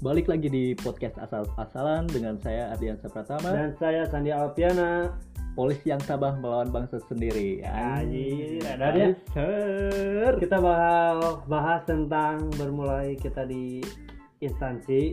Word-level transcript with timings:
Balik 0.00 0.32
lagi 0.32 0.48
di 0.48 0.72
podcast 0.72 1.20
asal-asalan 1.20 2.08
dengan 2.08 2.40
saya 2.40 2.72
Ardiansa 2.72 3.12
Pratama, 3.12 3.52
Dan 3.52 3.76
saya 3.76 4.08
Sandi 4.08 4.32
Alpiana. 4.32 5.12
polisi 5.52 5.90
yang 5.90 6.00
sabah 6.00 6.38
melawan 6.38 6.70
bangsa 6.70 7.02
sendiri. 7.04 7.60
Anjir, 7.66 8.62
ada. 8.64 9.12
Kita 10.38 10.56
bakal 10.56 11.42
bahas 11.44 11.82
tentang 11.84 12.48
bermulai 12.54 13.18
kita 13.18 13.44
di 13.44 13.82
instansi 14.40 15.10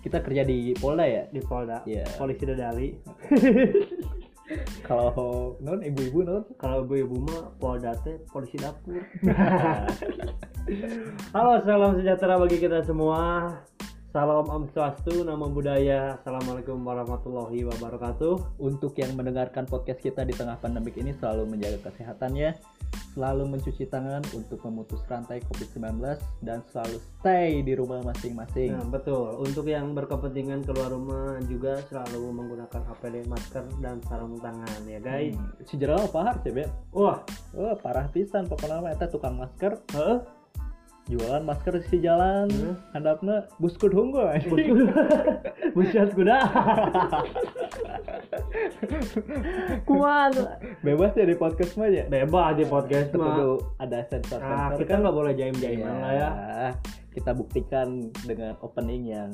Kita 0.00 0.18
kerja 0.18 0.42
di 0.42 0.74
Polda 0.74 1.06
ya. 1.06 1.24
di 1.30 1.38
Polda, 1.38 1.82
Iya. 1.86 2.02
polisi 2.18 2.42
Dadali. 2.42 2.88
Kalau 4.88 5.54
non 5.62 5.78
ibu-ibu 5.78 6.26
non. 6.26 6.42
Kalau 6.58 6.82
ibu-ibu 6.82 7.22
mah 7.22 7.54
Polda 7.56 7.94
teh 8.02 8.18
polisi 8.28 8.58
dapur. 8.58 8.98
Halo, 11.34 11.62
salam 11.62 11.94
sejahtera 11.94 12.34
bagi 12.38 12.58
kita 12.58 12.82
semua. 12.82 13.50
Salam 14.12 14.44
Om 14.44 14.68
Swastiastu, 14.68 15.24
nama 15.24 15.48
budaya. 15.48 16.20
Assalamualaikum 16.20 16.76
warahmatullahi 16.84 17.64
wabarakatuh. 17.64 18.60
Untuk 18.60 18.92
yang 19.00 19.16
mendengarkan 19.16 19.64
podcast 19.64 20.04
kita 20.04 20.28
di 20.28 20.36
tengah 20.36 20.60
pandemik 20.60 21.00
ini 21.00 21.16
selalu 21.16 21.48
menjaga 21.48 21.88
kesehatannya, 21.88 22.52
selalu 23.16 23.56
mencuci 23.56 23.88
tangan 23.88 24.20
untuk 24.36 24.60
memutus 24.68 25.00
rantai 25.08 25.40
COVID-19 25.48 26.20
dan 26.44 26.60
selalu 26.68 27.00
stay 27.00 27.64
di 27.64 27.72
rumah 27.72 28.04
masing-masing. 28.04 28.76
Nah, 28.76 28.84
betul. 28.84 29.32
Untuk 29.40 29.64
yang 29.64 29.96
berkepentingan 29.96 30.60
keluar 30.68 30.92
rumah 30.92 31.40
juga 31.48 31.80
selalu 31.88 32.36
menggunakan 32.36 32.84
APD, 32.92 33.24
masker 33.32 33.64
dan 33.80 33.96
sarung 34.04 34.36
tangan 34.44 34.92
ya, 34.92 35.00
guys. 35.00 35.40
Hmm, 35.40 35.56
si 35.64 35.80
pahar 36.12 36.36
sih, 36.44 36.52
Bet. 36.52 36.68
Wah, 36.92 37.24
Oh, 37.56 37.72
parah 37.80 38.12
pisan 38.12 38.44
pokoknya 38.44 38.92
eta 38.92 39.08
tukang 39.08 39.40
masker 39.40 39.80
heeh. 39.96 40.41
Jualan 41.04 41.42
masker 41.42 41.82
di 41.82 41.98
jalan 41.98 42.46
Hmm. 42.46 42.74
handapna 42.92 43.46
buskud 43.58 43.90
hunggul 43.90 44.22
Busyat 45.72 46.12
kuda. 46.16 46.38
Kuat. 49.82 50.32
bebas 50.80 51.12
ya 51.14 51.24
di 51.24 51.34
podcast 51.34 51.74
mah 51.74 51.88
ya 51.88 52.04
Bebas 52.06 52.54
di 52.54 52.64
podcast 52.64 53.10
mah. 53.12 53.26
Perlu 53.28 53.52
ada 53.78 53.98
sensor 54.06 54.38
Nah, 54.38 54.70
sensor 54.70 54.78
kita 54.78 54.92
nggak 54.98 55.14
boleh 55.14 55.32
jaim-jaiman 55.34 55.94
lah 55.98 56.12
ya. 56.12 56.30
kita 57.10 57.30
buktikan 57.32 57.88
dengan 58.22 58.56
opening 58.60 59.02
yang 59.06 59.30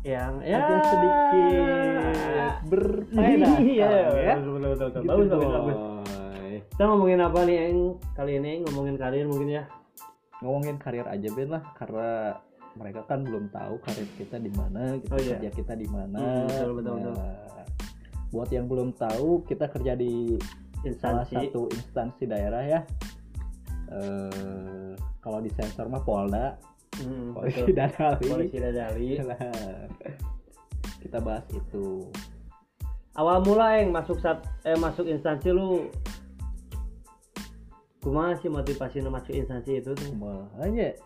Yang 0.00 0.32
ya 0.42 0.56
agak 0.58 0.80
sedikit 0.86 2.54
berfaedah 2.66 3.54
Iya, 3.76 3.88
ya 4.16 4.34
betul 4.38 4.52
betul 4.56 4.70
betul. 4.72 4.88
Gitu, 4.94 5.08
Bagus 5.08 5.26
bagus 5.28 5.50
bagus. 5.50 5.78
Kita 6.70 6.82
ngomongin 6.86 7.20
apa 7.20 7.38
nih, 7.44 7.56
Eng? 7.68 7.78
Kali 8.14 8.32
ini 8.40 8.52
ngomongin 8.64 8.96
karir 8.96 9.28
mungkin 9.28 9.52
ya. 9.52 9.64
Ngomongin 10.40 10.76
karir 10.76 11.04
aja 11.04 11.28
Ben 11.30 11.48
lah 11.48 11.64
karena 11.74 12.40
mereka 12.72 13.02
kan 13.04 13.20
belum 13.22 13.50
tahu 13.50 13.76
karir 13.82 14.08
kita 14.14 14.36
di 14.36 14.48
mana 14.48 14.96
gitu, 14.96 15.10
Oh, 15.10 15.18
iya. 15.18 15.36
kerja 15.36 15.50
kita 15.52 15.74
di 15.74 15.86
mana 15.86 16.18
Hmm, 16.18 16.46
betul, 16.46 16.70
betul, 16.76 16.94
betul. 16.96 17.14
Nah, 17.14 17.66
buat 18.30 18.48
yang 18.48 18.66
belum 18.66 18.88
tahu 18.94 19.42
kita 19.44 19.66
kerja 19.68 19.92
di 19.94 20.38
salah 20.96 21.26
Instansi. 21.26 21.34
satu 21.50 21.62
instansi 21.68 22.24
daerah 22.24 22.62
ya 22.62 22.80
eh 23.90 24.92
kalau 25.18 25.38
di 25.38 25.50
sensor 25.50 25.86
mah 25.86 26.00
Polda 26.00 26.56
Hmm, 26.96 27.32
polisi. 27.32 27.70
Dadali 27.78 28.26
Polisi 28.28 28.56
Dadali. 28.58 29.10
Nah, 29.24 29.88
kita 31.00 31.16
bahas 31.18 31.46
itu 31.48 32.04
awal 33.14 33.40
mula 33.40 33.78
yang 33.78 33.88
masuk 33.90 34.20
sat 34.20 34.42
eh 34.62 34.76
masuk 34.76 35.04
instansi 35.04 35.48
lu 35.48 35.88
kumaha 38.00 38.32
sih 38.40 38.48
motivasi 38.48 39.04
masuk 39.04 39.32
instansi 39.36 39.80
itu 39.80 39.92
tuh 39.92 40.10
makanya 40.16 40.96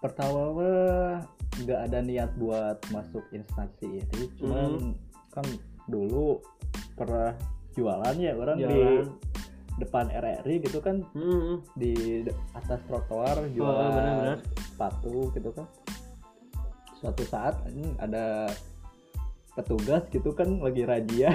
pertama 0.00 0.40
mah 0.52 1.24
nggak 1.64 1.80
ada 1.88 1.98
niat 2.04 2.30
buat 2.36 2.76
masuk 2.92 3.24
instansi 3.32 4.04
ini 4.04 4.22
cuman 4.36 4.92
kan 5.32 5.46
dulu 5.88 6.42
pernah 6.94 7.32
jualan 7.74 8.14
ya 8.18 8.32
orang 8.36 8.58
di 8.60 8.68
Jualan. 8.68 9.06
depan 9.80 10.06
RRI 10.12 10.54
gitu 10.62 10.78
kan 10.78 11.02
hmm. 11.16 11.64
di 11.74 12.22
atas 12.54 12.78
trotoar 12.86 13.42
Oh, 13.42 13.50
jualan 13.50 13.90
benar-benar. 13.90 14.38
sepatu 14.60 15.32
gitu 15.34 15.50
kan 15.50 15.66
suatu 17.00 17.22
saat 17.26 17.58
ini 17.72 17.90
ada 17.98 18.46
petugas 19.54 20.02
gitu 20.10 20.34
kan 20.34 20.58
lagi 20.58 20.82
razia 20.82 21.30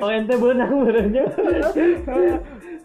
oh 0.00 0.08
ente 0.08 0.34
benang 0.36 0.72
benernya 0.80 1.24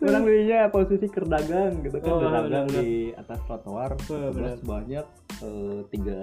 orang 0.01 0.23
dirinya 0.25 0.59
posisi 0.73 1.05
kerdagang 1.05 1.85
gitu 1.85 2.01
kan 2.01 2.09
Oh, 2.09 2.19
berdagang 2.25 2.67
di 2.73 3.13
atas 3.13 3.37
trotoar 3.45 3.93
terus 4.01 4.59
banyak 4.65 5.05
eh, 5.45 5.79
tiga 5.93 6.21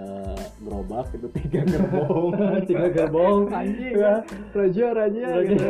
gerobak 0.66 1.06
gitu 1.14 1.30
tiga 1.38 1.62
gerbong. 1.62 2.34
Tiga 2.70 2.86
gerbong. 2.90 3.40
Anjing. 3.54 3.94
Raja 4.50 4.86
raja 4.94 5.24
Raja. 5.30 5.46
gitu. 5.46 5.66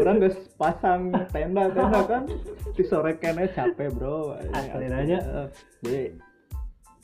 Orang 0.00 0.16
guys 0.24 0.36
pasang 0.56 1.12
tenda 1.28 1.68
tenda 1.72 2.00
kan. 2.08 2.24
Di 2.72 2.84
sore 2.88 3.20
kene 3.20 3.52
capek 3.52 3.92
bro. 3.92 4.36
Asli 4.56 4.88
nanya. 4.88 5.20
Eh, 5.20 5.46
jadi 5.84 6.02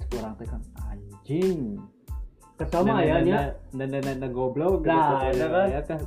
kurang 0.09 0.33
teh 0.41 0.49
kan 0.49 0.65
anjing 0.89 1.77
kesama 2.59 3.01
ya 3.01 3.23
nya 3.23 3.41
nenek 3.71 4.03
nenek 4.03 4.31
goblok 4.31 4.83
gitu 4.83 4.91
Nah, 4.91 5.31
itu 5.31 5.47
kan. 5.47 5.67
ya 5.71 5.81
kan 5.83 6.01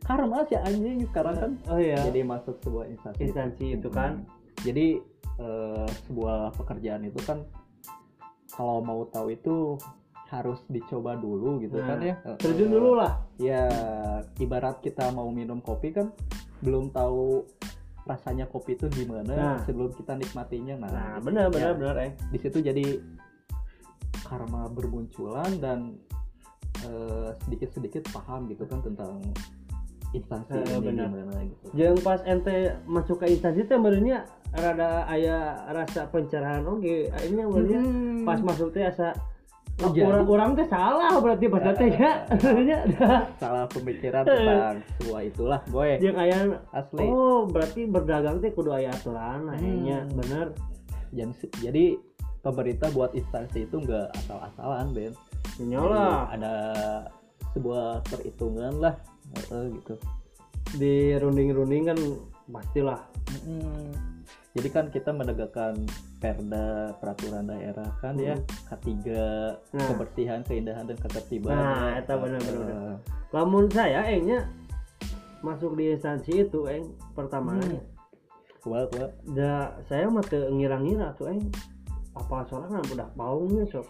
karma 0.00 0.42
sih 0.44 0.58
anjing 0.58 1.06
sekarang 1.06 1.36
kan 1.36 1.50
oh 1.68 1.78
iya 1.78 2.02
jadi 2.02 2.20
masuk 2.24 2.58
sebuah 2.60 2.84
instansi 2.88 3.20
instansi 3.22 3.66
itu 3.78 3.88
kan 3.88 4.26
jadi 4.60 4.98
sebuah 6.04 6.52
pekerjaan 6.58 7.06
itu 7.06 7.20
kan 7.22 7.46
kalau 8.50 8.82
mau 8.82 9.06
tahu 9.06 9.30
itu 9.30 9.78
harus 10.26 10.62
dicoba 10.66 11.14
dulu 11.14 11.58
gitu 11.58 11.78
Nah, 11.78 11.86
kan 11.86 11.98
ya 12.00 12.14
terjun 12.36 12.70
dulu 12.70 12.94
lah 12.94 13.18
ya 13.36 13.66
ibarat 14.36 14.78
kita 14.78 15.10
mau 15.10 15.30
minum 15.30 15.58
kopi 15.58 15.90
kan 15.90 16.10
belum 16.60 16.90
tahu 16.90 17.46
rasanya 18.04 18.46
kopi 18.46 18.74
itu 18.74 18.86
gimana 18.90 19.32
Nah. 19.32 19.58
sebelum 19.62 19.90
kita 19.92 20.14
nikmatinya 20.14 20.74
nah, 20.80 20.90
nah 20.90 21.14
benar 21.20 21.46
benar 21.48 21.72
ya, 21.72 21.78
benar 21.78 21.96
eh 22.02 22.12
di 22.30 22.38
situ 22.38 22.58
jadi 22.58 22.84
karma 24.30 24.70
bermunculan 24.70 25.50
dan 25.58 25.98
eh, 26.80 27.34
sedikit-sedikit 27.40 28.06
paham 28.08 28.46
gitu 28.46 28.62
kan 28.64 28.78
tentang 28.80 29.18
instansi 30.10 30.54
Eh, 30.54 30.64
ini 30.64 30.78
benar. 30.80 31.08
gimana 31.08 31.42
gitu. 31.44 31.64
Jeung 31.72 31.98
pas 32.00 32.22
ente 32.24 32.56
masuk 32.84 33.18
ke 33.18 33.26
instansi 33.28 33.62
teh 33.62 33.74
benernya 33.74 34.22
rada 34.50 35.06
aya 35.06 35.38
rasa 35.68 36.06
pencerahan 36.06 36.62
oke 36.64 36.82
ini 37.10 37.36
yang 37.36 37.50
Hmm. 37.50 38.22
pas 38.22 38.38
masuk 38.40 38.70
teh 38.70 38.82
asa 38.82 39.10
Oh, 39.80 39.88
orang 39.88 40.28
orang 40.28 40.50
teh 40.52 40.68
salah 40.68 41.16
berarti 41.16 41.48
pas 41.48 41.64
teh 41.72 41.88
ya. 41.88 42.12
Sebenarnya 42.36 42.78
salah 43.42 43.64
pemikiran 43.64 44.28
tentang 44.28 44.76
sebuah 44.94 45.20
itulah 45.24 45.60
boy. 45.66 45.96
Yang 45.96 46.16
aya 46.18 46.36
asli. 46.70 47.00
oh 47.02 47.48
berarti 47.48 47.88
berdagang 47.88 48.38
teh 48.38 48.52
kudu 48.52 48.70
aya 48.70 48.92
aturan 48.92 49.48
Hmm. 49.48 50.04
bener. 50.12 50.52
Jadi, 51.10 51.32
jadi 51.58 51.84
pemerintah 52.40 52.88
buat 52.90 53.12
instansi 53.12 53.64
itu 53.64 53.76
nggak 53.78 54.16
asal-asalan 54.16 54.92
Ben. 54.92 55.12
Nyolah 55.60 56.32
ada 56.32 56.54
sebuah 57.52 58.04
perhitungan 58.06 58.80
lah 58.80 58.94
eh, 59.36 59.66
gitu. 59.76 59.94
Di 60.76 60.94
runding-runding 61.18 61.84
kan 61.86 61.98
pastilah 62.50 63.00
jadi 64.50 64.68
kan 64.74 64.90
kita 64.90 65.14
menegakkan 65.14 65.86
perda 66.18 66.90
peraturan 66.98 67.46
daerah 67.46 67.86
kan 68.02 68.18
ya 68.18 68.34
K3 68.66 68.90
Nah. 69.70 69.86
kebersihan 69.86 70.42
keindahan 70.42 70.90
dan 70.90 70.98
ketertiban. 70.98 71.54
Nah, 71.54 72.02
ya. 72.02 72.14
bener, 72.18 72.40
Eh, 72.42 72.50
bener. 72.50 72.96
lamun 73.30 73.70
saya 73.70 74.02
engnya 74.10 74.50
masuk 75.40 75.78
di 75.78 75.94
instansi 75.94 76.44
itu 76.44 76.66
eng 76.66 76.90
pertama 77.14 77.54
Hmm. 77.56 77.78
kuat 78.60 78.90
kuat. 78.90 79.14
Da 79.30 79.78
saya 79.86 80.10
mah 80.10 80.26
ngira-ngira 80.26 81.14
tuh 81.14 81.30
eng 81.30 81.46
apa 82.18 82.42
soalnya 82.50 82.82
budak 82.90 83.10
baungnya 83.14 83.64
sok 83.70 83.86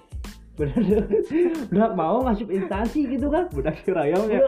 bener 0.60 1.08
budak 1.72 1.92
baung 1.96 2.24
masuk 2.28 2.48
instansi 2.52 3.08
gitu 3.08 3.32
kan? 3.32 3.48
Budak 3.48 3.80
si 3.80 3.90
rayam 3.96 4.28
ya? 4.28 4.40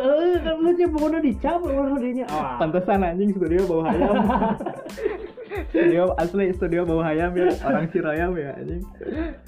Kan 0.44 0.60
lu 0.60 0.70
sih 0.76 0.84
pokoknya 0.84 1.18
dicap 1.24 1.64
orang 1.64 1.96
dinya. 1.96 2.24
Ah, 2.28 2.60
pantesan 2.60 3.00
anjing 3.00 3.32
studio 3.32 3.64
bau 3.64 3.82
hayam. 3.86 4.14
Studio 5.68 6.16
asli 6.16 6.48
studio 6.56 6.84
bau 6.88 7.04
hayam 7.04 7.32
ya. 7.36 7.48
Orang 7.64 7.88
Cirayam 7.92 8.32
ya 8.36 8.56
anjing. 8.56 8.84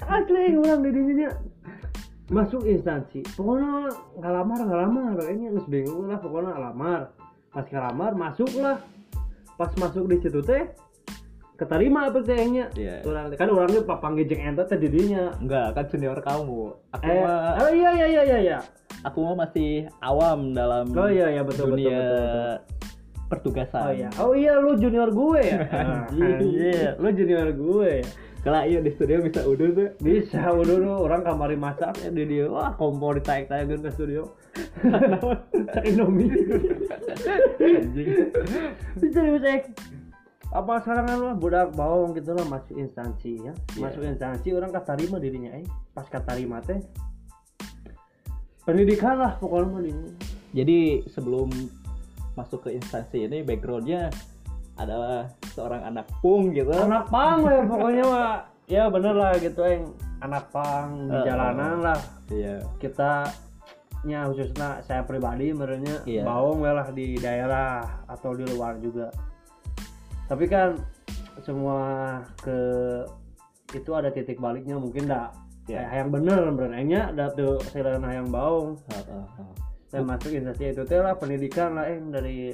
Asli 0.05 0.57
orang 0.57 0.79
di 0.85 0.89
dinya 0.93 1.29
masuk 2.33 2.65
instansi. 2.65 3.21
Pokoknya 3.37 3.89
ngalamar 4.17 4.59
ngalamar 4.65 5.11
kayaknya 5.21 5.53
geus 5.53 5.67
bingung 5.69 6.09
lah 6.09 6.17
pokoknya 6.17 6.57
ngalamar. 6.57 7.01
Pas 7.53 7.65
ngalamar 7.69 8.11
masuk 8.17 8.51
lah. 8.57 8.81
Pas 9.53 9.71
masuk 9.77 10.09
di 10.09 10.17
situ 10.21 10.41
teh 10.41 10.65
keterima 11.55 12.07
apa 12.07 12.19
teh 12.19 12.35
nya. 12.45 12.65
Iya. 12.71 13.01
Orang 13.03 13.31
kan 13.33 13.47
orangnya 13.47 13.81
papang 13.81 14.13
jeung 14.17 14.39
ente 14.39 14.63
teh 14.63 14.75
di 14.75 14.87
dinya. 14.87 15.31
enggak 15.39 15.71
kan 15.71 15.85
senior 15.87 16.19
kamu 16.19 16.75
aku 16.91 17.03
Eh, 17.07 17.19
mah 17.19 17.59
oh 17.59 17.71
iya 17.71 17.89
iya 17.93 18.07
iya 18.07 18.21
iya 18.23 18.37
iya. 18.39 18.57
aku 19.01 19.23
mah 19.23 19.47
masih 19.47 19.87
awam 19.99 20.51
dalam 20.51 20.91
Oh 20.91 21.07
iya 21.07 21.31
iya 21.31 21.41
betul 21.41 21.71
betul 21.71 21.79
dunia 21.79 21.95
betul. 21.95 22.11
betul. 22.11 22.55
pertugasan 23.25 23.81
Oh 23.81 23.91
iya. 23.91 24.09
Oh 24.19 24.31
iya 24.31 24.53
lu 24.55 24.75
junior 24.75 25.09
gue 25.09 25.39
ya. 25.41 25.57
Iya, 26.45 26.93
lu 26.95 27.09
junior 27.09 27.49
gue 27.49 27.89
ya. 27.99 28.07
kalau 28.45 28.61
iya 28.61 28.77
di 28.77 28.93
studio 28.93 29.25
bisa 29.25 29.41
udah 29.41 29.67
tuh 29.73 29.89
bisa 29.97 30.37
udah 30.37 30.75
dulu 30.77 31.09
orang 31.09 31.25
kamari 31.25 31.57
masak 31.57 31.97
ya 31.97 32.13
di 32.13 32.29
dia 32.29 32.45
wah 32.45 32.77
kompor 32.77 33.17
ditaik 33.17 33.49
tayakin 33.49 33.81
ke 33.81 33.89
studio 33.89 34.29
cek 35.73 35.81
indomie 35.81 36.29
anjing 37.57 38.29
bisa 39.01 39.19
bisa 39.25 39.49
apa 40.51 40.77
sekarang 40.79 41.05
kan 41.05 41.17
lah 41.21 41.35
budak 41.35 41.73
bawang 41.73 42.13
gitu 42.13 42.31
lah 42.31 42.45
masuk 42.45 42.75
instansi 42.75 43.41
ya. 43.41 43.53
Iya. 43.73 43.81
masuk 43.81 44.01
instansi 44.03 44.47
orang 44.51 44.69
katarima 44.69 45.17
dirinya 45.17 45.51
eh. 45.53 45.65
Pas 45.91 46.05
katarima 46.05 46.61
teh 46.61 46.79
pendidikan 48.65 49.19
lah 49.21 49.37
pokoknya 49.37 49.91
ini. 49.91 50.09
Jadi 50.55 50.77
sebelum 51.11 51.49
masuk 52.33 52.67
ke 52.67 52.75
instansi 52.75 53.27
ini 53.27 53.41
backgroundnya 53.41 54.09
adalah 54.75 55.31
seorang 55.55 55.83
anak 55.85 56.07
pung 56.19 56.51
gitu. 56.51 56.71
Anak 56.71 57.07
pang 57.07 57.43
lah 57.43 57.63
pokoknya 57.63 58.03
mah. 58.05 58.37
Ya 58.65 58.89
bener 58.89 59.13
lah 59.13 59.37
gitu 59.37 59.61
yang 59.61 59.93
anak 60.25 60.49
pang 60.49 61.05
di 61.05 61.13
Eh, 61.13 61.21
jalanan 61.21 61.85
lah. 61.85 61.99
iya. 62.33 62.57
Kita 62.81 63.29
nya 64.01 64.25
khususnya 64.25 64.81
saya 64.81 65.05
pribadi 65.05 65.53
menurutnya 65.53 66.01
Iya. 66.01 66.25
bawang 66.25 66.65
lah 66.65 66.89
di 66.89 67.13
daerah 67.13 67.85
atau 68.09 68.33
di 68.33 68.41
luar 68.49 68.81
juga 68.81 69.13
tapi 70.25 70.45
kan 70.49 70.79
semua 71.45 72.21
ke 72.41 72.57
itu 73.73 73.91
ada 73.93 74.09
titik 74.09 74.41
baliknya 74.41 74.79
mungkin 74.79 75.05
dah 75.05 75.29
kayak 75.65 75.89
yang 75.93 76.09
bener 76.13 76.41
benernya 76.53 77.01
ada 77.13 77.33
tuh 77.33 77.57
selain 77.73 78.01
yang 78.05 78.29
bawang 78.29 78.77
Ah, 78.93 79.01
ah, 79.09 79.25
ah. 79.41 79.53
saya 79.89 80.01
masuk 80.05 80.31
instansi 80.33 80.73
itu 80.73 80.83
teh 80.85 81.01
lah 81.01 81.17
pendidikan 81.17 81.77
lah 81.77 81.89
yang 81.89 82.13
dari 82.13 82.53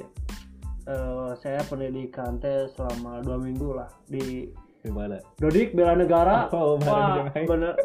eh, 0.88 1.30
saya 1.40 1.60
pendidikan 1.68 2.40
teh 2.40 2.68
selama 2.72 3.20
dua 3.20 3.36
minggu 3.40 3.68
lah 3.76 3.88
di 4.08 4.48
gimana 4.82 5.22
Dodik 5.38 5.78
bela 5.78 5.94
negara. 5.94 6.50
Oh, 6.58 6.74
wah 6.82 7.30
bener. 7.30 7.78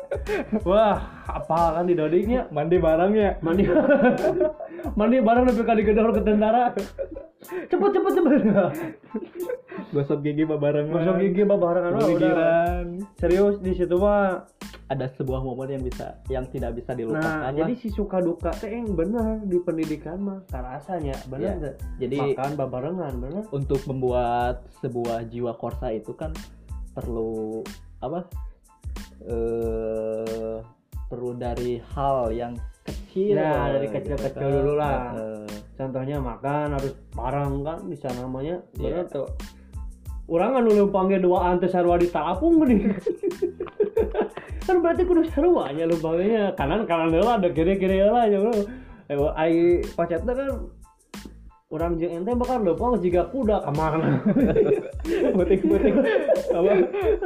Wah 0.65 0.97
apa 1.29 1.77
kan 1.77 1.85
di 1.85 1.93
Dodiknya? 1.93 2.49
Mandi 2.49 2.81
barangnya 2.81 3.37
mandi 3.45 3.69
mandi 4.99 5.17
bareng 5.21 5.45
lebih 5.45 5.61
kali 5.61 5.85
gedor 5.85 6.09
ke 6.09 6.25
tentara. 6.25 6.73
Cepet 7.69 7.89
cepet 7.93 8.11
cepet 8.17 8.33
gosok 9.87 10.19
gigi 10.19 10.43
bareng 10.43 10.91
masuk 10.91 11.15
gigi 11.21 11.43
babarangan 11.43 11.91
mah 11.93 12.07
udah 12.09 12.35
serius 13.15 13.55
di 13.59 13.71
situ 13.71 13.95
mah 13.95 14.43
ada 14.87 15.07
sebuah 15.13 15.39
momen 15.39 15.67
yang 15.69 15.83
bisa 15.83 16.19
yang 16.27 16.43
tidak 16.47 16.75
bisa 16.75 16.91
dilupakan 16.91 17.23
nah 17.23 17.47
lah. 17.47 17.55
jadi 17.55 17.73
si 17.75 17.87
suka 17.89 18.19
duka 18.19 18.51
teh 18.51 18.67
yang 18.69 18.91
bener 18.91 19.43
di 19.43 19.59
pendidikan 19.59 20.19
mah 20.19 20.39
rasanya 20.49 21.15
bener 21.27 21.39
Iya. 21.39 21.51
teh. 21.61 21.73
Jadi- 22.03 22.19
makan 22.35 22.51
babarengan 22.55 23.13
bener 23.17 23.43
untuk 23.49 23.79
membuat 23.85 24.63
sebuah 24.79 25.27
jiwa 25.27 25.55
korsa 25.55 25.91
itu 25.91 26.11
kan 26.11 26.31
perlu 26.91 27.63
apa 27.99 28.27
eh 29.23 30.57
perlu 31.07 31.31
dari 31.33 31.79
hal 31.95 32.31
yang 32.31 32.53
kecil 32.83 33.35
Ya, 33.35 33.71
dari 33.71 33.87
gitu 33.87 33.95
kecil-kecil 33.97 34.35
kan. 34.43 34.51
dulu 34.53 34.73
lah. 34.75 34.99
Contohnya 35.73 36.17
makan 36.19 36.67
harus 36.75 36.93
bareng 37.11 37.53
kan 37.61 37.79
bisa 37.85 38.07
namanya 38.13 38.59
bener 38.73 39.03
Iya. 39.03 39.13
tuh 39.13 39.27
orang 40.27 40.59
kan 40.59 40.63
dulu 40.67 40.83
panggil 40.91 41.19
dua 41.23 41.55
antes 41.55 41.71
sarwa 41.71 41.95
di 41.95 42.11
tapung 42.11 42.59
gini 42.63 42.91
kan 44.67 44.83
berarti 44.83 45.07
kudu 45.07 45.23
sarwanya 45.31 45.87
lu 45.87 45.95
panggilnya 45.95 46.51
kanan 46.59 46.83
kanan 46.83 47.15
lah 47.15 47.39
ada 47.39 47.47
kiri 47.51 47.79
kiri 47.79 48.03
lah 48.03 48.27
ya 48.27 48.43
bro. 48.43 48.53
Eh 49.07 49.15
ai 49.39 49.79
pacetnya 49.95 50.35
kan 50.35 50.67
orang 51.67 51.99
jeung 51.99 52.23
ente 52.23 52.31
bakal 52.31 52.63
lupa 52.63 52.95
jika 53.03 53.27
kuda 53.27 53.59
ke 53.59 53.71
mana 53.75 54.23
puting-puting. 55.35 55.95
Apa? 56.55 56.71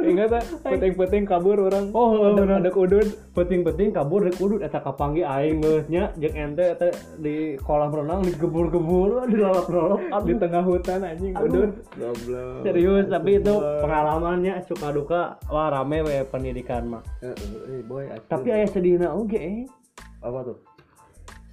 Ingat 0.02 0.28
tak? 0.34 0.42
Puting-puting 0.66 1.22
kabur 1.22 1.70
orang. 1.70 1.94
Oh, 1.94 2.34
ada, 2.34 2.42
bener. 2.42 2.58
ada 2.58 2.70
kudut. 2.74 3.06
Penting-penting 3.38 3.94
kabur 3.94 4.26
dari 4.26 4.34
kudut. 4.34 4.58
Eta 4.66 4.82
kapanggih 4.82 5.22
aing 5.22 5.62
geusnya? 5.62 6.10
Jeung 6.18 6.34
ente 6.34 6.74
eta 6.74 6.90
di 7.22 7.54
kolam 7.62 7.94
renang 7.94 8.26
digebur-gebur 8.26 9.30
di 9.30 9.38
aduh. 9.46 10.02
Tengah 10.10 10.64
hutan 10.66 11.06
anjing 11.06 11.38
kudut. 11.38 11.70
Goblok. 11.94 12.66
Serius 12.66 13.06
tapi 13.06 13.38
itu 13.38 13.54
pengalamannya 13.78 14.66
suka 14.66 14.90
duka. 14.90 15.22
Wah 15.46 15.70
rame 15.70 16.02
we 16.02 16.18
pendidikan 16.26 16.90
mah 16.90 17.02
Eh, 17.22 17.30
eh, 17.30 17.82
eh, 17.86 18.18
tapi 18.26 18.50
ayah 18.50 18.66
sedihna 18.66 19.14
oke 19.14 19.38
eh. 19.38 19.62
Apa 20.18 20.38
tuh? 20.42 20.58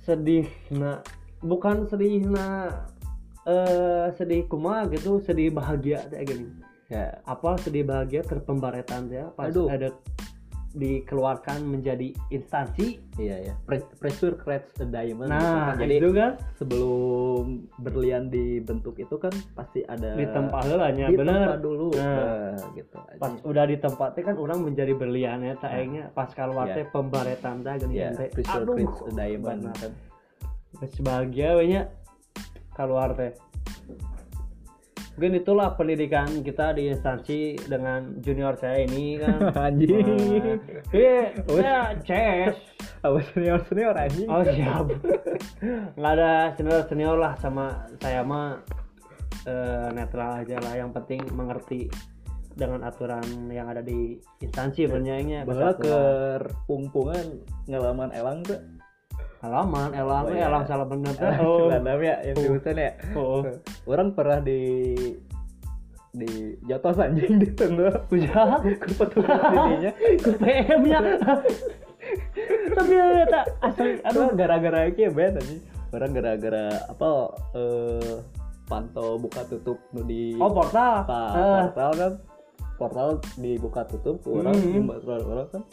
Sedihna 0.02 1.06
bukan 1.42 1.88
sedihna 1.88 2.48
eh 3.44 4.12
sedih 4.14 4.46
kumaha 4.46 4.86
gitu 4.92 5.18
sedih 5.20 5.50
bahagia 5.50 6.04
teh 6.06 6.22
gini 6.22 6.46
ya 6.88 7.18
apa 7.24 7.56
sedih 7.58 7.82
bahagia 7.82 8.22
terpembaretan 8.22 9.08
teh 9.08 9.24
pas 9.34 9.48
Aduh. 9.48 9.72
ada 9.72 9.90
dikeluarkan 10.70 11.66
menjadi 11.66 12.14
instansi 12.30 13.02
iya 13.18 13.42
ya 13.42 13.54
Pre- 13.66 13.90
pressure 13.98 14.38
creates 14.38 14.70
a 14.78 14.86
diamond 14.86 15.26
gitu 15.26 15.34
nah 15.34 15.74
kan. 15.74 15.82
jadi 15.82 15.94
itu 15.98 16.10
kan 16.14 16.32
sebelum 16.62 17.44
berlian 17.82 18.30
dibentuk 18.30 19.02
itu 19.02 19.18
kan 19.18 19.34
pasti 19.58 19.82
ada 19.82 20.14
di 20.14 20.30
tempat 20.30 20.70
bener 20.70 21.58
tempat 21.58 21.62
dulu 21.66 21.88
Nah. 21.98 22.54
Nah, 22.54 22.70
gitu 22.78 22.98
aja. 23.02 23.18
pas 23.18 23.34
udah 23.42 23.64
di 23.66 23.78
tempatnya 23.82 24.22
kan 24.24 24.36
orang 24.38 24.60
menjadi 24.62 24.94
berlian 24.94 25.42
ya 25.42 25.58
aingnya 25.66 26.06
pas 26.14 26.30
keluar 26.30 26.70
Iya. 26.70 26.76
teh 26.78 26.86
pembaretan 26.86 27.66
teh 27.66 27.74
gini 27.82 27.94
ya 27.98 28.14
teh 28.14 28.30
pressure 28.30 28.66
creates 28.68 29.00
a 29.02 29.12
diamond 29.12 29.60
bener. 29.66 29.74
kan 29.74 29.92
Geus 30.78 31.02
bahagia 31.02 31.58
nya 31.66 31.82
keluar 32.78 33.18
teh. 33.18 33.34
Mungkin 35.20 35.36
itulah 35.36 35.76
pendidikan 35.76 36.32
kita 36.46 36.72
di 36.72 36.88
instansi 36.88 37.60
dengan 37.68 38.24
junior 38.24 38.56
saya 38.56 38.88
ini 38.88 39.20
kan. 39.20 39.52
Anjing. 39.68 40.08
Iya 40.96 41.36
ya 41.60 41.80
CS 42.00 42.56
apa 43.04 43.20
senior 43.32 43.60
senior 43.68 43.96
anjing. 43.96 44.28
Oh 44.32 44.44
siap. 44.44 44.88
Nggak 46.00 46.14
ada 46.16 46.56
senior 46.56 46.82
senior 46.88 47.18
lah 47.20 47.36
sama 47.36 47.84
saya 48.00 48.24
mah 48.24 48.64
eh, 49.44 49.88
netral 49.92 50.40
aja 50.40 50.56
lah. 50.64 50.80
Yang 50.80 50.92
penting 51.04 51.22
mengerti 51.36 51.92
dengan 52.56 52.88
aturan 52.88 53.24
yang 53.52 53.68
ada 53.68 53.84
di 53.84 54.20
instansi 54.44 54.88
bernyanyinya 54.88 55.48
bahwa 55.48 55.76
ke 55.80 56.00
pungpungan 56.68 57.44
ngalaman 57.68 58.12
elang 58.12 58.44
tuh 58.44 58.60
halaman 59.40 59.90
elang. 59.96 60.24
Oh, 60.28 60.32
eh, 60.32 60.40
iya. 60.40 60.48
elang 60.52 60.64
salah 60.68 60.88
bener 60.88 61.16
oh. 61.44 61.72
oh 61.72 62.00
ya 62.04 62.16
yang 62.28 62.36
diurusan 62.36 62.76
ya. 62.76 62.92
Oh. 63.16 63.44
Orang 63.88 64.12
pernah 64.12 64.44
di 64.44 64.62
di 66.10 66.58
jatuh 66.68 66.98
anjing 67.00 67.40
di 67.40 67.48
tengah. 67.56 68.10
Ujah, 68.12 68.60
ke 68.66 68.90
petugas 68.98 69.40
dirinya 69.40 69.92
ke 69.96 70.32
PM 70.42 70.82
nya 70.84 71.00
tapi 72.74 72.94
ya 72.96 73.26
tak. 73.30 73.46
Asli 73.62 74.02
aduh. 74.02 74.34
gara-gara 74.34 74.90
itu 74.90 75.06
ya 75.06 75.12
band 75.14 75.40
anjing. 75.40 75.62
Orang 75.90 76.12
gara-gara 76.14 76.66
apa 76.90 77.10
eh 77.58 78.16
pantau 78.70 79.18
buka 79.18 79.42
tutup 79.50 79.78
nu 79.94 80.02
di 80.06 80.38
oh 80.38 80.50
portal. 80.50 81.06
Pa- 81.06 81.34
Eh, 81.34 81.58
portal 81.70 81.92
kan. 81.94 82.14
Portal 82.80 83.08
dibuka 83.38 83.82
tutup 83.86 84.24
orang 84.26 84.56
mm 84.56 84.90
orang 84.90 85.48
kan. 85.54 85.64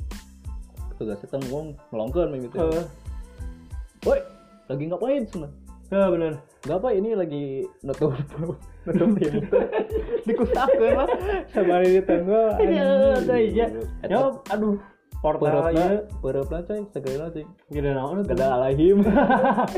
Petugasnya 0.92 1.28
kan 1.28 1.40
ngomong 1.48 1.66
melongkeun 1.92 2.40
gitu 2.40 2.56
eh, 2.72 2.84
woi 4.06 4.20
lagi 4.70 4.84
ngapain 4.86 5.22
sana 5.26 5.48
bener. 5.86 6.34
Gak 6.66 6.82
apa 6.82 6.88
ini 6.98 7.14
lagi 7.14 7.62
nutup. 7.86 8.10
Nutup 8.86 9.08
pintu 9.18 9.38
dikusakeun 10.26 10.98
lah. 10.98 11.06
Sama 11.54 11.78
di 11.86 12.02
tengah. 12.02 12.58
Iya, 12.62 12.90
iya. 13.38 13.66
ya 14.02 14.18
aduh. 14.50 14.74
Portal 15.22 15.70
ya 15.72 16.02
perutna 16.20 16.60
coy, 16.62 16.82
segala 16.90 17.30
coy. 17.30 17.46
gede 17.70 17.90
naon 17.94 18.26
Gak 18.26 18.34
ada 18.34 18.58
alahim. 18.58 19.00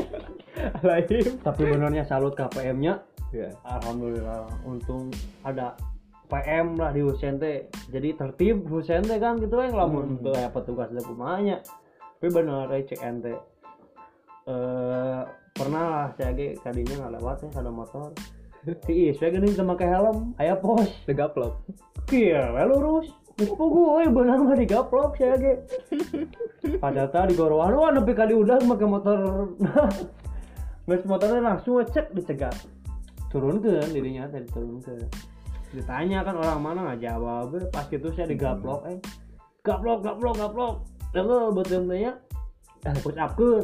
alahim. 0.83 1.25
tapi 1.41 1.61
benernya 1.63 2.03
salut 2.05 2.33
ke 2.33 2.45
PM 2.57 2.81
nya 2.81 2.93
Ya. 3.29 3.53
alhamdulillah. 3.61 4.49
Untung 4.65 5.13
ada 5.45 5.77
PM 6.25 6.73
lah 6.73 6.89
di 6.89 7.05
Husen 7.05 7.37
teh. 7.37 7.69
Jadi 7.93 8.17
tertib 8.17 8.65
Husen 8.65 9.05
teh 9.05 9.21
kan 9.21 9.37
gitu 9.37 9.61
yang 9.61 9.77
lamun 9.77 10.17
Hmm. 10.17 10.33
kayak 10.33 10.53
petugas 10.53 10.89
da 10.89 11.01
kumanya 11.05 11.61
tapi 12.19 12.35
bener 12.35 12.67
eh, 12.75 12.83
ente 12.99 13.31
eh 14.49 15.21
pernah 15.53 15.83
lah 15.85 16.07
saya 16.17 16.33
ge 16.33 16.57
kadinya 16.65 17.05
nggak 17.05 17.13
lewat 17.21 17.37
ya 17.45 17.49
ada 17.61 17.71
motor. 17.71 18.09
Si 18.83 19.15
saya 19.15 19.31
gini 19.31 19.55
sama 19.55 19.77
pakai 19.77 19.87
helm. 19.87 20.35
Aya 20.35 20.57
pos 20.57 20.89
Tegaplok. 21.07 21.63
iya 22.11 22.51
lurus. 22.65 23.07
Geus 23.39 23.55
pugu 23.55 24.03
beunang 24.11 24.51
mah 24.51 24.57
digaplok 24.59 25.15
saya 25.15 25.39
ge 25.39 25.53
padahal 26.83 27.31
di 27.31 27.39
gorowan 27.39 27.71
wah 27.71 27.89
nepi 27.95 28.11
kali 28.11 28.35
udah 28.35 28.59
make 28.67 28.83
motor. 28.83 29.53
Geus 30.89 31.05
motornya 31.07 31.39
langsung 31.39 31.79
ngecek 31.79 32.11
dicegat 32.17 32.57
turunkan 33.29 33.85
dirinya 33.93 34.27
tadi 34.27 34.49
turunkan. 34.49 35.07
Ditanya 35.71 36.25
kan 36.25 36.35
orang 36.35 36.59
mana 36.59 36.79
nggak 36.91 36.99
jawab. 37.05 37.53
Eh. 37.55 37.69
pas 37.69 37.85
itu 37.87 38.09
saya 38.11 38.27
digaplok 38.27 38.81
eh. 38.89 38.97
Gaplok 39.63 40.03
gaplok 40.03 40.35
gaplok. 40.35 40.75
Lalu 41.15 41.55
buat 41.55 41.69
tanya 41.69 42.11
push 43.03 43.19
up 43.19 43.35
ke 43.35 43.63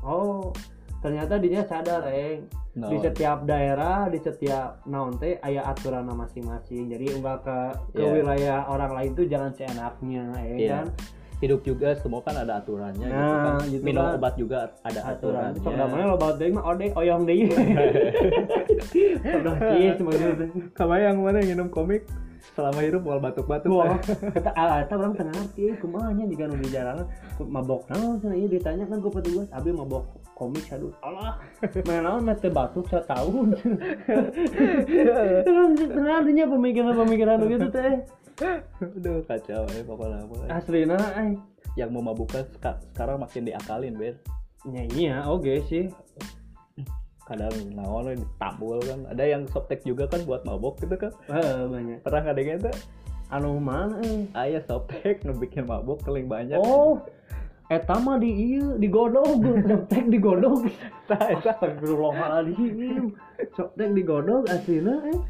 oh 0.00 0.50
ternyata 0.98 1.38
dia 1.38 1.62
sadar 1.62 2.02
eh 2.08 2.42
No. 2.74 2.86
di 2.86 3.02
setiap 3.02 3.42
daerah 3.42 4.06
di 4.06 4.22
setiap 4.22 4.86
naon 4.86 5.18
teh 5.18 5.34
aya 5.42 5.66
aturan 5.66 6.06
masing-masing. 6.06 6.86
Jadi 6.86 7.10
enggak 7.10 7.42
ke 7.42 7.58
ke 7.90 7.98
Iya. 7.98 8.12
wilayah 8.14 8.58
orang 8.66 8.94
lain 8.94 9.10
tuh 9.18 9.26
jangan 9.26 9.50
seenaknya 9.50 10.22
ya 10.38 10.54
Iya. 10.54 10.70
kan? 10.78 10.86
Hidup 11.38 11.60
juga 11.62 11.94
semua 11.94 12.22
kan 12.22 12.38
ada 12.38 12.58
aturannya 12.58 13.02
gitu 13.02 13.18
Nah, 13.18 13.58
kan. 13.58 13.66
gitu 13.66 13.82
minum 13.82 14.04
kan. 14.04 14.14
obat 14.14 14.34
juga 14.38 14.58
ada 14.82 15.00
aturan. 15.10 15.50
sok 15.56 15.74
damanya 15.74 16.04
lo 16.06 16.16
bawa 16.16 16.32
deui 16.34 16.50
mah 16.50 16.64
ode 16.66 16.86
oyong 16.94 17.22
deui 17.26 17.46
udah 19.18 19.54
kieu 19.58 19.92
maksudnya 19.98 20.46
kamu 20.74 20.94
yang 20.98 21.16
mana 21.18 21.36
yang 21.38 21.50
minum 21.56 21.68
komik 21.68 22.02
selama 22.56 22.80
hidup 22.84 23.02
mau 23.04 23.20
batuk-batuk 23.20 23.70
Wah, 23.70 23.98
kata 24.34 24.50
ah, 24.56 24.82
orang 24.88 25.14
tengah 25.14 25.34
ngerti, 25.34 25.72
eh, 25.72 26.46
nu 26.48 26.56
di 26.58 26.68
jalanan 26.70 27.06
ku- 27.36 27.48
mabok 27.48 27.86
naon 27.90 28.18
cenah 28.22 28.36
ieu 28.36 28.48
ditanya 28.48 28.84
kan 28.86 28.98
ku 29.00 29.10
petugas, 29.12 29.48
abi 29.52 29.70
mabok 29.74 30.04
komik 30.38 30.70
aduh. 30.70 30.94
Allah, 31.02 31.42
main 31.86 32.02
naon 32.06 32.22
mah 32.22 32.38
teu 32.38 32.50
batuk 32.54 32.86
setahun. 32.86 33.58
Tengah 35.98 36.14
artinya 36.22 36.44
pemikiran-pemikiran 36.46 37.38
gitu 37.50 37.66
teh. 37.74 37.94
aduh 38.78 39.18
kacau 39.26 39.66
ya 39.66 39.82
pokoknya 39.82 40.22
apa 40.22 40.62
Aslina 40.62 40.94
eh 41.18 41.34
yang 41.74 41.90
mau 41.90 42.06
mabukkan 42.06 42.46
seka- 42.54 42.78
sekarang 42.94 43.18
makin 43.18 43.50
diakalin 43.50 43.98
ber 43.98 44.14
nya 44.62 44.86
iya 44.94 45.26
oke 45.26 45.66
sih. 45.66 45.90
Kadang 47.28 47.52
naon 47.76 48.08
we 48.08 48.14
ditambul 48.16 48.80
kan 48.80 49.04
ada 49.06 49.22
yang 49.22 49.44
softtek 49.52 49.84
juga 49.84 50.08
kan 50.08 50.24
buat 50.24 50.42
mabok 50.48 50.80
gitu 50.80 50.96
kan 50.96 51.12
Eh 51.28 51.68
banyak. 51.68 52.00
pernah 52.00 52.22
kadangnya 52.24 52.56
tuh 52.72 52.76
Anu 53.28 53.60
mana 53.60 54.00
eh? 54.00 54.24
ayah 54.40 54.64
softtek 54.64 55.20
nu 55.22 55.36
bikin 55.36 55.68
mabok 55.68 56.00
keling 56.00 56.24
banyak 56.26 56.56
Oh, 56.56 57.04
eta 57.68 58.00
mah 58.00 58.16
di 58.16 58.32
ieu 58.32 58.80
digodog, 58.80 59.44
tek 59.92 60.08
digodog. 60.08 60.64
Tah, 61.12 61.36
eta. 61.36 61.52
Astagfirullahaladzim. 61.60 63.12
Sok 63.52 63.76
tek 63.76 63.92
digodog 63.92 64.48
aslina 64.48 65.04
eh. 65.12 65.20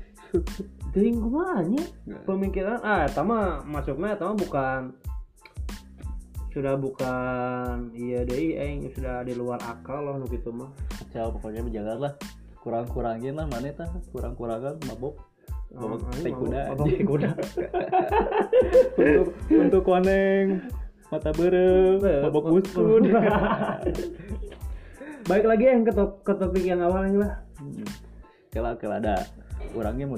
Ting 0.94 1.18
kumaha 1.18 1.66
nya? 1.66 1.82
Pemikiran 2.22 2.78
ah 2.86 3.02
eta 3.02 3.26
mah 3.26 3.66
masuknya 3.66 4.14
eta 4.14 4.30
mah 4.30 4.38
bukan 4.38 4.80
sudah 6.48 6.74
bukan 6.74 7.92
iya 7.92 8.22
deui 8.22 8.54
aing 8.54 8.88
sudah 8.90 9.20
di 9.20 9.32
luar 9.32 9.60
akal 9.60 10.00
loh 10.00 10.16
nu 10.16 10.26
kitu 10.26 10.48
mah. 10.48 10.72
kacau 10.98 11.30
pokoknya 11.34 11.60
menjaga 11.60 11.94
lah 11.98 12.12
kurang-kurangin 12.58 13.32
lah 13.32 13.46
mana 13.46 13.70
tah 13.70 13.86
kurang-kurangan 14.10 14.76
mabok 14.84 15.16
mabok 15.70 16.00
Ah, 16.00 16.16
tai 16.16 16.32
kuda 16.32 16.60
mabok- 16.66 16.74
mabok 16.74 16.88
tai 16.90 17.04
kuda. 17.04 17.30
untuk 18.98 19.28
untuk 19.50 19.82
koneng 19.82 20.46
mata 21.08 21.30
berem 21.30 22.00
mabok 22.22 22.44
usun 22.54 23.02
Baik 25.28 25.44
lagi 25.44 25.68
yang 25.68 25.84
ke, 25.84 25.92
top- 25.92 26.24
ke 26.24 26.32
topik 26.32 26.64
yang 26.64 26.80
awal 26.80 27.04
ini 27.04 27.20
lah. 27.20 27.44
kela 28.48 28.72
kela 28.74 28.96
ada 28.96 29.28
orangnya 29.76 30.08
mau 30.08 30.16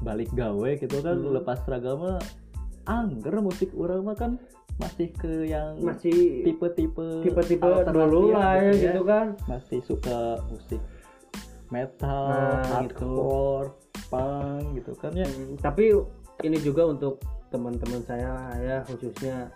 balik 0.00 0.30
gawe 0.30 0.70
gitu 0.78 0.96
kan 1.02 1.18
Hmm. 1.18 1.34
lepas 1.34 1.58
seragam 1.60 1.98
mah 1.98 2.22
angger 2.90 3.38
musik 3.38 3.70
orang 3.78 4.02
mah 4.02 4.18
kan 4.18 4.32
masih 4.80 5.12
ke 5.12 5.46
yang 5.46 5.76
Masih 5.78 6.42
tipe-tipe 6.42 7.06
tipe-tipe 7.22 7.62
alternatif 7.62 7.94
dulu 8.10 8.32
lah 8.32 8.56
ya 8.58 8.72
gitu 8.72 8.82
gitu 8.82 9.02
kan. 9.06 9.26
masih 9.46 9.78
suka 9.84 10.40
musik 10.48 10.80
metal, 11.70 12.26
Nah, 12.34 12.66
hardcore, 12.66 13.70
punk 14.10 14.74
gitu 14.74 14.92
kan 14.98 15.14
ya. 15.14 15.22
Hmm, 15.22 15.54
tapi 15.62 15.94
ini 16.42 16.58
juga 16.58 16.90
untuk 16.90 17.22
teman-teman 17.54 18.02
saya 18.02 18.50
ya 18.58 18.76
khususnya 18.90 19.54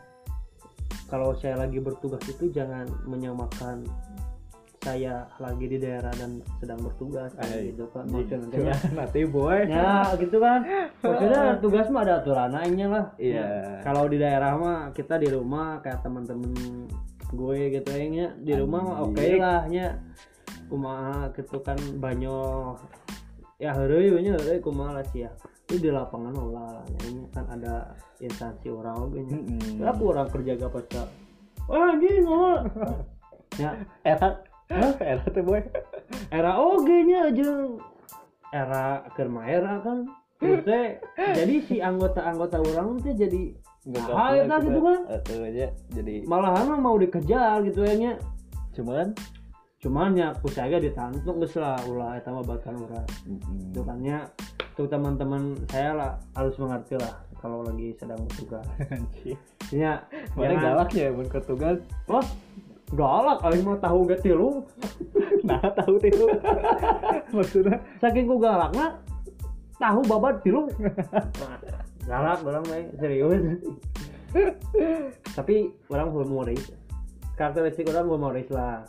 kalau 1.11 1.35
saya 1.35 1.59
lagi 1.59 1.79
bertugas 1.83 2.23
itu 2.27 2.51
jangan 2.55 2.87
menyamakan 3.07 3.83
saya 4.85 5.25
lagi 5.41 5.65
di 5.65 5.81
daerah 5.81 6.13
dan 6.13 6.45
sedang 6.61 6.77
bertugas 6.85 7.33
kan, 7.33 7.49
gitu 7.49 7.89
kan 7.89 8.05
maksudnya. 8.13 8.77
Nanti 8.93 9.25
boy. 9.25 9.65
ya 9.65 10.13
gitu 10.21 10.37
kan. 10.37 10.61
Maksudnya 11.05 11.57
tugas 11.65 11.89
mah 11.89 12.05
ada 12.05 12.21
aturan 12.21 12.53
aja 12.53 12.87
lah. 12.93 13.07
Iya. 13.17 13.41
Ya, 13.41 13.49
kalau 13.81 14.05
di 14.07 14.21
daerah 14.21 14.53
mah 14.61 14.93
kita 14.93 15.17
di 15.17 15.33
rumah 15.33 15.81
kayak 15.81 16.05
teman-teman 16.05 16.53
gue 17.35 17.59
gitu 17.73 17.91
ya 17.91 18.31
di 18.37 18.53
rumah 18.55 18.81
mah 18.85 18.97
oke 19.09 19.19
Anjing. 19.19 19.41
lah 19.43 19.67
nya 19.67 19.99
kumaha 20.71 21.33
gitu 21.35 21.59
kan 21.65 21.75
banyak 21.99 22.77
ya 23.59 23.75
we 23.75 24.21
nya 24.23 24.37
heureuy 24.37 24.61
kumaha 24.61 25.01
lah 25.01 25.05
sih 25.11 25.25
ya. 25.25 25.33
Itu 25.65 25.81
di 25.81 25.89
lapangan 25.89 26.37
olah 26.37 26.85
ini 27.09 27.25
kan 27.33 27.49
ada 27.49 27.97
instansi 28.21 28.69
orang 28.69 29.11
nya 29.17 29.25
Mm-mm. 29.25 29.81
aku 29.89 30.03
orang 30.13 30.29
kerja 30.29 30.61
gak 30.61 30.73
pasti 30.77 31.01
wah 31.65 31.97
anjing 31.97 32.25
oh 32.29 32.61
ya 33.57 33.73
Era, 34.71 34.89
era 35.01 35.25
tuh 35.29 35.45
boy. 35.45 35.61
era 36.33 36.57
oge 36.57 37.05
nya 37.05 37.29
jeung 37.35 37.81
era 38.55 39.05
keur 39.13 39.29
mah 39.29 39.45
era 39.45 39.83
kan 39.85 40.09
teh, 40.41 41.01
jadi 41.17 41.55
si 41.65 41.81
anggota-anggota 41.81 42.61
orang 42.61 43.01
teh 43.01 43.17
jadi 43.17 43.57
ah, 44.13 44.37
eta 44.37 44.57
gitu 44.61 44.81
kan 44.81 44.99
aja 45.25 45.69
jadi 45.93 46.15
malahan 46.25 46.65
mah 46.73 46.81
mau 46.81 46.97
dikejar 46.97 47.65
gitu 47.65 47.85
ya 47.85 47.95
nya. 47.97 48.13
Cuman? 48.73 49.13
Cuman 49.81 50.17
ya 50.17 50.33
ku 50.41 50.49
saya 50.49 50.81
ditantuk 50.81 51.45
geus 51.45 51.57
lah 51.61 51.77
ulah 51.85 52.17
eta 52.17 52.33
mah 52.33 52.45
batan 52.45 52.81
urang. 52.81 53.09
Itu 53.73 53.81
kan 53.85 54.01
nya 54.01 54.29
tuh 54.75 54.89
teman-teman 54.89 55.61
saya 55.69 55.93
lah 55.93 56.13
harus 56.35 56.57
mengerti 56.57 56.97
lah 56.97 57.21
kalau 57.41 57.61
lagi 57.61 57.93
sedang 58.01 58.21
bertugas. 58.25 58.65
Anjing. 58.97 59.37
ya 59.73 60.01
Mana 60.33 60.57
galak 60.57 60.91
ya 60.97 61.13
mun 61.13 61.29
ke 61.29 61.41
tugas. 61.45 61.81
wah 62.09 62.25
galak 62.93 63.41
aing 63.49 63.65
mah 63.65 63.79
tahu 63.81 64.05
gak 64.05 64.21
tilu. 64.21 64.51
Nah, 65.45 65.61
tahu 65.61 66.01
tuh. 66.01 66.33
Maksudnya 67.37 67.77
saking 68.01 68.25
ku 68.25 68.41
galakna 68.41 68.97
tahu 69.77 70.01
babat 70.09 70.41
tilu. 70.41 70.73
Galak 72.09 72.41
orang 72.41 72.65
mah 72.65 72.81
serius. 72.97 73.61
Tapi 75.37 75.69
orang 75.93 76.09
humoris 76.17 76.65
karakteristik 77.35 77.91
orang 77.91 78.07
humoris 78.09 78.49
lah. 78.51 78.87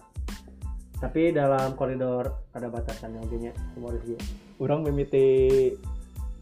Tapi 0.96 1.36
dalam 1.36 1.76
koridor 1.76 2.48
ada 2.56 2.72
batasannya 2.72 3.20
oke 3.20 3.36
nya 3.36 3.52
humoris 3.76 4.02
dia. 4.08 4.20
Orang 4.62 4.88
mimiti 4.88 5.74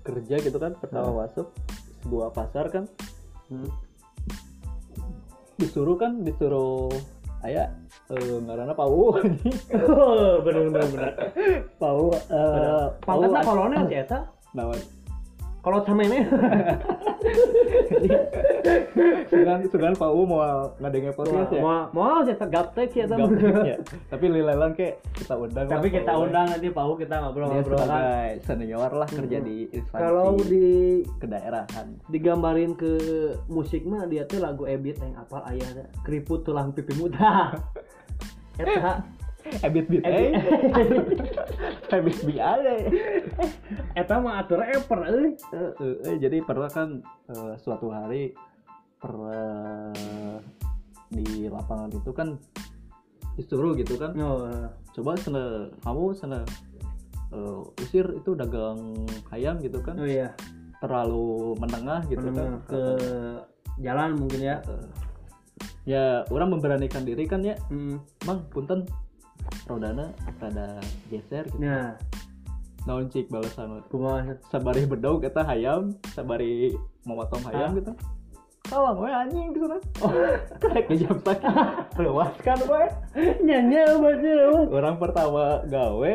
kerja 0.05 0.37
gitu 0.43 0.61
kan 0.61 0.77
pertama 0.77 1.25
masuk 1.25 1.49
sebuah 2.05 2.29
pasar 2.35 2.69
kan. 2.69 2.85
Hmm. 3.51 3.69
disuruh 5.53 5.95
kan 6.01 6.25
disuruh 6.25 6.89
ayah 7.43 7.67
eh 8.11 8.39
ngaranna 8.43 8.73
pau. 8.73 9.13
Bener 10.45 10.61
bener 10.71 10.85
bener. 10.91 11.11
Pau 11.79 12.11
eh 12.11 12.85
pau- 13.03 13.21
kolonel 13.43 13.83
sih 13.91 13.99
eta? 13.99 14.19
Naon 14.55 14.79
kalau 15.63 15.79
sama 15.87 16.03
ini. 16.03 16.19
Sugan 19.31 19.59
sugan 19.71 19.93
pau 19.95 20.21
mau 20.27 20.75
ngadenge 20.75 21.15
podcast 21.15 21.55
ya? 21.55 21.61
Mau 21.63 21.87
mau 21.95 22.19
sih 22.27 22.35
eta 22.35 22.47
gaptek 22.51 22.91
ya. 22.91 23.07
tapi 24.11 24.25
lilelan 24.27 24.75
ke 24.75 24.99
kita 25.15 25.39
undang 25.39 25.65
tapi 25.71 25.87
kita 25.87 26.11
undang 26.19 26.51
nanti 26.51 26.67
Pau 26.67 26.99
kita 26.99 27.15
dia 27.15 27.23
ngobrol-ngobrol 27.23 27.79
kan 27.79 28.35
senior 28.43 28.91
lah 28.91 29.07
kerja 29.07 29.39
di 29.39 29.71
instansi 29.71 30.03
kalau 30.03 30.35
di 30.35 31.01
kedaerahan. 31.23 31.87
digambarin 32.11 32.75
ke 32.75 32.93
musik 33.47 33.87
mah 33.87 34.03
dia 34.05 34.27
tuh 34.27 34.43
lagu 34.43 34.67
Ebit 34.67 34.99
yang 34.99 35.15
apa 35.15 35.47
ayah 35.55 35.87
keriput 36.03 36.43
tulang 36.43 36.75
pipi 36.75 36.91
muda. 36.99 37.55
Eta 38.61 39.22
ebit 39.63 39.85
bit 39.91 40.03
eh 40.07 40.31
ebit 41.91 42.19
bi 42.23 42.39
ada 42.39 42.73
eta 43.99 44.15
mah 44.19 44.43
atur 44.43 44.63
rapper 44.63 44.99
euy. 45.09 45.35
Eh, 45.35 45.71
eh, 45.79 45.95
eh, 46.07 46.15
jadi 46.17 46.41
pernah 46.41 46.71
kan 46.71 47.03
eh, 47.29 47.53
suatu 47.59 47.91
hari 47.91 48.33
pernah 48.97 49.91
di 51.11 51.51
lapangan 51.51 51.91
itu 51.91 52.11
kan 52.15 52.39
disuruh 53.35 53.75
gitu 53.75 53.99
kan. 53.99 54.15
Oh, 54.17 54.47
coba 54.95 55.17
sana 55.19 55.69
kamu 55.83 56.03
sana 56.15 56.39
eh, 57.33 57.59
usir 57.83 58.05
itu 58.15 58.31
dagang 58.33 59.05
ayam 59.35 59.59
gitu 59.59 59.83
kan. 59.83 59.99
Oh 59.99 60.07
iya. 60.07 60.33
Terlalu 60.79 61.55
menengah 61.59 62.03
gitu 62.11 62.27
Menengah 62.27 62.59
kan 62.63 62.67
ke 62.67 62.83
jalan 63.83 64.15
mungkin 64.17 64.41
ya. 64.41 64.57
Eh, 64.65 64.87
ya 65.83 66.23
orang 66.31 66.55
memberanikan 66.55 67.03
diri 67.03 67.27
kan 67.27 67.43
ya. 67.43 67.59
Hmm. 67.67 67.99
bang 68.23 68.39
punten 68.51 68.87
rodana 69.65 70.11
rada 70.39 70.79
geser 71.07 71.45
gitu. 71.47 71.61
Nah. 71.61 71.95
Naon 72.83 73.07
cik 73.07 73.31
balasan? 73.31 73.79
Kumaha? 73.87 74.35
Sabari 74.51 74.83
bedog 74.83 75.23
kita 75.23 75.39
hayam 75.41 75.95
sabari 76.11 76.75
memotong 77.07 77.39
hayam 77.47 77.71
Ah. 77.71 77.77
gitu. 77.79 77.93
We 78.73 79.05
anjing 79.05 79.53
gitu 79.53 79.67
kan 79.69 79.81
karek 80.57 80.89
ke 80.89 80.95
jam 80.97 81.19
sakit 81.21 81.53
luas 82.01 82.33
kan 82.47 82.57
we. 82.65 82.83
Nyanyi 83.39 83.85
apa 83.85 84.09
sih 84.17 84.33
orang 84.71 84.97
pertama 84.97 85.61
gawe 85.67 86.13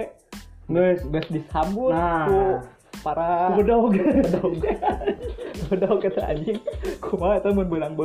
Geus. 0.68 1.00
geus 1.06 1.28
disambut 1.30 1.92
Nah. 1.94 2.26
ku 2.26 2.40
para 3.00 3.54
bedog. 3.54 3.94
bedog. 4.26 4.52
Bedog 5.70 5.98
kata 6.02 6.20
anjing. 6.34 6.58
Kumaha 6.98 7.38
eta 7.38 7.48
mun 7.54 7.68
beunang 7.68 7.94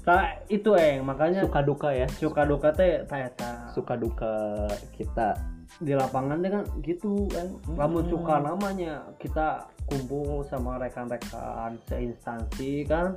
tak 0.00 0.48
itu 0.48 0.72
eng 0.74 1.04
makanya 1.04 1.44
suka 1.44 1.60
duka 1.60 1.88
ya. 1.92 2.06
suka 2.08 2.42
duka 2.48 2.68
teh 2.72 3.04
eta 3.04 3.50
suka 3.76 3.94
duka 4.00 4.32
kita. 4.96 5.36
Di 5.80 5.94
lapangan 5.94 6.42
teh 6.42 6.50
kan 6.50 6.64
gitu 6.82 7.28
kan 7.30 7.46
lamun 7.76 8.04
Hmm. 8.08 8.12
suka 8.12 8.34
namanya. 8.40 9.04
Kita 9.20 9.68
kumpul 9.86 10.42
sama 10.48 10.80
rekan-rekan 10.80 11.76
seinstansi 11.86 12.84
kan 12.88 13.14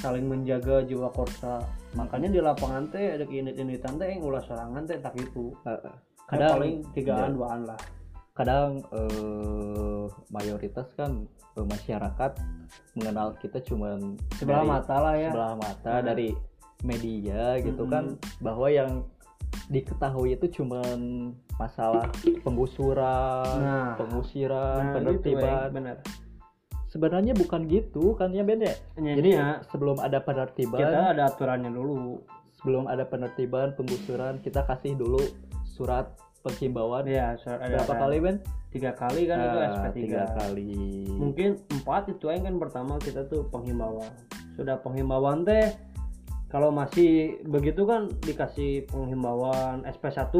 saling 0.00 0.26
menjaga 0.26 0.86
jiwa 0.86 1.10
korsa. 1.10 1.62
Makanya 1.94 2.28
di 2.30 2.40
lapangan 2.42 2.90
teh 2.90 3.14
ada 3.18 3.24
unit-unitan 3.26 3.98
teh 3.98 4.08
yang 4.14 4.22
ulah 4.22 4.42
serangan 4.42 4.82
teh 4.86 4.98
tak 5.02 5.14
itu. 5.18 5.50
Heeh. 5.66 5.94
kadang 6.24 6.56
paling 6.56 6.76
tigaan 6.96 7.30
iya. 7.30 7.36
duaan 7.36 7.60
lah. 7.68 7.80
Kadang 8.34 8.70
eh, 8.90 10.04
mayoritas 10.32 10.88
kan 10.96 11.28
eh, 11.28 11.33
masyarakat 11.62 12.32
mengenal 12.98 13.38
kita 13.38 13.62
cuman 13.62 14.18
sebelah 14.34 14.66
dari 14.66 14.70
mata 14.74 14.96
lah 14.98 15.14
ya 15.14 15.30
sebelah 15.30 15.54
mata 15.54 15.92
Nah. 15.94 16.02
dari 16.02 16.28
media 16.82 17.56
gitu 17.62 17.86
Mm-mm. 17.86 17.94
kan 17.94 18.04
bahwa 18.42 18.66
yang 18.66 18.90
diketahui 19.70 20.34
itu 20.34 20.60
cuman 20.60 21.30
masalah 21.54 22.10
penggusuran, 22.42 23.58
Nah. 23.62 23.94
pengusiran, 23.94 24.82
Nah, 24.82 24.84
gitu, 24.90 24.94
penertiban. 24.98 25.70
Eng. 25.70 25.74
bener 25.78 25.96
Sebenarnya 26.90 27.34
bukan 27.34 27.66
gitu 27.66 28.14
kan 28.14 28.30
ya 28.30 28.46
Ben. 28.46 28.62
Ya, 28.62 28.74
Jadi 28.98 29.34
ya, 29.34 29.58
sebelum 29.70 29.98
ada 29.98 30.22
penertiban, 30.22 30.78
kita 30.78 31.10
ada 31.14 31.26
aturannya 31.26 31.70
dulu 31.74 32.22
sebelum 32.54 32.86
ada 32.86 33.02
penertiban, 33.02 33.74
penggusuran, 33.74 34.38
kita 34.42 34.62
kasih 34.62 34.94
dulu 34.94 35.18
surat 35.66 36.06
penghimbauan. 36.44 37.08
ya 37.08 37.32
ada 37.40 37.64
Berapa 37.80 37.94
kali 37.98 38.16
Ben? 38.20 38.36
tiga 38.68 38.90
kali 38.92 39.24
kan 39.24 39.38
itu 39.38 39.56
Ah, 39.56 39.68
SP3 39.80 39.94
tiga 39.96 40.22
kali. 40.34 40.74
mungkin 41.08 41.50
empat 41.70 42.10
itu 42.10 42.26
yang 42.26 42.42
kan 42.42 42.56
pertama 42.58 42.98
kita 42.98 43.22
tuh 43.24 43.46
penghimbauan 43.48 44.10
sudah 44.52 44.76
penghimbauan 44.78 45.42
teh 45.42 45.70
kalau 46.46 46.68
masih 46.68 47.38
begitu 47.46 47.82
kan 47.82 48.10
dikasih 48.20 48.82
penghimbauan 48.86 49.86
SP1 49.88 50.34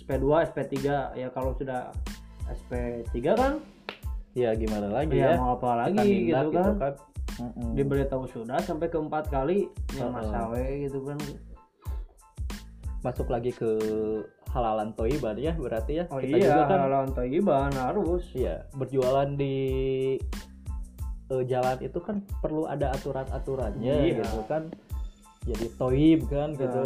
SP2 0.00 0.24
SP3 0.48 0.74
ya 1.12 1.28
kalau 1.30 1.52
sudah 1.54 1.92
SP3 2.48 3.14
kan 3.32 3.54
Ya 4.32 4.52
gimana 4.52 4.92
lagi 4.92 5.16
ya, 5.16 5.32
ya? 5.32 5.40
mau 5.40 5.56
apa 5.56 5.88
lagi 5.88 6.28
tindak 6.28 6.52
gitu 6.52 6.72
kan 6.76 6.92
Mm-mm. 7.36 7.72
diberitahu 7.72 8.24
sudah 8.28 8.60
sampai 8.60 8.88
ke 8.88 8.96
empat 8.96 9.28
kali 9.28 9.68
ya 9.92 10.08
masawe 10.08 10.60
gitu 10.82 11.04
kan 11.04 11.16
masuk 13.00 13.28
lagi 13.28 13.52
ke 13.52 13.70
halalan 14.52 14.94
toiban 14.94 15.36
ya 15.36 15.52
berarti 15.52 15.92
ya. 16.00 16.04
Oh 16.08 16.18
kita 16.22 16.36
iya 16.36 16.46
juga 16.48 16.64
kan 16.66 16.78
lawan 16.88 17.10
toiban 17.12 17.70
harus. 17.74 18.24
Iya 18.32 18.64
berjualan 18.72 19.28
di 19.34 19.56
eh, 21.26 21.44
jalan 21.44 21.76
itu 21.82 21.98
kan 21.98 22.22
perlu 22.38 22.64
ada 22.64 22.94
aturan-aturannya 22.94 23.94
Iya. 24.06 24.22
gitu 24.22 24.40
kan. 24.46 24.70
Jadi 25.46 25.66
toib 25.74 26.20
kan 26.26 26.54
Iya. 26.54 26.60
gitu. 26.62 26.84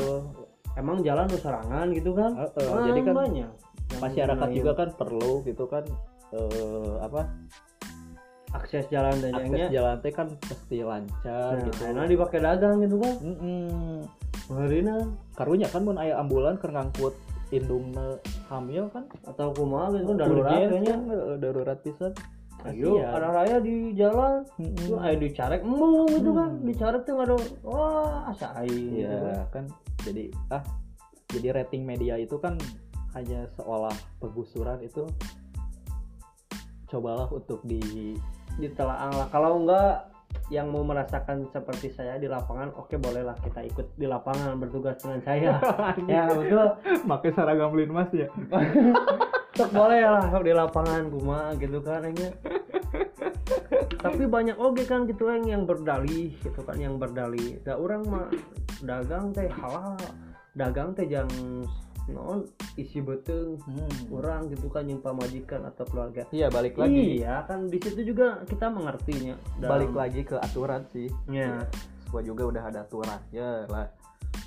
emang 0.78 1.02
jalan 1.02 1.26
serangan 1.26 1.90
gitu 1.90 2.14
kan? 2.14 2.30
Heeh, 2.38 2.70
Ah, 2.70 2.86
jadi 2.86 3.00
kan 3.02 3.14
banyak 3.18 3.50
masyarakat 3.98 4.46
gunain 4.48 4.54
juga 4.54 4.72
kan 4.78 4.88
perlu 4.94 5.42
gitu 5.42 5.64
kan 5.66 5.82
eh, 6.30 6.94
apa? 7.02 7.26
Akses 8.50 8.86
jalan 8.86 9.18
dan 9.18 9.34
akses 9.34 9.42
yangnya 9.50 9.66
jalan 9.70 9.96
teh 9.98 10.14
kan 10.14 10.26
pasti 10.38 10.82
lancar 10.82 11.58
nah, 11.58 11.66
gitu. 11.66 11.80
enak 11.86 12.06
dipakai 12.06 12.38
dagang 12.38 12.76
gitu 12.82 12.96
kan? 13.02 13.14
Mm-mm. 13.18 14.06
Marina 14.50 14.94
karunya 15.34 15.66
kan 15.70 15.82
mun 15.82 15.98
aya 15.98 16.18
ambulan 16.18 16.54
keur 16.58 16.70
ngangkut 16.70 17.14
indungna 17.50 18.18
hamil 18.48 18.90
kan? 18.90 19.04
Atau 19.26 19.54
kumaha 19.54 19.94
gitu 19.94 20.14
kan 20.14 20.16
darurat 20.18 20.50
kayaknya. 20.54 20.94
kan, 20.94 21.00
eh, 21.10 21.36
darurat 21.38 21.78
pisan. 21.82 22.12
Ayo 22.60 23.00
ada 23.00 23.28
raya 23.32 23.56
di 23.56 23.96
jalan. 23.96 24.44
Mm-mm. 24.60 24.84
tuh 24.84 24.98
ayo 25.00 25.16
dicarek 25.16 25.64
embung 25.64 26.12
gitu 26.12 26.30
kan. 26.36 26.50
Hmm. 26.60 26.64
dicarek 26.68 27.02
tuh 27.08 27.12
nggak 27.16 27.28
ada 27.32 27.36
wah 27.64 28.28
asa 28.28 28.46
aing 28.60 29.00
gitu 29.00 29.16
kan. 29.16 29.32
Iya 29.32 29.44
kan. 29.48 29.64
jadi 30.04 30.24
ah 30.52 30.62
jadi 31.32 31.48
rating 31.56 31.82
media 31.88 32.20
itu 32.20 32.36
kan 32.36 32.60
hanya 33.16 33.48
seolah 33.56 33.94
penggusuran 34.20 34.84
itu. 34.84 35.08
Cobalah 36.90 37.32
untuk 37.32 37.64
di 37.64 37.80
ditelaah 38.60 39.14
lah. 39.14 39.26
Kalau 39.32 39.62
enggak 39.64 40.10
yang 40.50 40.70
mau 40.70 40.82
merasakan 40.82 41.46
seperti 41.54 41.94
saya 41.94 42.18
di 42.18 42.26
lapangan 42.26 42.74
oke 42.74 42.94
bolehlah 42.98 43.38
kita 43.38 43.62
ikut 43.70 43.94
di 43.94 44.06
lapangan 44.10 44.58
bertugas 44.58 44.98
dengan 44.98 45.20
saya 45.22 45.58
ya 46.10 46.26
betul 46.30 46.66
pakai 47.06 47.30
seragam 47.34 47.72
linmas 47.78 48.10
ya 48.10 48.26
Sok 49.60 49.76
boleh 49.76 50.00
lah 50.06 50.30
di 50.40 50.52
lapangan 50.56 51.10
kuma 51.10 51.52
gitu 51.58 51.82
kan 51.82 52.06
ya. 52.14 52.30
Tapi 54.00 54.24
banyak 54.24 54.56
oke 54.56 54.86
kan 54.88 55.04
gitu 55.04 55.28
yang 55.28 55.44
yang 55.44 55.62
berdalih 55.66 56.32
gitu 56.38 56.60
kan 56.62 56.78
yang 56.78 56.96
berdalih. 56.96 57.60
Da 57.66 57.76
orang 57.76 58.06
mah 58.08 58.30
dagang 58.80 59.34
teh 59.34 59.50
halal. 59.50 60.00
Dagang 60.54 60.94
teh 60.94 61.04
jang 61.10 61.28
non 62.08 62.48
isi 62.74 63.04
beteng 63.04 63.60
orang 64.08 64.48
gitu 64.48 64.72
kan 64.72 64.88
yang 64.88 64.98
pamajikan 65.04 65.62
atau 65.68 65.84
keluarga. 65.84 66.24
iya 66.32 66.48
balik 66.48 66.80
lagi 66.80 67.20
Iya 67.20 67.44
kan 67.44 67.68
di 67.68 67.76
situ 67.76 68.14
juga 68.14 68.40
kita 68.48 68.72
mengertinya. 68.72 69.36
Dalam- 69.60 69.70
balik 69.70 69.92
lagi 69.92 70.20
ke 70.24 70.36
aturan 70.40 70.82
sih 70.90 71.06
Ya, 71.28 71.60
gua 72.08 72.24
juga 72.24 72.48
udah 72.50 72.62
ada 72.72 72.80
aturan 72.82 73.20
ya 73.30 73.68
lah 73.68 73.86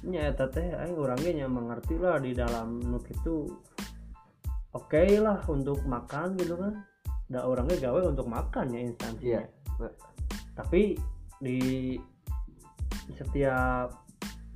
nya 0.04 0.32
eta 0.32 0.52
teh 0.52 0.68
aing 0.68 1.00
orangnya 1.00 1.48
yang 1.48 1.52
mengerti 1.56 1.96
lah 1.96 2.20
di 2.20 2.36
dalam 2.36 2.84
nuk 2.84 3.08
itu 3.08 3.48
oke 4.76 5.04
lah 5.24 5.40
untuk 5.48 5.80
makan 5.88 6.36
gitu 6.36 6.60
kan. 6.60 6.84
Da 7.32 7.48
orangnya 7.48 7.80
gawe 7.80 8.12
untuk 8.12 8.28
makan 8.28 8.68
ya 8.74 8.80
instansinya. 8.84 9.40
Iya. 9.80 9.90
tapi 10.54 10.94
di 11.40 11.96
setiap 13.16 13.90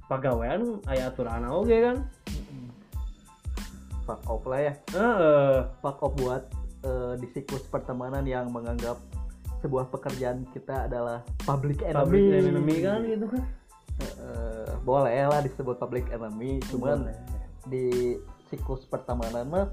pegawaian 0.08 0.80
aya 0.88 1.10
aturan 1.12 1.44
oke 1.48 1.74
kan 1.74 1.98
fuck 4.08 4.24
off 4.26 4.44
lah 4.44 4.60
ya 4.62 4.74
Heeh. 4.90 5.56
fuck 5.78 6.00
off 6.00 6.16
buat 6.16 6.48
eh, 6.82 7.14
di 7.20 7.28
siklus 7.30 7.68
pertemanan 7.68 8.24
yang 8.24 8.48
menganggap 8.48 8.96
sebuah 9.60 9.92
pekerjaan 9.92 10.48
kita 10.50 10.88
adalah 10.88 11.26
public 11.44 11.82
enemy, 11.82 12.00
public 12.00 12.24
enemy 12.48 12.76
kan 12.80 13.00
gitu 13.04 13.28
kan 13.28 13.44
Eh, 13.98 14.72
boleh 14.86 15.26
lah 15.26 15.42
disebut 15.42 15.82
public 15.82 16.06
enemy 16.14 16.62
cuman 16.70 17.02
Boleh. 17.02 17.18
di 17.66 17.86
siklus 18.46 18.86
pertemanan 18.86 19.50
mah 19.50 19.66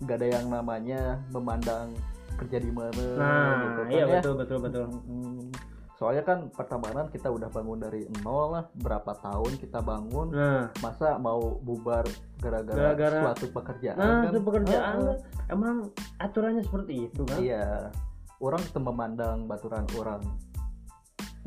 nggak 0.00 0.16
ada 0.16 0.28
yang 0.40 0.48
namanya 0.48 1.20
memandang 1.28 1.92
kerja 2.40 2.56
di 2.56 2.72
mana 2.72 3.04
nah 3.20 3.52
gitu 3.60 3.78
kan 3.78 3.92
iya 3.92 4.00
ya. 4.00 4.12
betul 4.16 4.32
betul 4.34 4.58
betul 4.64 4.84
Mm, 5.04 5.52
soalnya 5.96 6.28
kan 6.28 6.52
pertemanan 6.52 7.08
kita 7.08 7.32
udah 7.32 7.48
bangun 7.48 7.80
dari 7.80 8.04
nol 8.20 8.52
lah 8.52 8.64
berapa 8.76 9.16
tahun 9.16 9.56
kita 9.56 9.80
bangun 9.80 10.28
nah. 10.28 10.68
masa 10.84 11.16
mau 11.16 11.56
bubar 11.64 12.04
gara-gara 12.36 13.24
suatu 13.24 13.48
pekerjaan 13.48 13.96
nah 13.96 14.28
kan? 14.28 14.32
itu 14.36 14.38
pekerjaan 14.44 14.96
Heeh. 15.08 15.16
emang 15.48 15.88
aturannya 16.20 16.60
seperti 16.60 17.08
itu 17.08 17.22
kan 17.24 17.40
iya. 17.40 17.88
Orang 18.36 18.60
memandang 18.76 19.48
baturan 19.48 19.88
orang. 19.96 20.20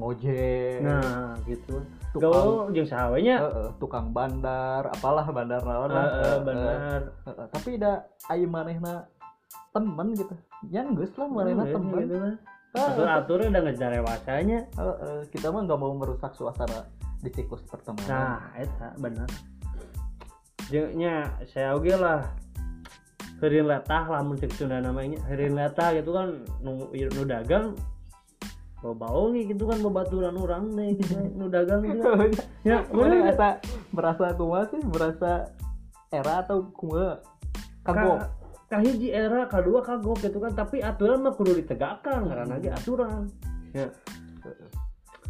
Ngojek 0.01 0.81
nah 0.81 1.37
gitu. 1.45 1.85
tukang 2.09 2.33
gaul 2.33 2.73
jeung 2.73 2.89
sahawanya 2.89 3.45
Heeh, 3.45 3.69
tukang 3.77 4.09
bandar 4.09 4.89
apalah 4.89 5.29
bandar 5.29 5.61
naon 5.61 5.93
lah. 5.93 6.07
Heeh, 6.09 6.17
Heeh, 6.25 6.37
benar 6.41 7.01
heeh. 7.29 7.47
tapi 7.53 7.77
da 7.77 8.01
ayo 8.33 8.49
manehna 8.49 9.05
temen 9.69 10.17
gitu. 10.17 10.33
Yang 10.73 10.87
geus 10.97 11.13
lah 11.21 11.29
manehna 11.29 11.69
temen. 11.69 12.01
gitu 12.01 12.17
kan 12.69 12.93
Heeh, 12.93 13.17
atur 13.17 13.39
udah 13.41 13.61
ngejar 13.65 13.89
dewasanya. 13.97 14.59
Heeh. 14.77 15.17
kita 15.33 15.49
mah 15.49 15.65
nggak 15.65 15.79
mau 15.81 15.93
merusak 15.97 16.37
suasana 16.37 16.85
di 17.19 17.29
siklus 17.33 17.65
pertemanan. 17.65 18.09
Nah 18.09 18.39
eta 18.55 18.93
bener 19.01 19.29
nya 20.69 21.33
saya 21.49 21.73
oke 21.73 21.89
lah. 21.97 22.29
Herin 23.39 23.71
letah 23.71 24.03
lah 24.03 24.19
muncul 24.19 24.51
Sunda 24.51 24.83
namanya 24.83 25.15
Herin 25.31 25.55
letah 25.55 25.95
gitu 25.95 26.11
kan 26.11 26.43
nu, 26.59 26.91
nu 26.91 27.23
dagang 27.23 27.71
bau 28.79 28.95
bau 28.95 29.23
nih 29.31 29.51
gitu 29.51 29.67
kan 29.67 29.79
bebaturan 29.79 30.35
orang 30.39 30.71
deh 30.75 30.95
gitu 30.99 31.15
nu 31.35 31.51
dagang 31.51 31.83
gitu 31.83 32.03
ya 32.63 32.83
mana 32.91 33.27
merasa 33.27 33.47
merasa 33.91 34.25
kumaha 34.35 34.63
sih 34.71 34.81
merasa 34.83 35.31
era 36.11 36.43
atau 36.43 36.67
kumaha? 36.75 37.19
Kagok 37.83 38.19
Ka- 38.19 38.38
kahiji 38.69 39.09
era 39.09 39.49
kedua 39.49 39.81
kagok 39.81 40.21
gitu 40.21 40.37
kan 40.37 40.53
tapi 40.53 40.79
aturan 40.85 41.25
mah 41.25 41.33
kudu 41.33 41.57
ditegakkan 41.57 42.29
karena 42.29 42.45
lagi 42.45 42.69
aturan. 42.69 43.25
Ya. 43.73 43.89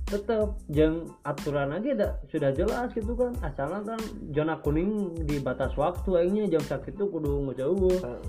Tetap 0.09 0.59
jeng 0.67 1.07
aturan 1.23 1.71
aja 1.71 1.89
dah, 1.95 2.11
sudah 2.27 2.51
jelas 2.51 2.91
gitu 2.91 3.15
kan. 3.15 3.31
Asalnya 3.39 3.95
kan 3.95 4.01
zona 4.35 4.59
kuning 4.59 5.15
di 5.23 5.39
batas 5.39 5.71
waktu 5.79 6.19
akhirnya 6.19 6.59
jam 6.59 6.63
sakit 6.67 6.99
itu 6.99 7.05
kudu 7.07 7.49
ngejauh. 7.49 7.97
Heeh. 8.03 8.23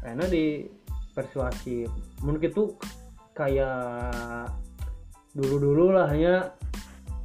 karena 0.00 0.24
di 0.24 0.64
persuasif 1.12 1.92
mungkin 2.24 2.48
itu 2.48 2.72
kayak 3.36 4.48
dulu 5.36 5.56
dulu 5.60 5.84
lah 5.92 6.08
ya. 6.16 6.56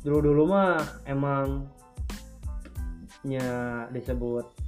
Dulu 0.03 0.19
dulu 0.19 0.43
mah 0.51 0.83
emang 1.07 1.71
nya 3.25 3.47
disebut 3.89 4.64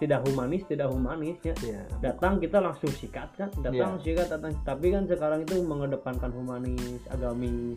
tidak 0.00 0.24
humanis 0.24 0.64
tidak 0.64 0.88
humanis 0.88 1.36
ya. 1.44 1.52
Iya. 1.60 1.84
datang 2.00 2.40
kita 2.40 2.56
langsung 2.56 2.88
sikat 2.88 3.28
kan? 3.36 3.52
Datang 3.60 4.00
Iya. 4.00 4.02
sikat 4.02 4.26
datang. 4.32 4.56
Tapi 4.64 4.86
kan 4.88 5.04
sekarang 5.04 5.44
itu 5.44 5.60
mengedepankan 5.60 6.32
humanis 6.32 7.04
agamis 7.12 7.76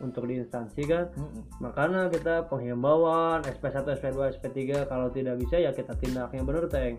untuk 0.00 0.24
di 0.24 0.40
instansi 0.40 0.82
kan? 0.88 1.12
Mm-mm. 1.14 1.60
makanya 1.60 2.08
kita 2.08 2.48
penghimbauan 2.48 3.44
SP1 3.44 3.84
SP2 4.00 4.40
SP3 4.40 4.88
kalau 4.88 5.12
tidak 5.12 5.36
bisa 5.36 5.60
ya 5.60 5.70
kita 5.76 5.92
tindak. 6.00 6.32
Yang 6.32 6.44
bener 6.48 6.64
teng. 6.72 6.96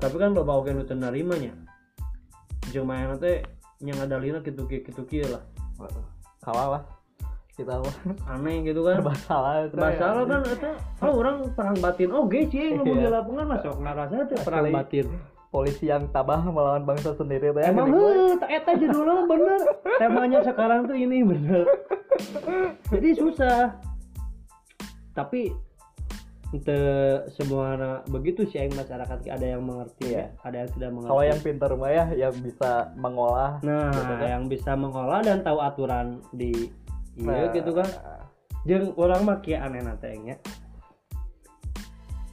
Tapi 0.00 0.16
kan 0.16 0.32
bapak 0.34 0.54
oke 0.64 0.70
nu 0.72 0.82
narimanya 0.96 1.54
jeung 2.72 2.88
main 2.88 3.12
teh 3.20 3.44
yang 3.84 4.00
ada 4.00 4.16
lina 4.16 4.40
gitu 4.40 4.64
gitu 4.64 5.04
lah. 5.28 5.44
Kalah 6.40 6.68
lah 6.80 6.82
kita 7.52 7.82
aneh 8.26 8.56
gitu 8.62 8.80
kan. 8.82 9.02
Masalah 9.02 9.64
itu 9.64 9.76
masalah 9.76 10.22
ya. 10.22 10.28
kan 10.28 10.40
eta 10.48 10.70
oh 11.00 11.12
orang 11.16 11.36
perang 11.52 11.76
batin. 11.78 12.08
Oke 12.10 12.38
sih 12.46 12.74
ngomong 12.74 12.96
di 12.96 13.04
Iya. 13.04 13.10
lapangan 13.12 13.46
masuk 13.48 13.74
narasa 13.78 14.16
teh 14.24 14.38
perang 14.40 14.66
batin. 14.70 15.06
polisi 15.50 15.90
yang 15.90 16.06
tabah 16.08 16.46
melawan 16.46 16.86
bangsa 16.86 17.10
sendiri 17.12 17.50
teh 17.50 17.62
emang 17.66 17.90
tak 18.38 18.50
eta 18.54 18.72
judulnya 18.74 19.26
bener. 19.26 19.60
Temanya 19.98 20.40
sekarang 20.42 20.86
tuh 20.86 20.94
ini 20.94 21.20
bener. 21.20 21.66
Jadi 22.86 23.08
susah. 23.14 23.74
Tapi 25.10 25.50
ente 26.50 26.74
semua 27.30 27.78
anak 27.78 28.10
begitu 28.10 28.42
sih 28.42 28.58
yang 28.58 28.74
masyarakat 28.74 29.22
ada 29.26 29.46
yang 29.46 29.62
mengerti 29.62 30.10
Iya. 30.10 30.34
ada 30.42 30.56
yang 30.62 30.70
tidak 30.74 30.90
mengerti. 30.90 31.10
Kalau 31.14 31.24
yang 31.24 31.40
pintar 31.40 31.70
mah 31.74 31.90
ya 31.90 32.04
yang 32.10 32.34
bisa 32.36 32.70
mengolah 32.94 33.62
nah 33.62 33.86
gitu 33.94 34.14
kan. 34.18 34.26
yang 34.26 34.42
bisa 34.46 34.72
mengolah 34.74 35.22
dan 35.22 35.46
tahu 35.46 35.58
aturan 35.58 36.06
di 36.34 36.50
iya 37.20 37.46
Nah, 37.46 37.52
gitu 37.52 37.70
kan. 37.76 37.88
Jeung 38.64 38.92
orang 38.96 39.20
mah 39.24 39.38
kieu 39.44 39.56
aneh 39.56 39.80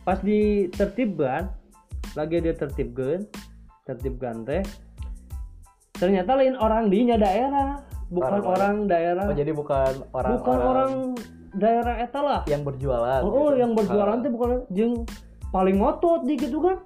pas 0.07 0.23
ditertibkan 0.23 1.51
lagi 2.15 2.39
dia 2.39 2.55
tertibkan 2.55 3.27
tertibkan 3.83 4.47
teh 4.47 4.63
ternyata 5.99 6.39
lain 6.39 6.55
orang 6.55 6.87
dinya 6.87 7.19
daerah 7.19 7.83
bukan 8.07 8.39
Orang- 8.39 8.47
orang 8.47 8.75
daerah. 8.87 9.25
Oh 9.27 9.35
jadi 9.35 9.51
bukan 9.51 9.93
orang 10.15 10.31
bukan 10.39 10.59
orang 10.63 10.91
daerah 11.51 11.95
eta 11.99 12.21
lah. 12.23 12.41
yang 12.47 12.63
berjualan 12.63 13.19
oh, 13.19 13.27
oh, 13.27 13.51
gitu. 13.51 13.59
yang 13.59 13.71
berjualan 13.75 14.17
teh 14.23 14.31
bukan 14.31 14.49
jeung 14.71 15.03
paling 15.51 15.75
ngotot 15.75 16.23
di 16.23 16.39
gitu 16.39 16.63
kan. 16.63 16.79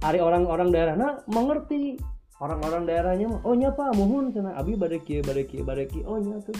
Hari 0.00 0.24
orang-orang 0.24 0.72
daerahnya 0.72 1.20
mengerti. 1.28 2.00
Orang-orang 2.40 2.88
daerahnya 2.88 3.28
oh 3.44 3.52
nya 3.52 3.68
pak 3.76 3.92
mohon 4.00 4.32
cenah. 4.32 4.56
Abi 4.56 4.80
kieu 5.04 5.20
bade 5.20 5.44
kieu 5.44 6.08
oh 6.08 6.16
nya 6.16 6.40
tuh 6.40 6.56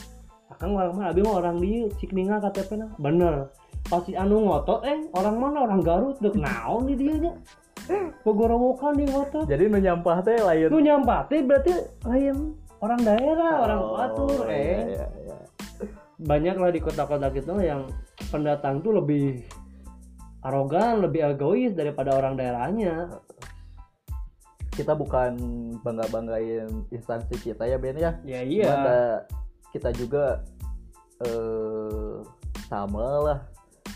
akang 0.51 0.75
orang 0.75 0.93
mah 0.93 1.07
abi 1.09 1.21
mah 1.23 1.35
orang 1.39 1.57
di 1.57 1.87
cik 1.97 2.11
ningal 2.11 2.43
KTP 2.43 2.77
na 2.77 2.87
bener. 2.99 3.49
Pasti 3.87 4.13
anu 4.13 4.45
ngotot 4.45 4.85
eh 4.85 5.09
orang 5.15 5.37
mana? 5.39 5.65
Orang 5.65 5.81
Garut. 5.81 6.19
Dek 6.19 6.37
naon 6.37 6.85
di 6.85 6.95
dieu 6.95 7.17
nya 7.17 7.33
pegorowokan 8.23 8.95
di 8.95 9.09
ngotot? 9.09 9.47
Jadi 9.47 9.67
nu 9.67 9.79
nyampah 9.79 10.21
teh 10.21 10.37
lain. 10.37 10.69
Lu 10.69 10.79
nyampah 10.79 11.27
teh 11.27 11.41
berarti 11.41 11.73
lain. 12.05 12.55
Orang 12.81 13.01
daerah 13.05 13.61
orang 13.61 13.81
Oh, 13.81 13.93
batur 13.93 14.49
iya, 14.49 14.57
eh. 14.57 14.81
iya, 14.89 15.07
iya. 15.21 15.37
banyak 16.17 16.57
lah 16.57 16.73
di 16.73 16.81
kota-kota 16.81 17.29
gitu 17.29 17.53
yang 17.61 17.85
pendatang 18.33 18.81
tuh 18.81 18.97
lebih 18.97 19.45
arogan, 20.41 21.05
lebih 21.05 21.29
egois 21.29 21.73
daripada 21.73 22.17
orang 22.17 22.37
daerahnya. 22.37 23.21
kita 24.71 24.97
bukan 24.97 25.37
bangga 25.85 26.09
banggain 26.09 26.89
instansi 26.89 27.37
kita 27.37 27.69
ya 27.69 27.77
Ben 27.77 28.01
ya? 28.01 28.17
Ya 28.25 28.41
Cuma 28.41 28.73
ada- 28.81 29.21
kita 29.71 29.91
juga 29.93 30.43
eh 31.21 32.15
sama 32.65 33.07
lah 33.21 33.39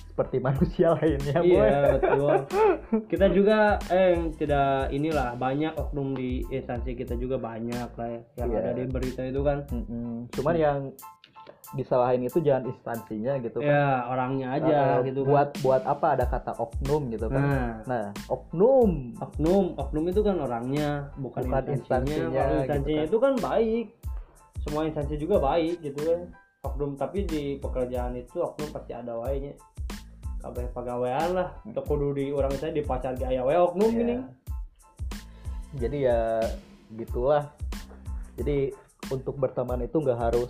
seperti 0.07 0.39
manusia 0.39 0.93
lainnya 0.97 1.41
boy 1.41 1.59
Iya 1.59 1.79
betul. 1.93 2.35
Kita 3.11 3.27
juga 3.29 3.59
eh 3.89 4.15
tidak 4.35 4.69
inilah 4.89 5.35
banyak 5.35 5.75
oknum 5.75 6.15
di 6.15 6.47
instansi 6.49 6.95
kita 6.95 7.15
juga 7.15 7.35
banyak 7.37 7.91
lah 7.91 8.09
ya, 8.09 8.21
yang 8.39 8.49
Iya. 8.49 8.59
ada 8.61 8.71
di 8.73 8.85
berita 8.87 9.23
itu 9.23 9.41
kan. 9.41 9.67
Mm-mm. 9.69 10.31
cuman 10.31 10.55
yang 10.55 10.79
disalahin 11.73 12.23
itu 12.23 12.39
jangan 12.39 12.71
instansinya 12.71 13.35
gitu 13.41 13.59
kan 13.59 13.67
Ya 13.67 14.07
orangnya 14.07 14.49
aja 14.53 14.79
Eh, 14.97 15.11
gitu 15.11 15.27
buat 15.27 15.51
kan. 15.51 15.59
buat 15.61 15.83
apa 15.85 16.07
ada 16.15 16.25
kata 16.25 16.53
oknum 16.55 17.11
gitu 17.11 17.27
kan 17.27 17.43
Nah, 17.43 17.71
nah 17.85 18.05
oknum 18.29 19.19
oknum, 19.19 19.75
oknum 19.75 20.05
itu 20.07 20.23
kan 20.23 20.39
orangnya 20.39 21.11
bukan, 21.17 21.43
Bukan 21.43 21.75
instansinya. 21.75 21.75
instansinya, 21.75 22.31
Kalau 22.31 22.47
gitu 22.47 22.63
instansinya 22.63 22.95
kan. 22.97 23.11
itu 23.11 23.19
kan 23.19 23.33
baik. 23.41 23.87
Semua 24.65 24.83
instansi 24.83 25.15
juga 25.15 25.37
baik 25.39 25.81
gitu 25.81 26.01
kan. 26.01 26.21
Oknum 26.65 26.97
tapi 26.97 27.23
di 27.23 27.57
pekerjaan 27.57 28.17
itu 28.17 28.41
oknum 28.41 28.73
pasti 28.73 28.91
ada 28.91 29.15
wae 29.15 29.37
nya. 29.39 29.53
Kabeh 30.41 30.69
pegawaian 30.71 31.31
lah. 31.33 31.49
Teu 31.67 31.81
kudu 31.81 32.13
di 32.13 32.29
orang 32.31 32.53
saya 32.55 32.73
di 32.73 32.81
pacar 32.81 33.13
ge 33.13 33.25
aya 33.27 33.41
wae 33.41 33.55
oknum 33.55 33.91
Ya. 33.91 33.99
gini. 33.99 34.17
jadi 35.75 35.99
ya 36.07 36.21
gitulah 36.95 37.51
jadi 38.35 38.71
untuk 39.11 39.35
berteman 39.35 39.83
itu 39.83 39.99
nggak 39.99 40.21
harus 40.21 40.47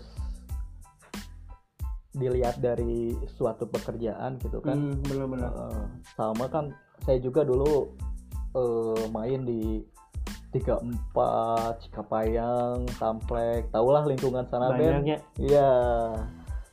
dilihat 2.13 2.61
dari 2.61 3.11
suatu 3.33 3.65
pekerjaan 3.65 4.37
gitu 4.39 4.61
kan 4.61 4.77
Hmm, 4.77 5.01
benar-benar. 5.03 5.51
Eh, 5.51 5.85
sama 6.13 6.47
kan 6.47 6.71
saya 7.03 7.19
juga 7.19 7.43
dulu 7.43 7.91
eh, 8.53 9.05
main 9.09 9.43
di 9.43 9.81
34 10.55 11.11
Cikapayang, 11.83 12.87
Tamplek, 12.95 13.69
tahulah 13.69 14.07
lingkungan 14.07 14.47
sana 14.47 14.71
Ben. 14.73 15.03
Banyaknya 15.03 15.19
Iya. 15.37 15.71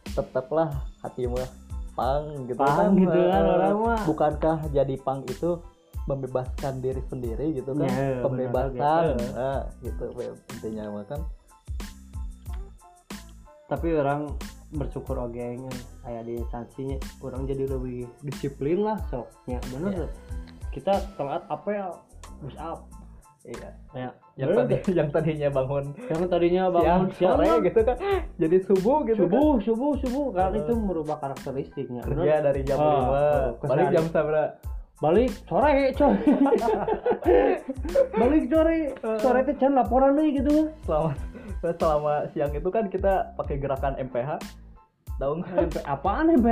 Tetaplah 0.06 0.70
hati 1.02 1.26
mah 1.26 1.50
pang 1.92 2.46
gitu 2.46 2.56
Pang 2.56 2.94
gitu 2.94 3.20
kan, 3.26 3.42
Eh, 3.42 3.52
orang 3.52 3.76
mah. 3.76 4.00
Bukankah 4.06 4.58
jadi 4.70 4.96
pang 5.02 5.26
itu 5.26 5.58
membebaskan 6.06 6.78
diri 6.80 7.02
sendiri 7.04 7.54
gitu 7.54 7.74
kan? 7.74 7.86
Ya, 7.86 8.22
Pembebasan. 8.22 8.74
benar 8.74 9.04
juga. 9.12 9.34
Nah, 9.34 9.62
gitu 9.82 10.06
intinya 10.54 10.84
mah 10.94 11.06
kan. 11.06 11.22
tapi 13.68 13.96
orang 13.96 14.28
bersyukur 14.76 15.16
oke 15.16 15.32
nya 15.32 15.72
kayak 16.04 16.28
di 16.28 16.44
instansinya 16.44 17.00
orang 17.24 17.48
jadi 17.48 17.72
lebih 17.72 18.04
disiplin 18.20 18.84
lah 18.84 19.00
soknya 19.08 19.64
bener 19.72 19.92
Iya. 19.92 20.00
tuh. 20.04 20.10
kita 20.76 20.94
telat 21.16 21.44
apel 21.48 21.96
push 22.44 22.60
up 22.60 22.84
Iya. 23.42 23.70
ya. 23.98 24.10
Yang 24.38 24.50
bener 24.54 24.62
tadi 24.62 24.76
yang 25.00 25.10
tadinya 25.10 25.50
bangun. 25.50 25.86
Yang 26.08 26.22
tadinya 26.30 26.62
siang 26.62 26.74
bangun 26.76 27.08
siang 27.18 27.34
sore 27.38 27.50
gitu 27.66 27.80
kan. 27.82 27.98
Jadi 28.42 28.58
subuh 28.70 28.98
gitu 29.10 29.24
kan. 29.26 29.32
subuh 29.34 29.52
subuh 29.66 29.92
subuh. 30.02 30.26
Kan 30.34 30.50
Heeh. 30.54 30.62
itu 30.62 30.74
merubah 30.78 31.18
karakteristiknya 31.18 32.02
kerja 32.06 32.22
bener. 32.22 32.42
dari 32.46 32.62
jam 32.62 32.78
Ah, 32.78 32.86
5 32.86 32.94
oh, 32.94 33.46
balik 33.66 33.88
jam 33.90 34.06
sabra 34.14 34.44
balik 35.02 35.34
sore 35.50 35.74
coy. 35.98 36.14
Balik 38.22 38.44
sore. 38.54 38.78
Sore 39.18 39.40
itu 39.42 39.54
can 39.58 39.74
laporan 39.74 40.14
deh 40.14 40.30
gitu. 40.30 40.70
Selama 40.86 41.18
selama 41.66 42.14
siang 42.38 42.54
itu 42.54 42.70
kan 42.70 42.86
kita 42.86 43.34
pakai 43.34 43.58
gerakan 43.58 43.98
MPH 43.98 44.38
tahu 45.18 45.42
nggak? 45.42 45.82
Apaan 45.86 46.34
MP 46.38 46.46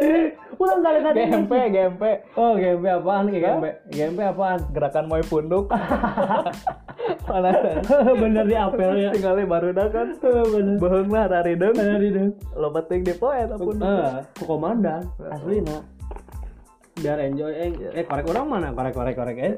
ulang 0.60 0.80
kali 0.84 0.98
tadi 1.00 1.18
GMP 1.24 1.52
GMP 1.72 2.02
oh 2.36 2.52
GMP 2.56 2.84
apaan 2.88 3.24
GMP 3.32 3.64
GMP 3.92 4.20
apaan? 4.24 4.60
Gerakan 4.72 5.04
moy 5.08 5.22
punduk. 5.24 5.68
Mana? 7.30 7.50
Bener 8.22 8.44
di 8.46 8.56
apel 8.56 8.90
ya 9.00 9.10
tinggalnya 9.14 9.44
baru 9.48 9.68
dah 9.72 9.88
kan? 9.88 10.08
Bener. 10.20 10.76
Beheng 10.76 11.08
lah 11.08 11.26
dari 11.28 11.52
deng 11.56 11.74
bener 11.74 11.98
di 12.00 12.10
deh 12.12 12.28
lo 12.56 12.68
penting 12.72 13.00
di 13.04 13.14
poe 13.16 13.36
eta 13.36 13.56
punduk. 13.56 13.88
Eh 13.88 14.20
ku 14.36 14.44
komandan. 14.44 15.04
Asli 15.32 15.64
na 15.64 15.80
biar 17.00 17.16
enjoy 17.24 17.52
eh, 17.56 17.72
eh 17.96 18.04
korek 18.04 18.28
orang 18.28 18.46
mana? 18.48 18.68
Korek 18.76 18.92
korek 18.92 19.16
korek 19.16 19.38
eh. 19.40 19.54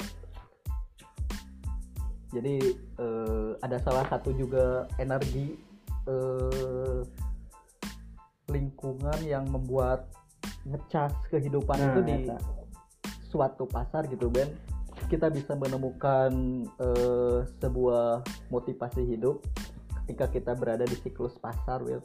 Jadi 2.33 2.57
eh, 2.97 3.51
ada 3.61 3.77
salah 3.83 4.07
satu 4.09 4.33
juga 4.33 4.87
energi 4.97 5.59
eh, 6.07 7.01
lingkungan 8.51 9.19
yang 9.27 9.49
membuat 9.49 10.07
ngecas 10.69 11.13
kehidupan 11.29 11.77
Nah, 11.79 11.87
itu 11.91 12.01
di 12.07 12.15
eta. 12.27 12.37
suatu 13.29 13.65
pasar 13.67 14.07
gitu 14.07 14.29
Ben. 14.29 14.53
Kita 15.09 15.29
bisa 15.33 15.57
menemukan 15.57 16.33
eh, 16.81 17.39
sebuah 17.61 18.23
motivasi 18.53 19.03
hidup 19.09 19.43
ketika 20.05 20.27
kita 20.31 20.53
berada 20.55 20.85
di 20.85 20.97
siklus 20.99 21.39
pasar 21.39 21.81
Will 21.83 22.03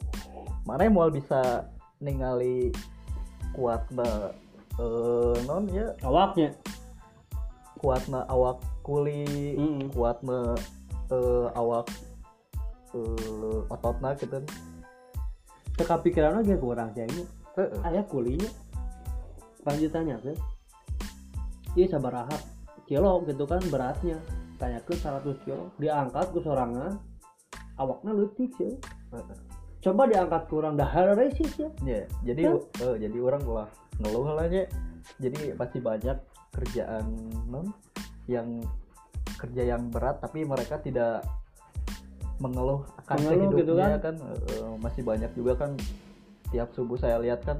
mana 0.62 0.84
yang 0.86 0.94
mau 0.94 1.08
bisa 1.08 1.66
ningali 1.98 2.70
kuat 3.56 3.84
eh, 3.96 5.36
non 5.48 5.64
ya? 5.72 5.94
Awaknya. 6.04 6.54
Kuatna 7.78 8.26
awak 8.26 8.58
kuli 8.82 9.54
Mm. 9.54 9.94
kuatna 9.94 10.58
eh, 11.14 11.46
awak 11.54 11.86
eh, 12.94 13.58
ototna 13.70 14.18
gitu. 14.18 14.42
Teka 15.78 16.02
pikiran 16.02 16.42
aja 16.42 16.58
kurang 16.58 16.90
sih 16.90 17.06
ini 17.06 17.22
Ayah 17.84 18.04
kulinya 18.06 18.50
lanjutannya 19.66 20.16
tuh 20.22 20.38
iya 21.76 21.86
sabaraha 21.90 22.38
kilo 22.88 23.20
gitu 23.28 23.44
kan 23.44 23.60
beratnya. 23.68 24.16
Tanya 24.58 24.82
ke 24.82 24.96
100 24.96 25.22
kilo. 25.46 25.70
Diangkat 25.78 26.34
ke 26.34 26.40
sorangan. 26.42 26.98
Awaknya 27.78 28.10
letik 28.10 28.50
sih 28.58 28.74
coba 29.78 30.10
diangkat 30.10 30.42
kurang 30.50 30.74
dahar 30.74 31.14
resis 31.14 31.54
ya. 31.54 31.70
Ya, 31.86 32.02
jadi 32.26 32.42
Kan? 32.50 32.82
eh, 32.82 32.96
jadi 33.06 33.16
orang 33.22 33.42
lah 33.46 33.68
ngeluh 34.02 34.26
lah 34.34 34.46
aja. 34.50 34.66
Jadi 35.22 35.54
pasti 35.54 35.78
banyak 35.78 36.18
kerjaan 36.52 37.04
non 37.48 37.70
yang 38.26 38.60
kerja 39.38 39.62
yang 39.62 39.88
berat 39.88 40.18
tapi 40.18 40.42
mereka 40.42 40.82
tidak 40.82 41.22
mengeluh 42.42 42.82
akan 43.06 43.16
Mengeluh 43.22 43.50
gitu 43.54 43.72
hidupnya 43.78 43.98
kan. 44.02 44.14
kan, 44.18 44.34
eh, 44.34 44.74
masih 44.82 45.02
banyak 45.06 45.30
juga 45.38 45.52
kan 45.54 45.70
tiap 46.48 46.68
subuh 46.72 46.96
saya 46.96 47.18
lihat 47.18 47.42
kan 47.42 47.58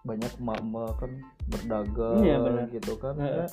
banyak 0.00 0.32
emak-emak 0.34 0.96
kan 0.96 1.12
berdagang 1.46 2.20
Iya, 2.20 2.36
benar. 2.38 2.66
gitu 2.70 2.94
kan 2.96 3.14
Heeh. 3.16 3.44
ya. 3.44 3.48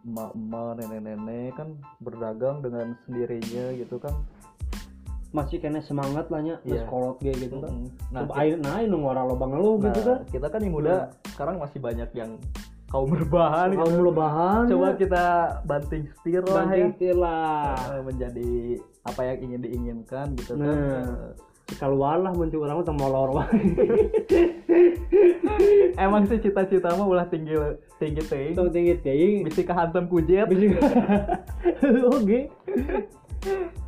emak-emak 0.00 0.70
nenek-nenek 0.78 1.50
kan 1.52 1.68
berdagang 1.98 2.56
dengan 2.58 2.86
sendirinya 3.00 3.64
gitu 3.74 3.96
kan 3.96 4.14
masih 5.28 5.58
kena 5.58 5.78
semangat 5.80 6.26
lah 6.26 6.40
nya 6.40 6.56
Iya. 6.62 6.82
sekolot 6.82 7.20
ge 7.20 7.36
gitu 7.36 7.60
kan 7.60 7.68
Mm, 7.70 7.88
nah, 8.08 8.22
nah, 8.24 8.36
air 8.38 8.56
nah 8.56 8.80
ini 8.80 8.88
ngora 8.90 9.22
loba 9.22 9.44
ngeluh 9.46 9.76
Nah, 9.76 9.84
gitu 9.86 10.00
kan 10.02 10.18
kita 10.26 10.46
kan 10.48 10.60
yang 10.60 10.72
muda 10.72 10.96
sekarang 11.28 11.56
masih 11.58 11.78
banyak 11.78 12.08
yang 12.14 12.30
kaum 12.88 13.12
berbahan 13.12 13.68
gitu. 13.70 13.84
kamu 13.84 14.00
lebahan 14.08 14.64
coba 14.66 14.88
kita 14.96 15.24
banting 15.62 16.08
setir 16.10 16.40
lah 16.42 16.64
ya 16.66 16.88
banting 16.88 17.14
lah 17.14 17.76
Eh, 17.90 18.00
menjadi 18.00 18.50
apa 19.04 19.20
yang 19.22 19.38
ingin 19.42 19.60
diinginkan 19.60 20.26
gitu 20.34 20.52
kan 20.56 20.76
Nah. 21.68 21.76
keluar 21.76 22.16
lah 22.16 22.32
muncul 22.32 22.64
orang 22.64 22.80
teu 22.80 22.96
molor. 22.96 23.28
Emang 26.00 26.24
sih 26.24 26.40
cita-cita 26.40 26.96
mah 26.96 27.04
ulah 27.04 27.28
tinggi 27.28 27.52
tinggi 28.00 28.22
ting. 28.24 28.52
Tong 28.56 28.72
tinggi 28.72 28.96
teuing 29.04 29.44
bisa 29.44 29.60
kehantem 29.68 30.08
kujet 30.08 30.48
bisa 30.48 30.74
oke. 32.16 32.40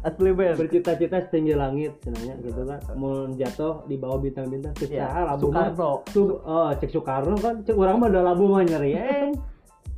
Asli 0.04 0.30
ben. 0.36 0.54
Bercita-cita 0.60 1.24
setinggi 1.24 1.56
langit 1.56 1.96
sebenarnya 2.04 2.34
gitu 2.44 2.60
kan. 2.68 2.80
Mau 3.00 3.26
jatuh 3.32 3.88
di 3.88 3.96
bawah 3.96 4.20
bintang-bintang. 4.20 4.76
Cek 4.76 4.92
Ya, 4.92 5.24
labu 5.24 5.48
Soekarno. 5.48 5.92
Su- 6.12 6.40
oh 6.44 6.70
cek 6.76 6.90
Soekarno 6.92 7.36
kan. 7.40 7.64
Cek 7.64 7.76
orang 7.80 7.96
mah 7.96 8.08
ada 8.12 8.20
labu 8.22 8.44
mah 8.48 8.62
nyeri 8.62 8.92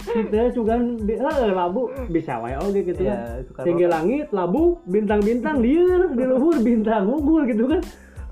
eh 0.03 0.23
kita 0.27 0.51
juga 0.55 0.75
eh 0.79 1.53
labu. 1.55 1.91
Bisa 2.11 2.43
wae 2.43 2.59
oke 2.59 2.81
gitu 2.83 3.03
kan. 3.07 3.43
ya 3.47 3.63
tinggi 3.63 3.87
langit 3.87 4.27
labu 4.35 4.83
bintang-bintang 4.87 5.63
liar. 5.63 6.11
Di 6.13 6.25
luhur 6.27 6.57
bintang 6.61 7.07
unggul 7.07 7.47
gitu 7.47 7.65
kan. 7.71 7.81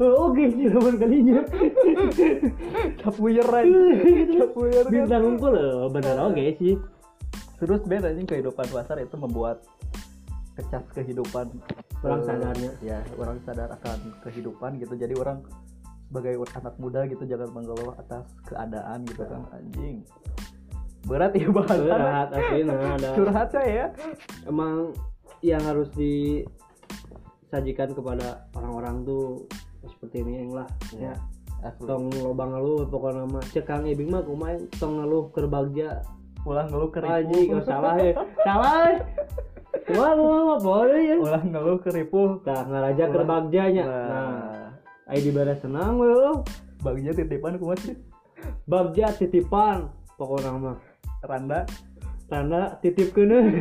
Oh, 0.00 0.32
oke 0.32 0.40
sih 0.56 0.72
zaman 0.72 0.96
kalinya. 0.96 1.44
Capuyer 3.04 3.44
aja 3.44 3.80
capuyer 4.40 4.84
kan? 4.88 4.92
Bintang 4.92 5.22
unggul 5.28 5.54
eh, 5.54 5.86
bener 5.92 6.16
oke 6.24 6.44
sih. 6.56 6.74
Terus 7.60 7.80
ben 7.84 8.02
anjing 8.02 8.24
kehidupan 8.24 8.66
pasar 8.72 8.96
itu 9.04 9.16
membuat 9.20 9.60
kecas 10.56 10.84
kehidupan 10.96 11.52
Orang 12.00 12.24
eh, 12.24 12.26
sadarnya. 12.26 12.72
ya. 12.80 12.98
orang 13.20 13.36
sadar 13.44 13.68
akan 13.76 13.98
kehidupan 14.24 14.80
gitu. 14.80 14.96
Jadi 14.96 15.12
orang 15.20 15.44
sebagai 16.10 16.42
anak 16.42 16.74
muda 16.82 17.06
gitu 17.06 17.22
jangan 17.22 17.54
mengeluh 17.54 17.94
atas 17.94 18.26
keadaan 18.42 19.06
gitu 19.06 19.22
kan 19.30 19.46
anjing 19.54 20.02
berat 21.08 21.32
ya 21.36 21.48
bahasan 21.48 21.80
berat 21.86 22.28
aslinya 22.32 22.96
ada 22.96 23.08
curhat 23.16 23.48
saya 23.52 23.68
ya 23.68 23.86
emang 24.48 24.92
yang 25.40 25.62
harus 25.64 25.88
disajikan 25.96 27.96
kepada 27.96 28.44
orang-orang 28.52 29.04
tuh 29.08 29.48
seperti 29.88 30.20
ini 30.20 30.44
yang 30.44 30.52
lah 30.60 30.68
ya 30.96 31.16
asli 31.64 31.88
tong 31.88 32.12
lobang 32.20 32.52
ngeluh 32.56 32.84
pokoknya 32.88 33.24
mah 33.28 33.44
cek 33.52 33.64
Kang 33.68 33.84
Ibing 33.88 34.10
mah 34.12 34.22
kumaha 34.24 34.56
tong 34.76 34.96
ngeluh 35.00 35.32
keur 35.32 35.48
bagja 35.48 36.04
ulang 36.44 36.68
ngeluh 36.72 36.88
keripu 36.88 37.12
Aji, 37.12 37.40
oh, 37.52 37.60
salah 37.60 38.00
ya. 38.00 38.16
Salah. 38.40 38.88
ya. 38.88 38.96
Wah, 39.92 40.16
gua 40.16 40.56
mah 40.56 40.60
boleh 40.62 41.00
ya. 41.04 41.16
ulang 41.20 41.52
ngeluh 41.52 41.76
keripu 41.84 42.40
Tah 42.40 42.64
ngaraja 42.64 43.12
keur 43.12 43.28
bagjanya. 43.28 43.84
Nah, 43.84 44.08
nah 44.08 44.64
ai 45.10 45.20
di 45.20 45.30
bara 45.34 45.58
senang 45.58 46.00
oh. 46.00 46.40
bagnya 46.80 47.12
titipan 47.12 47.60
ku 47.60 47.68
masih 47.68 47.98
Bagja 48.64 49.12
titipan 49.12 49.92
pokoknya 50.16 50.56
mah. 50.56 50.78
Randa 51.24 51.66
Tanda 52.30 52.78
titip 52.78 53.10
kene. 53.10 53.42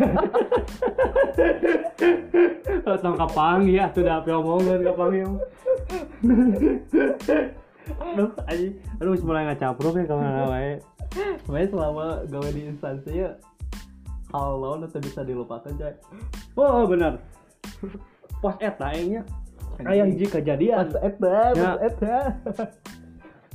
Tong 3.01 3.17
kapang 3.17 3.65
ya 3.65 3.89
sudah 3.89 4.21
apa 4.21 4.29
omongan 4.29 4.85
kapang 4.85 5.11
ya. 5.17 5.25
Aduh, 8.13 8.29
aji, 8.45 8.77
aduh 9.01 9.17
mulai 9.25 9.49
ngacapruk 9.49 9.97
ya 9.97 10.05
ke 10.05 10.13
mana 10.13 10.45
wae. 10.45 10.73
sebenarnya 11.41 11.67
selama 11.73 12.05
gawe 12.29 12.49
di 12.53 12.61
instansi 12.69 13.25
ya 13.25 13.33
hal 14.29 14.61
lawan 14.61 14.85
itu 14.85 15.01
bisa 15.01 15.25
dilupakan 15.25 15.73
cai 15.73 15.97
Oh, 16.53 16.85
benar. 16.85 17.17
Pas 18.45 18.53
eta 18.61 18.93
aingnya 18.93 19.25
aya 19.81 20.05
hiji 20.05 20.29
kejadian. 20.29 20.93
pas 20.93 21.01
eta 21.01 21.33
Ya. 21.57 21.73
pas 21.73 21.81
eta 21.81 22.15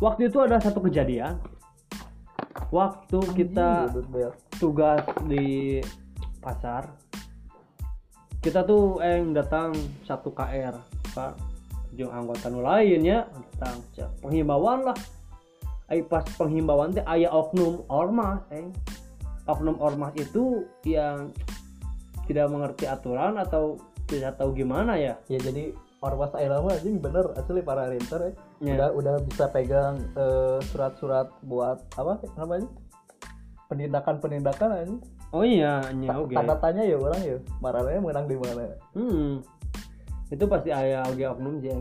Waktu 0.03 0.27
itu 0.27 0.43
ada 0.43 0.59
satu 0.59 0.83
kejadian. 0.83 1.39
Waktu 2.73 3.19
kita 3.37 3.93
tugas 4.57 5.05
di 5.29 5.81
pasar, 6.41 6.89
kita 8.45 8.65
tuh 8.65 9.01
yang 9.01 9.33
datang 9.33 9.73
satu 10.05 10.29
KR, 10.33 10.77
Pak. 11.17 11.33
Jeung 11.95 12.11
anggota 12.11 12.51
nu 12.51 12.59
lain 12.59 13.07
ya, 13.07 13.23
datang 13.55 13.79
penghimbauan 14.19 14.91
lah. 14.91 14.99
Ai 15.87 16.03
pas 16.03 16.27
penghimbauan 16.37 16.91
teh 16.91 17.05
aya 17.07 17.31
oknum 17.31 17.87
ormas, 17.87 18.43
eh. 18.51 18.67
Oknum 19.47 19.79
ormas 19.79 20.11
itu 20.19 20.67
yang 20.83 21.31
tidak 22.25 22.51
mengerti 22.51 22.89
aturan 22.89 23.37
atau 23.37 23.79
tidak 24.09 24.37
tahu 24.41 24.57
gimana 24.57 24.97
ya. 24.97 25.15
ya 25.29 25.39
jadi 25.41 25.73
ormas 26.05 26.33
ayeuna 26.37 26.61
mah 26.61 26.77
anjing 26.77 27.01
bener 27.01 27.33
asli 27.37 27.61
para 27.65 27.89
rinter 27.89 28.33
ya. 28.33 28.35
Ya. 28.65 28.75
udah 28.77 28.89
udah 28.97 29.15
bisa 29.29 29.45
pegang 29.53 30.01
eh, 30.17 30.59
surat-surat 30.73 31.29
buat 31.45 31.85
apa 32.01 32.25
namanya 32.41 32.69
penindakan 33.69 34.17
penindakan 34.21 34.71
anjing 34.73 35.01
Oh 35.35 35.43
iya, 35.43 35.83
Ta- 35.83 36.23
oke. 36.23 36.31
tanda 36.31 36.55
tanya 36.63 36.87
ya 36.87 36.95
orang 36.95 37.19
ya 37.27 37.35
marahnya 37.59 37.99
menang 37.99 38.31
di 38.31 38.39
mana 38.39 38.71
Hmm. 38.95 39.43
Itu 40.31 40.47
pasti 40.47 40.71
aya 40.71 41.03
oge 41.11 41.27
oknum 41.27 41.59
sih. 41.59 41.75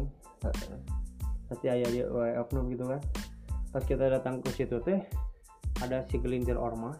Pasti 1.45 1.69
aya 1.69 1.85
dia 1.85 2.09
oknum 2.41 2.73
gitu 2.73 2.89
kan. 2.89 2.97
Pas 3.69 3.85
kita 3.85 4.09
datang 4.09 4.41
ke 4.41 4.49
situ 4.57 4.81
teh 4.81 5.05
ada 5.85 6.01
si 6.09 6.17
gelintir 6.17 6.57
ormas 6.57 6.97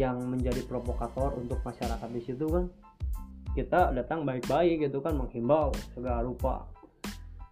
yang 0.00 0.24
menjadi 0.24 0.64
provokator 0.64 1.36
untuk 1.36 1.60
masyarakat 1.60 2.08
di 2.16 2.20
situ 2.24 2.48
kan. 2.48 2.64
Kita 3.52 3.92
datang 3.92 4.24
baik-baik 4.24 4.88
gitu 4.88 5.04
kan 5.04 5.20
menghimbau 5.20 5.68
segala 5.92 6.24
rupa. 6.24 6.64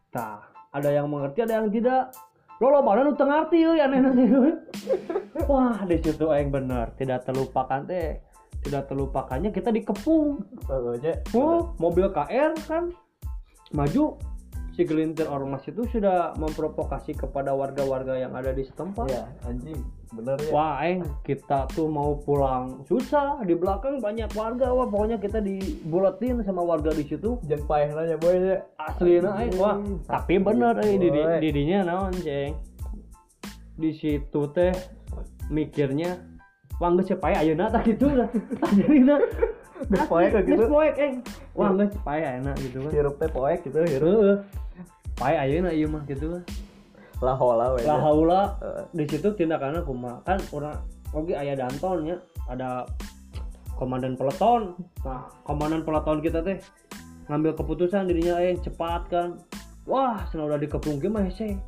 Tah, 0.08 0.40
ada 0.72 0.88
yang 0.90 1.06
mengerti, 1.10 1.44
ada 1.44 1.62
yang 1.62 1.68
tidak. 1.70 2.14
Lo 2.56 2.72
lo 2.72 2.80
pada 2.80 3.04
nu 3.04 3.12
teu 3.12 3.28
ngarti 3.28 3.56
euy 3.68 3.84
aneh 3.84 4.00
Wah, 5.50 5.76
di 5.84 6.00
situ 6.00 6.24
aing 6.32 6.48
bener, 6.48 6.96
tidak 6.96 7.28
terlupakan 7.28 7.84
teh. 7.84 8.24
Tidak 8.64 8.88
terlupakannya 8.88 9.52
kita 9.52 9.70
dikepung. 9.70 10.42
Oh, 11.36 11.76
mobil 11.76 12.10
KR 12.10 12.56
kan 12.66 12.90
maju 13.76 14.16
si 14.76 14.82
gelintir 14.84 15.28
ormas 15.28 15.64
itu 15.68 15.84
sudah 15.88 16.36
memprovokasi 16.36 17.16
kepada 17.16 17.56
warga-warga 17.56 18.16
yang 18.20 18.36
ada 18.36 18.52
di 18.52 18.62
setempat. 18.64 19.06
ya 19.08 19.24
anjing 19.48 19.80
bener 20.14 20.38
ya 20.38 20.50
Wah, 20.54 20.78
eng, 20.86 21.02
kita 21.26 21.66
tuh 21.74 21.90
mau 21.90 22.14
pulang 22.22 22.86
susah 22.86 23.42
di 23.42 23.58
belakang 23.58 23.98
banyak 23.98 24.30
warga. 24.38 24.70
Wah, 24.70 24.86
pokoknya 24.86 25.18
kita 25.18 25.42
dibuletin 25.42 26.40
sama 26.46 26.62
warga 26.62 26.94
di 26.94 27.02
situ. 27.02 27.42
jeung 27.42 27.66
paehna 27.66 28.06
nya 28.06 28.14
boy 28.14 28.38
ya 28.38 28.62
Aslinya, 28.78 29.34
eng, 29.42 29.58
wah, 29.58 29.82
tapi 30.06 30.38
bener, 30.38 30.78
eh, 30.78 30.94
di, 30.94 31.08
di, 31.10 31.20
Boy. 31.20 31.38
didinya 31.42 31.78
naon, 31.90 32.14
ceng. 32.22 32.54
Di 33.76 33.90
situ 33.98 34.40
teh 34.54 34.72
mikirnya, 35.50 36.22
wah 36.78 36.88
nggak 36.94 37.06
cepaya 37.18 37.42
ayeuna 37.42 37.66
tak 37.68 37.90
gitu 37.90 38.06
lah. 38.18 38.30
Ayeuna. 38.62 39.18
Geus 39.76 40.06
poek 40.08 40.28
kayak 40.32 40.44
gitu. 40.48 40.56
Geus 40.64 40.70
poek, 40.72 40.94
eng. 40.96 41.14
Wah, 41.52 41.68
nggak 41.74 41.88
cepaya 41.98 42.26
enak 42.40 42.56
gitu 42.62 42.78
kan. 42.86 42.90
hirup 42.94 43.14
teh 43.20 43.28
poek 43.28 43.58
gitu 43.66 43.78
hirup 43.84 44.08
Heeh. 44.22 44.38
Pai 45.16 45.32
ayeuna 45.36 45.72
ieu 45.72 45.88
mah 45.88 46.04
gitu 46.04 46.28
kan. 46.36 46.42
Lah 47.24 47.36
hola 47.36 47.72
we 47.72 47.84
Lah 47.88 48.00
haula 48.00 48.40
Heeh. 48.60 48.84
di 48.92 49.04
situ 49.08 49.32
tindakannya 49.32 49.80
kumaha 49.84 50.20
kan 50.24 50.40
orang 50.52 50.76
oke 51.16 51.32
aya 51.32 51.56
dantonnya 51.56 52.20
ada 52.46 52.84
komandan 53.76 54.16
peleton. 54.16 54.72
Nah, 55.04 55.28
komandan 55.44 55.84
peleton 55.84 56.24
kita 56.24 56.40
teh 56.40 56.58
ngambil 57.28 57.52
keputusan 57.54 58.08
dirinya 58.08 58.40
eh 58.40 58.56
cepat 58.56 59.02
kan. 59.12 59.28
Wah, 59.86 60.26
senang 60.32 60.50
udah 60.50 60.58
dikepung 60.58 60.98
mah 61.12 61.22
hese. 61.22 61.60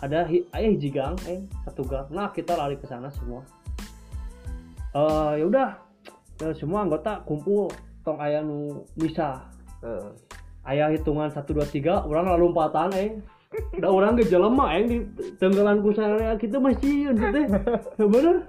Ada 0.00 0.24
hi, 0.24 0.48
aya 0.56 0.72
hiji 0.72 0.88
gang, 0.88 1.18
eh 1.28 1.44
satu 1.66 1.84
gang. 1.84 2.08
Nah, 2.08 2.32
kita 2.32 2.56
lari 2.56 2.80
ke 2.80 2.88
sana 2.88 3.12
semua. 3.12 3.44
Eh, 4.96 5.32
ya 5.42 5.44
udah. 5.44 5.70
Ya, 6.40 6.56
semua 6.56 6.88
anggota 6.88 7.20
kumpul 7.28 7.68
tong 8.00 8.16
aya 8.16 8.40
nu 8.40 8.88
misah 8.96 9.44
Heeh. 9.84 10.08
ayah 10.64 10.88
hitungan 10.88 11.28
1 11.28 11.36
2 11.44 11.68
3 11.68 12.08
orang 12.08 12.32
lalu 12.32 12.48
lompatan 12.48 12.88
eh 12.96 13.10
da 13.50 13.88
orang 13.90 14.14
ge 14.14 14.30
jelema 14.30 14.78
eh. 14.78 14.84
Di 14.86 14.96
tenggelan 15.42 15.82
ku 15.82 15.90
saya 15.90 16.38
kitu 16.38 16.62
masih 16.62 17.10
gitu 17.10 17.24
teh 17.34 17.44
bener? 18.14 18.46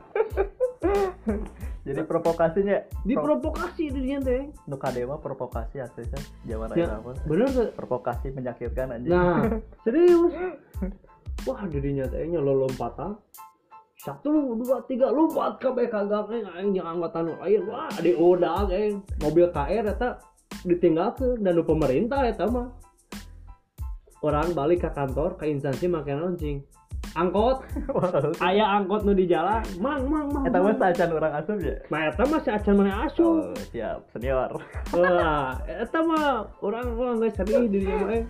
Jadi 1.82 2.02
provokasinya 2.06 2.78
diprovokasi 3.02 3.90
dirinya 3.90 4.20
teh. 4.22 4.42
Nu 4.70 4.78
kade 4.78 5.02
mah 5.10 5.18
provokasi 5.18 5.82
aslinya 5.82 6.22
zaman 6.46 6.68
ya, 6.78 6.86
ayeuna 6.86 6.98
mah 7.02 7.14
bener 7.26 7.48
teh. 7.50 7.68
Provokasi 7.74 8.28
menyakitkan 8.30 8.94
anjing. 8.94 9.10
Nah 9.10 9.58
serius? 9.86 10.34
Wah 11.50 11.62
dirinya 11.66 12.06
teh 12.06 12.22
nya 12.30 12.38
lo 12.38 12.66
lompatan. 12.66 13.18
Satu 14.02 14.58
dua 14.58 14.82
tiga 14.90 15.14
lompat 15.14 15.62
ke 15.62 15.70
BK 15.70 15.94
gang 16.10 16.26
eh 16.34 16.42
aing 16.58 16.74
jeung 16.74 16.90
anggota 16.90 17.22
nu 17.22 17.38
lain 17.38 17.70
wah 17.70 17.90
di 18.02 18.14
udah 18.18 18.70
eh. 18.70 18.98
Mobil 19.22 19.50
KR 19.50 19.86
eta 19.94 20.18
ditinggalkan 20.62 21.42
dan 21.42 21.58
nu 21.58 21.66
pemerintah 21.66 22.26
eta 22.26 22.50
mah 22.50 22.91
orang 24.22 24.54
balik 24.54 24.86
ke 24.86 24.90
kantor 24.94 25.34
ke 25.38 25.50
instansi 25.50 25.90
make 25.90 26.10
launching 26.10 26.62
angkot. 27.18 27.66
Aya 28.46 28.80
angkot 28.80 29.04
nu 29.04 29.12
di 29.12 29.26
jalan. 29.28 29.66
Mang 29.82 30.06
mang 30.08 30.30
mang 30.32 30.46
Eta 30.48 30.62
mah 30.62 30.72
mang. 30.72 30.90
acan 30.94 31.10
orang 31.12 31.34
asup 31.42 31.58
ya. 31.60 31.76
nah 31.90 32.02
eta 32.08 32.24
mah 32.24 32.40
acan 32.40 32.74
mana 32.78 32.94
asup. 33.10 33.36
Oh, 33.52 33.54
siap, 33.74 34.00
senior. 34.14 34.52
Wah, 34.94 35.58
eta 35.66 36.00
mah 36.06 36.46
orang 36.62 36.88
orang 36.96 37.16
nggak 37.20 37.34
sedih 37.36 37.68
di 37.68 37.84
dia 37.84 37.98
mah. 37.98 38.16
eh. 38.16 38.24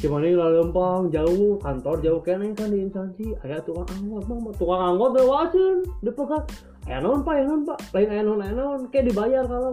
Gimana 0.00 0.24
ini 0.32 0.36
lempang 0.38 1.12
jauh 1.12 1.60
kantor 1.60 1.96
jauh 2.00 2.20
kene 2.24 2.56
kan 2.56 2.72
di 2.72 2.84
instansi. 2.86 3.36
Aya 3.44 3.58
tukang 3.64 3.88
angkot 3.88 4.24
mah 4.28 4.54
tukang 4.56 4.80
angkot 4.94 5.10
lewasin 5.18 5.76
dipegang 6.04 6.44
aya 6.88 6.98
naon 7.00 7.20
pak? 7.20 7.34
Aya 7.36 7.44
naon 7.48 7.62
pak? 7.68 7.78
Lain 7.92 8.08
aya 8.08 8.22
naon 8.24 8.40
aya 8.40 8.52
naon? 8.54 8.80
Kayak 8.88 9.12
dibayar 9.12 9.44
kalau 9.44 9.72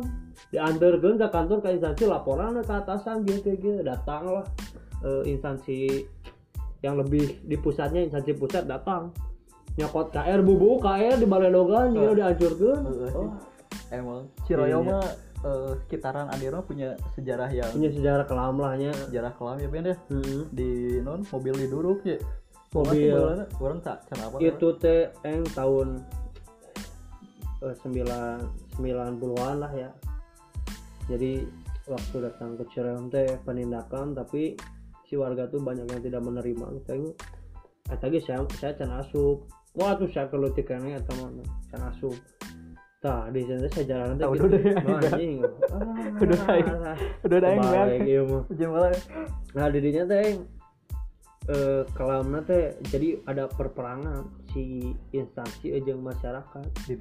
diantarkeun 0.52 1.16
ke 1.20 1.28
kantor 1.30 1.58
ke 1.64 1.70
instansi 1.78 2.04
laporan 2.08 2.58
ke 2.60 2.74
atasan 2.74 3.26
gitu 3.28 3.56
gitu 3.58 3.82
datang 3.84 4.28
lah 4.28 4.46
eh, 5.02 5.24
instansi 5.28 6.06
yang 6.80 6.96
lebih 6.96 7.42
di 7.42 7.56
pusatnya 7.56 8.02
instansi 8.02 8.34
pusat 8.34 8.66
datang 8.66 9.10
nyokot 9.76 10.10
KR 10.10 10.42
bubu 10.42 10.78
KR 10.78 11.16
di 11.16 11.26
Baledogan 11.26 11.92
Oh. 11.92 11.94
dia 11.94 12.12
dihancurkeun 12.16 12.80
Heeh, 12.84 13.10
sih. 13.10 13.14
oh, 13.14 13.30
Emang 13.90 14.26
Ciroyo 14.44 14.80
Iya. 14.80 14.88
mah 14.88 15.06
eh, 15.40 15.72
sekitaran 15.80 16.28
Andiro 16.28 16.62
punya 16.62 16.94
sejarah 17.14 17.50
yang 17.50 17.70
punya 17.70 17.90
sejarah 17.90 18.26
kelam 18.26 18.58
lahnya 18.58 18.90
sejarah 19.06 19.34
kelam 19.34 19.58
ya 19.58 19.68
Ben 19.68 19.86
ya. 19.86 19.96
Hmm. 20.08 20.50
Di 20.50 20.70
non 21.00 21.22
mobil 21.24 21.54
diduruk 21.56 22.02
ya. 22.04 22.18
Mobil. 22.68 23.16
orang 23.58 23.80
tak 23.80 24.04
can 24.06 24.20
apa? 24.20 24.38
itu 24.38 24.68
teh 24.76 25.08
yang 25.24 25.46
tahun 25.52 26.04
eh, 27.64 27.76
sembilan 27.76 28.38
sembilan 28.76 29.12
puluhan 29.18 29.56
lah 29.58 29.72
ya 29.72 29.90
jadi 31.08 31.42
waktu 31.88 32.16
datang 32.20 32.54
ke 32.54 32.68
Cireum 32.68 33.08
teh 33.08 33.40
penindakan 33.42 34.12
tapi 34.12 34.60
si 35.08 35.16
warga 35.16 35.48
tuh 35.48 35.64
banyak 35.64 35.88
yang 35.88 36.02
tidak 36.04 36.22
menerima 36.22 36.66
gitu 36.84 37.16
tadi 37.88 38.20
saya 38.20 38.44
saya 38.60 38.76
can 38.76 38.92
asup 39.00 39.48
wah 39.74 39.96
tuh 39.96 40.12
saya 40.12 40.28
kalau 40.28 40.52
tiketnya 40.52 41.00
atau 41.00 41.16
mana 41.24 41.44
can 41.72 41.82
asup 41.88 42.14
Tah, 42.98 43.30
di 43.30 43.46
sana 43.46 43.70
saya 43.70 43.86
jalan 43.94 44.18
teh 44.18 44.26
udah 44.26 44.46
deh, 44.50 44.58
gitu. 44.58 44.90
udah. 44.90 45.12
anjing. 45.14 45.38
Ah, 45.70 46.18
Udah 46.18 46.40
aing. 46.50 46.68
Udah 47.30 47.38
ada 47.38 47.48
yang 47.54 47.62
Kebaik, 47.62 47.78
banget. 47.78 48.10
iya 48.10 48.22
mah. 48.26 48.44
Gimana? 48.50 48.88
Nah 49.54 49.66
didinya 49.70 50.04
teh 50.10 50.26
eh 51.48 51.82
kelamna 51.94 52.40
teh 52.42 52.74
jadi 52.90 53.22
ada 53.30 53.46
perperangan 53.54 54.26
si 54.50 54.98
instansi 55.14 55.78
aja 55.78 55.94
masyarakat. 55.94 56.66
Di. 56.90 56.98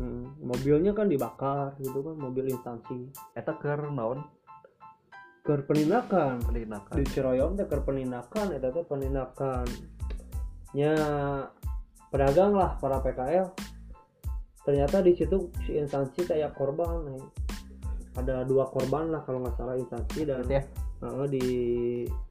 Hmm, 0.00 0.32
mobilnya 0.40 0.96
kan 0.96 1.12
dibakar 1.12 1.76
gitu 1.76 2.00
kan 2.00 2.16
mobil 2.16 2.48
instansi. 2.48 3.12
Eta 3.36 3.52
keur 3.60 3.92
naon? 3.92 4.24
Ke 5.44 5.60
penindakan 5.60 6.40
Penindakan. 6.40 6.94
di 6.96 7.04
Ciroyom 7.04 7.52
teh 7.52 7.68
ke 7.68 7.76
penindakan 7.84 8.56
eta 8.56 8.72
teh 8.72 9.64
nya 10.72 10.92
pedagang 12.08 12.56
lah 12.56 12.80
para 12.80 12.98
PKL 13.04 13.52
ternyata 14.64 15.04
di 15.04 15.12
situ 15.12 15.52
si 15.68 15.76
instansi 15.76 16.24
kayak 16.24 16.56
korban 16.56 17.12
nih. 17.12 17.24
ada 18.16 18.46
dua 18.48 18.72
korban 18.72 19.12
lah 19.12 19.20
kalau 19.28 19.44
nggak 19.44 19.58
salah 19.60 19.76
instansi 19.76 20.24
dan 20.24 20.40
Gitu 20.48 20.56
ya. 20.56 20.62
Heeh, 21.04 21.26
di 21.28 21.46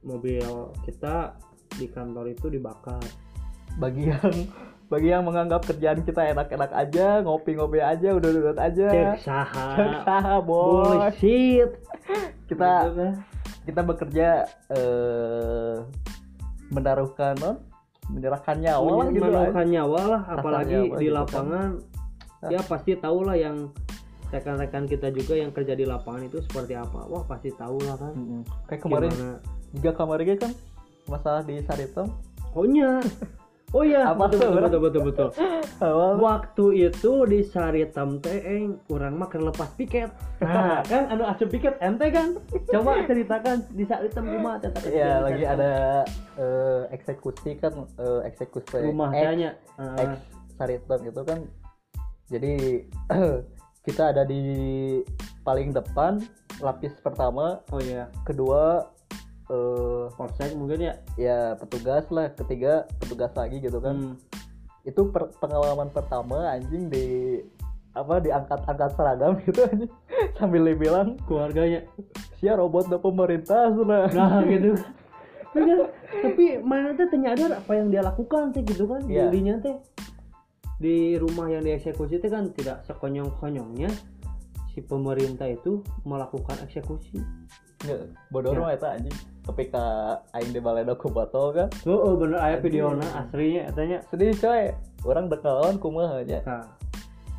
mobil 0.02 0.42
kita 0.82 1.38
di 1.78 1.86
kantor 1.86 2.34
itu 2.34 2.50
dibakar. 2.50 2.98
Bagi 3.78 4.10
yang 4.10 4.34
bagi 4.92 5.08
yang 5.14 5.22
menganggap 5.22 5.62
kerjaan 5.68 6.02
kita 6.02 6.34
enak-enak 6.34 6.70
aja, 6.74 7.22
ngopi-ngopi 7.22 7.78
aja, 7.78 8.10
udah-udah 8.16 8.58
aja. 8.58 8.86
Cek 8.90 9.22
saha. 9.22 9.68
Saha, 10.02 10.34
bos. 10.42 10.90
Bullshit. 10.90 11.70
Kita 12.44 12.70
Gitu 12.84 12.92
kan. 12.94 13.12
kita 13.64 13.80
bekerja 13.80 14.28
eh 14.68 15.76
menaruhkan 16.68 17.34
non 17.38 17.56
menyerahkan 18.06 18.56
nyawa 18.58 18.90
lah 18.94 19.08
gitu 19.08 19.24
Menaruhkan 19.24 19.66
nyawa 19.66 20.00
lah 20.04 20.22
apalagi 20.30 20.76
Kasarnya 20.76 20.84
apa 20.84 20.94
di 20.94 21.04
gitu 21.04 21.08
kan. 21.08 21.18
lapangan. 21.18 21.68
Ya 22.44 22.60
pasti 22.60 22.92
tahu 22.94 23.18
lah 23.24 23.36
yang 23.36 23.56
rekan-rekan 24.28 24.84
kita 24.84 25.08
juga 25.08 25.34
yang 25.34 25.48
kerja 25.48 25.72
di 25.72 25.84
lapangan 25.84 26.26
itu 26.26 26.42
seperti 26.42 26.74
apa. 26.74 27.06
Wah, 27.06 27.24
pasti 27.24 27.48
tahu 27.50 27.78
lah 27.80 27.96
kan. 27.96 28.12
Mm-mm. 28.12 28.42
kayak 28.66 28.82
kemarin 28.82 29.08
Gimana. 29.08 29.36
juga 29.72 29.90
kemarin 29.94 30.26
kan 30.36 30.52
masalah 31.06 31.40
di 31.40 31.60
Saritem 31.60 32.08
Oh 32.52 32.64
iya. 32.64 33.00
Oh 33.74 33.82
iya, 33.82 34.14
Apa 34.14 34.30
betul, 34.30 34.54
betul, 34.54 34.62
betul, 34.62 34.80
betul, 34.86 35.02
betul. 35.10 35.28
awal 35.82 36.22
Waktu 36.22 36.64
itu 36.86 37.12
di 37.26 37.42
Saritem 37.42 38.22
teh 38.22 38.38
eng 38.46 38.78
urang 38.86 39.18
mah 39.18 39.26
keur 39.26 39.50
lepas 39.50 39.66
piket. 39.74 40.14
Nah, 40.38 40.78
kan 40.90 41.10
anu 41.10 41.26
asup 41.26 41.50
piket 41.50 41.74
ente 41.82 42.06
kan. 42.14 42.38
Coba 42.70 43.02
ceritakan 43.10 43.66
di 43.74 43.82
Saritem 43.82 44.30
kumaha 44.30 44.62
teh 44.62 44.70
tadi. 44.70 44.94
ya 44.94 45.18
lagi 45.18 45.42
ada 45.42 46.06
eh, 46.38 46.82
eksekusi 46.94 47.58
kan 47.58 47.74
eh, 47.98 48.20
eksekusi 48.30 48.78
rumah 48.94 49.10
ex, 49.10 49.26
tanya. 49.26 49.50
ex 49.98 50.10
Saritem 50.54 51.00
itu 51.10 51.22
kan 51.26 51.38
jadi 52.30 52.54
kita 53.90 54.14
ada 54.14 54.22
di 54.22 54.42
paling 55.42 55.74
depan 55.74 56.22
lapis 56.62 56.94
pertama 57.02 57.58
oh 57.74 57.82
iya, 57.82 58.06
kedua 58.22 58.93
polsek 60.10 60.52
mungkin 60.52 60.80
ya. 60.82 60.94
ya 61.14 61.38
petugas 61.54 62.08
lah 62.08 62.32
ketiga 62.32 62.88
petugas 62.96 63.32
lagi 63.32 63.60
gitu 63.60 63.76
kan 63.76 63.96
Hmm. 63.96 64.16
itu 64.84 65.00
per- 65.06 65.32
pengalaman 65.36 65.88
pertama 65.88 66.48
anjing 66.50 66.88
di 66.88 67.40
apa 67.92 68.18
diangkat-angkat 68.18 68.90
seragam 68.92 69.36
gitu 69.44 69.60
anjing 69.64 69.92
sambil 70.34 70.60
dia 70.62 70.76
bilang 70.76 71.16
keluarganya. 71.24 71.84
sia 72.34 72.52
robot 72.52 72.88
da 72.88 72.98
pemerintah 72.98 73.70
sudah 73.70 74.08
Nah, 74.10 74.42
gitu. 74.50 74.76
Bener. 75.50 75.86
Tapi 76.10 76.58
mana 76.58 76.92
teh 76.92 77.06
ternyadar 77.06 77.54
apa 77.54 77.72
yang 77.72 77.88
dia 77.88 78.02
lakukan 78.02 78.50
teh 78.50 78.60
gitu 78.60 78.84
kan 78.84 79.06
Iya. 79.06 79.28
dirinya 79.28 79.60
teh 79.60 79.76
di 80.76 81.14
rumah 81.14 81.46
yang 81.46 81.62
dieksekusi 81.62 82.18
teh 82.18 82.26
kan 82.26 82.50
tidak 82.50 82.82
sekonyong-konyongnya 82.84 83.88
si 84.68 84.82
pemerintah 84.82 85.46
itu 85.46 85.80
melakukan 86.02 86.58
eksekusi. 86.60 87.22
Bodoh 88.28 88.52
Ya. 88.54 88.72
eta 88.72 88.88
anjing 88.92 89.14
tapi 89.40 89.68
ka 89.68 89.84
aing 90.32 90.50
di 90.50 90.58
baleda 90.58 90.92
ku 90.92 91.08
bato 91.08 91.52
kan 91.52 91.68
Oh, 91.84 92.00
oh 92.02 92.14
bener 92.14 92.36
aya 92.36 92.56
Anjing. 92.56 92.64
videona 92.64 93.04
aslinya 93.14 93.62
katanya. 93.68 93.98
sedih 94.04 94.32
coy 94.34 94.64
orang 95.04 95.26
dekalan 95.26 95.76
kumaha 95.76 96.20
nya 96.22 96.40
Nah, 96.42 96.64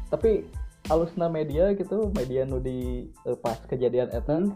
tapi 0.07 0.45
alusna 0.85 1.25
media 1.27 1.73
gitu 1.73 2.13
media 2.13 2.43
nu 2.43 2.57
di 2.57 3.03
eh, 3.21 3.33
pas 3.35 3.57
kejadian 3.63 4.09
eta 4.09 4.37
Hmm. 4.37 4.53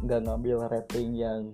nggak 0.00 0.20
ngambil 0.24 0.56
rating 0.66 1.12
yang 1.12 1.52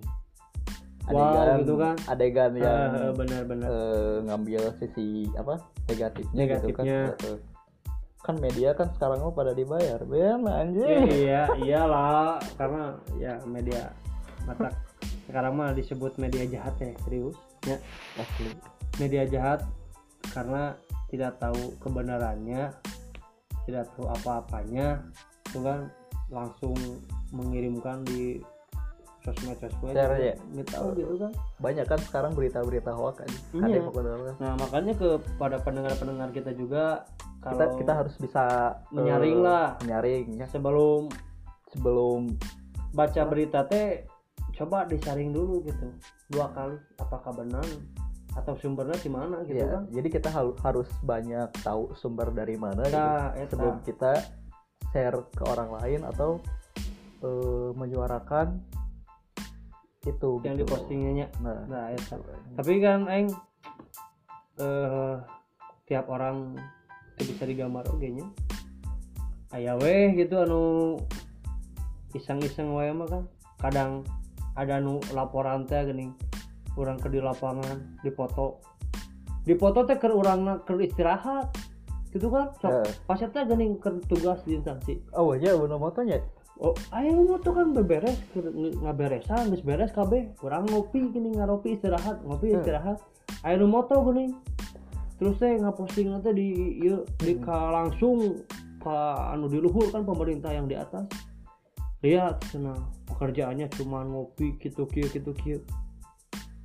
Wow, 1.05 1.21
adegan 1.37 1.57
gitu 1.59 1.75
kan. 1.77 1.95
adegan 2.07 2.51
yang 2.55 2.81
eh, 2.95 3.11
benar-benar. 3.11 3.67
eh, 3.67 4.15
ngambil 4.23 4.61
sisi 4.73 5.07
apa 5.35 5.61
negatifnya, 5.85 6.33
Negatifnya. 6.33 6.97
gitu 7.11 7.21
kan 7.21 7.29
Eh, 7.29 7.37
kan 8.25 8.41
media 8.41 8.73
kan 8.73 8.89
sekarang 8.97 9.21
mah 9.21 9.29
pada 9.29 9.53
dibayar. 9.53 10.01
Ben 10.01 10.41
Ya, 10.41 10.53
anjing. 10.65 11.01
Iya, 11.05 11.41
iyalah. 11.61 12.41
Karena 12.57 12.97
ya 13.21 13.37
media 13.45 13.93
mata 14.49 14.73
sekarang 15.29 15.53
mah 15.53 15.77
disebut 15.77 16.17
media 16.17 16.49
jahat 16.49 16.73
ya 16.81 16.89
serius. 17.05 17.37
Ya 17.69 17.77
asli. 18.17 18.49
Media 18.97 19.23
jahat 19.29 19.61
karena 20.33 20.73
tidak 21.13 21.37
tahu 21.37 21.77
kebenarannya 21.77 22.73
tidak 23.69 23.85
tahu 23.93 24.09
apa-apanya. 24.09 25.05
Itu 25.45 25.61
kan 25.61 25.93
langsung 26.33 26.73
mengirimkan 27.29 28.01
di 28.01 28.41
sosmed 29.25 29.57
sosmed 29.57 29.93
Share 29.97 30.17
ya? 30.21 30.35
nggak 30.53 30.67
tahu 30.69 30.87
gitu 30.97 31.13
kan. 31.17 31.31
Banyak 31.57 31.85
kan 31.89 31.99
sekarang 32.05 32.31
berita-berita 32.37 32.93
hoax 32.93 33.25
kan 33.25 33.29
Iya. 33.65 33.81
ada 33.81 34.33
nah 34.37 34.53
makanya 34.53 34.93
kepada 34.93 35.57
pendengar-pendengar 35.65 36.29
kita 36.29 36.53
juga 36.53 37.09
kalau 37.45 37.77
kita 37.77 37.93
harus 37.93 38.15
bisa 38.17 38.73
menyaring 38.89 39.37
eh, 39.37 39.45
lah. 39.45 39.67
menyaring 39.85 40.25
ya. 40.41 40.45
Sebelum 40.49 41.13
sebelum 41.69 42.33
baca 42.97 43.21
berita 43.29 43.69
teh 43.69 44.09
coba 44.57 44.89
disaring 44.89 45.29
dulu 45.29 45.61
gitu. 45.69 45.93
Dua 46.33 46.49
kali 46.57 46.81
apakah 46.97 47.37
benar? 47.37 47.65
Atau 48.33 48.57
sumbernya 48.57 48.97
di 48.99 49.11
mana 49.13 49.45
gitu 49.47 49.63
ya 49.63 49.79
kan? 49.79 49.87
jadi 49.87 50.07
kita 50.11 50.27
harus 50.59 50.89
banyak 51.07 51.47
tahu 51.63 51.95
sumber 51.95 52.35
dari 52.35 52.59
mana 52.59 52.83
gitu. 52.83 52.99
nah 52.99 53.31
eta. 53.31 53.47
sebelum 53.55 53.75
kita 53.87 54.11
share 54.91 55.23
ke 55.31 55.43
orang 55.47 55.71
lain 55.79 56.03
atau 56.03 56.43
eh, 57.23 57.71
menyuarakan 57.79 58.59
itu 60.03 60.43
yang 60.43 60.59
gitu. 60.59 60.67
dipostingnya 60.67 61.31
nah. 61.39 61.63
Nah 61.63 61.85
eta. 61.95 62.19
tapi 62.59 62.73
kan 62.83 63.07
eng 63.07 63.31
eh 64.59 65.15
tiap 65.87 66.11
orang 66.11 66.59
bisa 67.23 67.47
digambar 67.47 67.87
oge 67.93 68.11
nya. 68.11 68.27
Aya 69.55 69.79
weh 69.79 70.11
gitu 70.19 70.43
anu 70.43 70.99
iseng-iseng 72.11 72.75
wae 72.75 72.91
mah 72.91 73.07
kan. 73.07 73.23
Kadang 73.61 74.03
ada 74.55 74.83
nu 74.83 74.99
laporan 75.15 75.63
teh 75.63 75.83
geuning 75.87 76.11
urang 76.75 76.99
ke 76.99 77.07
di 77.07 77.23
lapangan 77.23 77.99
dipoto 78.03 78.59
dipoto 79.47 79.87
teh 79.87 79.95
keur 79.95 80.11
urang 80.11 80.59
keur 80.67 80.83
istirahat 80.83 81.55
gitu 82.11 82.27
kan. 82.27 82.51
Sok 82.59 83.07
pas 83.07 83.19
eta 83.19 83.47
geuning 83.47 83.79
keur 83.79 83.99
tugas 84.11 84.43
di 84.43 84.59
instansi. 84.59 84.99
Oh 85.15 85.31
ya 85.35 85.55
bener 85.55 85.79
motonya 85.79 86.19
oh 86.55 86.71
ayo 86.95 87.19
moto 87.19 87.51
kan 87.51 87.75
beberes 87.75 88.15
nggak 88.35 88.95
beresan 88.95 89.51
nggak 89.51 89.63
beres 89.67 89.91
kabeh. 89.91 90.31
Kurang 90.39 90.67
ngopi 90.71 91.11
gini 91.11 91.35
ngaropi 91.35 91.75
istirahat 91.79 92.23
ngopi 92.23 92.55
istirahat. 92.55 92.99
Ayo 93.43 93.63
nu 93.63 93.67
moto 93.71 93.99
gini 94.11 94.31
terus 95.15 95.35
teh 95.35 95.55
ngaposting 95.55 96.09
nanti 96.09 96.29
di 96.31 96.47
ieu 96.79 97.03
di 97.17 97.33
Hmm. 97.33 97.41
ka 97.41 97.57
langsung 97.71 98.43
ke 98.77 98.95
anu 99.27 99.47
di 99.47 99.57
luhur 99.57 99.89
kan 99.89 100.03
pemerintah 100.03 100.49
yang 100.49 100.65
di 100.65 100.75
atas 100.75 101.07
lihat 101.99 102.37
sana 102.45 102.75
pekerjaannya 103.07 103.65
cuma 103.71 104.03
ngopi 104.03 104.55
gitu 104.57 104.85
kieu 104.85 105.07
gitu 105.07 105.31
kieu 105.33 105.59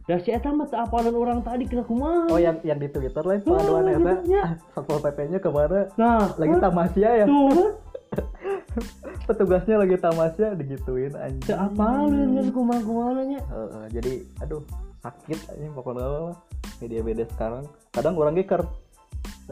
Dah 0.01 0.18
si 0.18 0.34
eta 0.34 0.51
mah 0.51 0.66
teu 0.66 0.74
apalan 0.76 1.14
orang 1.14 1.38
tadi 1.38 1.62
kena 1.64 1.86
kumaha. 1.86 2.26
Oh 2.26 2.34
yang 2.34 2.59
yang 2.62 2.82
di 2.82 2.90
Twitter 2.90 3.22
lah 3.22 3.38
Oh, 3.40 3.55
paduan 3.55 3.86
eta. 3.86 4.12
ya. 4.26 4.42
Ah, 4.42 4.51
Satpol 4.74 4.98
PP-nya 4.98 5.38
ke 5.38 5.46
mana? 5.46 5.86
Nah, 5.94 6.34
Lagi 6.34 6.57
tamasya 6.59 7.11
ya. 7.14 7.26
Tuh. 7.30 7.78
Petugasnya 9.28 9.78
lagi 9.78 9.94
tamasya 9.94 10.59
digituin 10.59 11.14
anjing. 11.14 11.46
Teu 11.46 11.55
apalin 11.55 12.26
kan 12.32 12.46
kumaha-kumaha 12.51 13.22
nya. 13.22 13.38
Heeh, 13.44 13.84
jadi 13.92 14.12
aduh 14.40 14.62
sakit 14.98 15.38
anjing 15.48 15.72
pokoknya 15.72 16.34
mah 16.81 16.89
media-media 16.89 17.28
sekarang. 17.37 17.68
Kadang 17.93 18.16
orang 18.16 18.33
ge 18.41 18.49
keur 18.49 18.64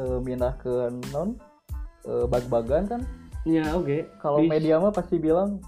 eh, 0.00 0.18
mindah 0.24 0.56
ke 0.56 0.88
non 1.12 1.36
eh, 2.08 2.24
bag-bagan 2.24 2.88
kan. 2.88 3.00
Ya 3.44 3.76
oke. 3.76 4.08
Kalau 4.24 4.40
Bis- 4.40 4.48
media 4.48 4.80
mah 4.80 4.92
pasti 4.96 5.20
bilang 5.20 5.60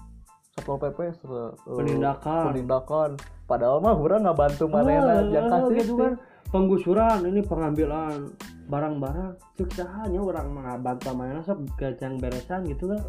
Satpol 0.57 0.81
PP 0.81 0.97
se- 1.13 1.29
eh, 1.29 1.77
Penindakan. 1.77 2.49
penindakan. 2.49 3.09
Padahal 3.45 3.77
mah 3.77 3.93
urang 3.93 4.25
nggak 4.25 4.37
bantu 4.37 4.65
Ah, 4.65 4.81
manehna 4.81 5.15
yang 5.29 5.45
ah, 5.47 5.61
kasih 5.61 5.77
gitu 5.85 5.93
kan 6.01 6.13
penggusuran 6.51 7.23
ini 7.31 7.39
pengambilan 7.47 8.27
barang-barang 8.67 9.39
cek 9.55 9.71
sahanya 9.71 10.19
orang 10.19 10.47
mana 10.51 10.75
bantu 10.75 11.15
mana 11.15 11.39
sok 11.43 11.63
gajang 11.79 12.19
beresan 12.19 12.67
gitu 12.67 12.91
kan 12.91 12.99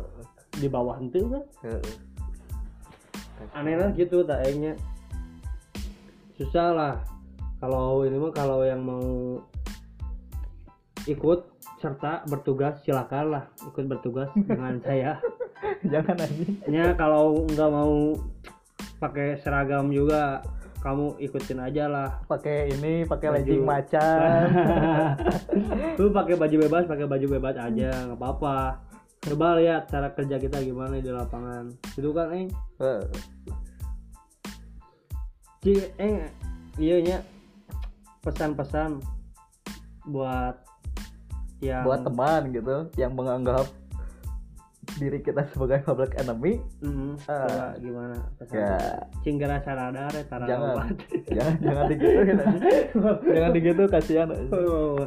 di 0.59 0.67
bawah 0.71 0.99
itu 1.03 1.27
kan 1.27 1.43
aneh 3.59 3.75
lah 3.75 3.91
gitu 3.99 4.23
tak 4.23 4.47
susah 6.39 6.71
lah 6.71 6.95
kalau 7.63 8.03
ini 8.03 8.19
mah 8.19 8.35
kalau 8.35 8.67
yang 8.67 8.83
mau 8.83 9.39
ikut 11.07 11.47
serta 11.79 12.27
bertugas 12.27 12.83
silakan 12.83 13.39
lah 13.39 13.45
ikut 13.71 13.87
bertugas 13.87 14.27
dengan 14.51 14.83
saya. 14.83 15.23
Jangan 15.87 16.19
anjing. 16.19 16.59
ya 16.67 16.91
kalau 16.99 17.47
nggak 17.47 17.71
mau 17.71 18.19
pakai 18.99 19.39
seragam 19.39 19.95
juga 19.95 20.43
kamu 20.83 21.23
ikutin 21.23 21.63
aja 21.63 21.87
lah. 21.87 22.11
Pakai 22.27 22.75
ini, 22.75 23.07
pakai 23.07 23.31
legging 23.31 23.63
macan. 23.63 24.47
lu 26.03 26.11
pakai 26.11 26.35
baju 26.35 26.57
bebas 26.67 26.91
pakai 26.91 27.07
baju 27.07 27.27
bebas 27.39 27.55
aja 27.63 28.11
nggak 28.11 28.19
apa-apa. 28.19 28.83
Coba 29.23 29.55
lihat 29.63 29.87
cara 29.87 30.11
kerja 30.11 30.43
kita 30.43 30.59
gimana 30.67 30.99
di 30.99 31.15
lapangan. 31.15 31.71
Itu 31.95 32.11
kan 32.11 32.27
eh. 32.35 32.51
Heeh. 32.83 33.07
Ci, 35.63 35.79
eh 35.95 36.27
iya 36.75 36.99
nya 36.99 37.19
pesan-pesan 38.23 39.03
buat 40.07 40.57
yang 41.63 41.87
buat 41.87 42.03
teman 42.03 42.51
gitu 42.51 42.91
yang 42.97 43.15
menganggap 43.15 43.67
diri 44.93 45.23
kita 45.23 45.47
sebagai 45.49 45.81
public 45.83 46.13
enemy. 46.19 46.59
Mm, 46.83 47.15
coba 47.19 47.75
gimana 47.79 48.17
pesan 48.37 48.59
Ya. 48.59 48.77
cinggara 49.23 49.57
saradar 49.63 50.11
ya 50.11 50.25
tara 50.27 50.45
jangan. 50.45 50.75
obat. 50.75 50.87
jangan 51.37 51.55
jangan 51.59 51.85
anjing. 51.87 52.01
jangan 53.31 53.51
digitu 53.53 53.83
kasihan 53.89 54.29
anjing. 54.31 54.53
Oh, 54.59 55.03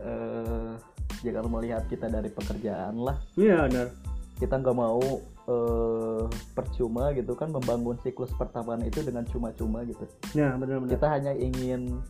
Eh, 0.00 0.72
jangan 1.20 1.44
melihat 1.52 1.84
kita 1.86 2.08
dari 2.08 2.32
pekerjaan 2.32 2.96
lah. 2.96 3.20
Iya 3.36 3.68
benar. 3.68 3.88
Kita 4.36 4.56
nggak 4.56 4.76
mau 4.76 5.00
eh, 5.46 6.24
percuma 6.52 7.12
gitu 7.12 7.32
kan 7.34 7.52
membangun 7.52 8.00
siklus 8.00 8.32
pertemanan 8.34 8.80
itu 8.82 9.00
dengan 9.00 9.24
cuma-cuma 9.24 9.84
gitu. 9.84 10.04
Ya 10.32 10.56
benar 10.56 10.80
benar 10.80 10.90
kita 10.90 11.06
hanya 11.06 11.32
ingin 11.32 12.00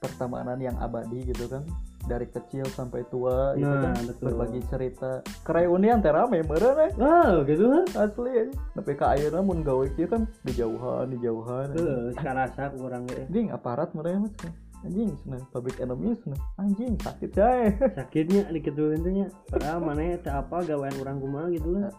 pertemanan 0.00 0.56
yang 0.56 0.74
abadi 0.76 1.22
gitu 1.24 1.46
kan. 1.46 1.62
Dari 2.00 2.24
kecil 2.26 2.64
sampai 2.66 3.04
tua 3.06 3.52
gitu 3.54 3.68
Nah, 3.68 3.92
kan. 3.92 4.02
betul. 4.02 4.24
berbagi 4.26 4.60
cerita. 4.66 5.20
Kereunian 5.44 6.00
teh 6.00 6.08
rame 6.08 6.40
meureun 6.40 6.80
eh. 6.80 6.90
ah 6.96 7.44
gitu 7.44 7.68
kan 7.68 7.84
asli 8.00 8.30
aja 8.40 8.52
tapi 8.72 8.90
ka 8.94 9.12
ayeuna 9.12 9.40
mun 9.40 9.60
gawe 9.60 9.84
kieu 9.92 10.08
kan 10.08 10.24
di 10.40 10.50
jauhan 10.50 11.06
di 11.06 11.20
jauhan 11.20 11.68
Heeh, 11.70 12.10
sekarang 12.10 12.48
rasa 12.48 12.72
kurang 12.72 13.04
ge 13.04 13.20
anjing 13.22 13.46
aparat 13.50 13.92
mereka 13.92 14.16
mah 14.18 14.32
cenah. 14.34 14.54
anjing 14.80 15.10
cenah 15.14 15.40
public 15.50 15.76
enemy 15.76 16.16
cenah 16.16 16.40
anjing 16.56 16.92
sakit 16.98 17.30
coy 17.30 17.62
sakitnya 18.00 18.42
dikituin 18.48 18.98
tuh 18.98 19.12
nya. 19.12 19.26
Padahal 19.46 19.78
mana 19.78 20.16
teu 20.16 20.32
apa 20.32 20.56
gawean 20.64 20.96
orang 20.96 21.16
kumaha 21.20 21.46
gitu 21.52 21.68
lah 21.76 21.92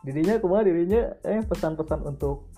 dirinya 0.00 0.34
kumaha 0.38 0.62
dirinya? 0.64 1.02
Eh 1.22 1.44
pesan-pesan 1.44 2.00
untuk 2.02 2.48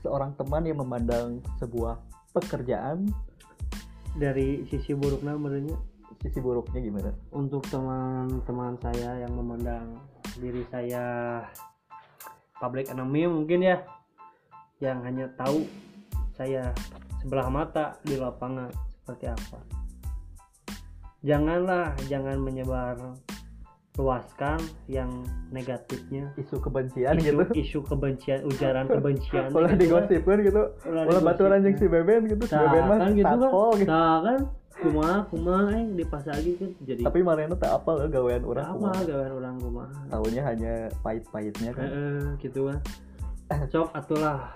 seorang 0.00 0.34
teman 0.34 0.64
yang 0.64 0.78
memandang 0.78 1.38
sebuah 1.56 2.00
pekerjaan 2.32 3.06
dari 4.18 4.66
sisi 4.66 4.92
buruknya 4.92 5.38
menurutnya? 5.38 5.78
Sisi 6.18 6.42
buruknya 6.42 6.82
gimana? 6.82 7.10
Untuk 7.30 7.62
teman-teman 7.70 8.74
saya 8.82 9.22
yang 9.22 9.32
memandang 9.38 10.02
diri 10.42 10.66
saya 10.74 11.06
public 12.58 12.90
enemy 12.90 13.30
mungkin 13.30 13.62
ya 13.62 13.78
yang 14.82 15.06
hanya 15.06 15.30
tahu 15.38 15.62
saya 16.34 16.74
sebelah 17.22 17.46
mata 17.50 17.98
di 18.02 18.18
lapangan 18.18 18.70
seperti 18.98 19.30
apa. 19.30 19.58
Janganlah 21.22 21.94
jangan 22.06 22.38
menyebar 22.38 22.94
luaskan 23.98 24.56
yang 24.86 25.10
negatifnya. 25.50 26.30
Isu 26.36 26.56
kebencian 26.56 27.18
isu, 27.18 27.26
gitu. 27.26 27.42
isu 27.52 27.78
kebencian 27.82 28.46
ujaran 28.46 28.86
kebencian 28.94 29.50
Ulah 29.50 29.74
gitu 29.74 29.90
kan. 29.90 30.06
digosipin 30.06 30.38
gitu. 30.46 30.62
Ulah 30.86 31.02
digosipin. 31.04 31.66
yang 31.66 31.76
si 31.76 31.86
Beben 31.86 32.20
gitu. 32.26 32.44
Si 32.46 32.54
Nah, 32.54 32.62
Beben 32.64 32.82
mah 32.84 32.96
kan 32.96 33.10
gitu 33.12 33.26
kan. 33.26 33.38
satpol 33.42 33.70
gitu. 33.76 33.90
Nah 33.90 34.16
kan 34.22 34.38
kumaha 34.78 35.18
kumaha 35.26 35.74
eh 35.74 35.86
dipasagi 35.92 36.52
kan. 36.54 36.70
Jadi 36.80 37.02
tapi 37.02 37.18
marena 37.20 37.52
tak 37.52 37.74
apal 37.74 37.98
eh, 37.98 38.06
gawean 38.06 38.42
orang 38.42 38.64
apa 38.64 38.78
kumaha. 38.78 39.00
gawean 39.02 39.32
orang 39.34 39.54
kumaha. 39.58 39.98
Taunya 40.08 40.42
hanya 40.44 40.74
pahit-pahitnya 41.00 41.70
kan. 41.74 41.88
Heeh, 41.88 42.22
gitu 42.38 42.70
kan. 42.70 42.78
Sok 43.74 43.90
atulah. 43.92 44.54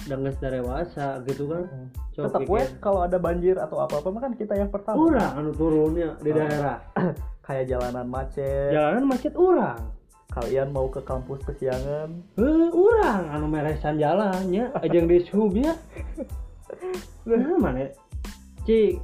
Dengan 0.00 0.32
dewasa 0.32 1.20
gitu 1.22 1.44
kan. 1.46 1.68
Sok 2.10 2.24
tetap 2.26 2.48
we 2.48 2.64
kalau 2.80 3.04
ada 3.04 3.14
banjir 3.16 3.54
atau 3.54 3.78
apa-apa 3.78 4.08
kan 4.18 4.32
kita 4.32 4.56
yang 4.56 4.72
pertama. 4.72 4.96
Urang 4.98 5.32
anu 5.36 5.52
turunnya 5.52 6.16
di 6.18 6.32
Oh. 6.32 6.34
daerah 6.34 6.80
kayak 7.50 7.66
jalanan 7.66 8.06
macet. 8.06 8.70
Jalanan 8.70 9.04
macet 9.10 9.34
urang. 9.34 9.82
Kalian 10.30 10.70
mau 10.70 10.86
ke 10.86 11.02
kampus 11.02 11.42
kesiangan? 11.42 12.22
Heuh, 12.38 12.70
urang 12.70 13.26
anu 13.34 13.50
meresan 13.50 13.98
jalannya 13.98 14.70
ajang 14.86 15.10
di 15.10 15.26
subnya 15.26 15.74
nah. 17.26 17.58
Mana? 17.58 17.90
Cik 18.62 19.02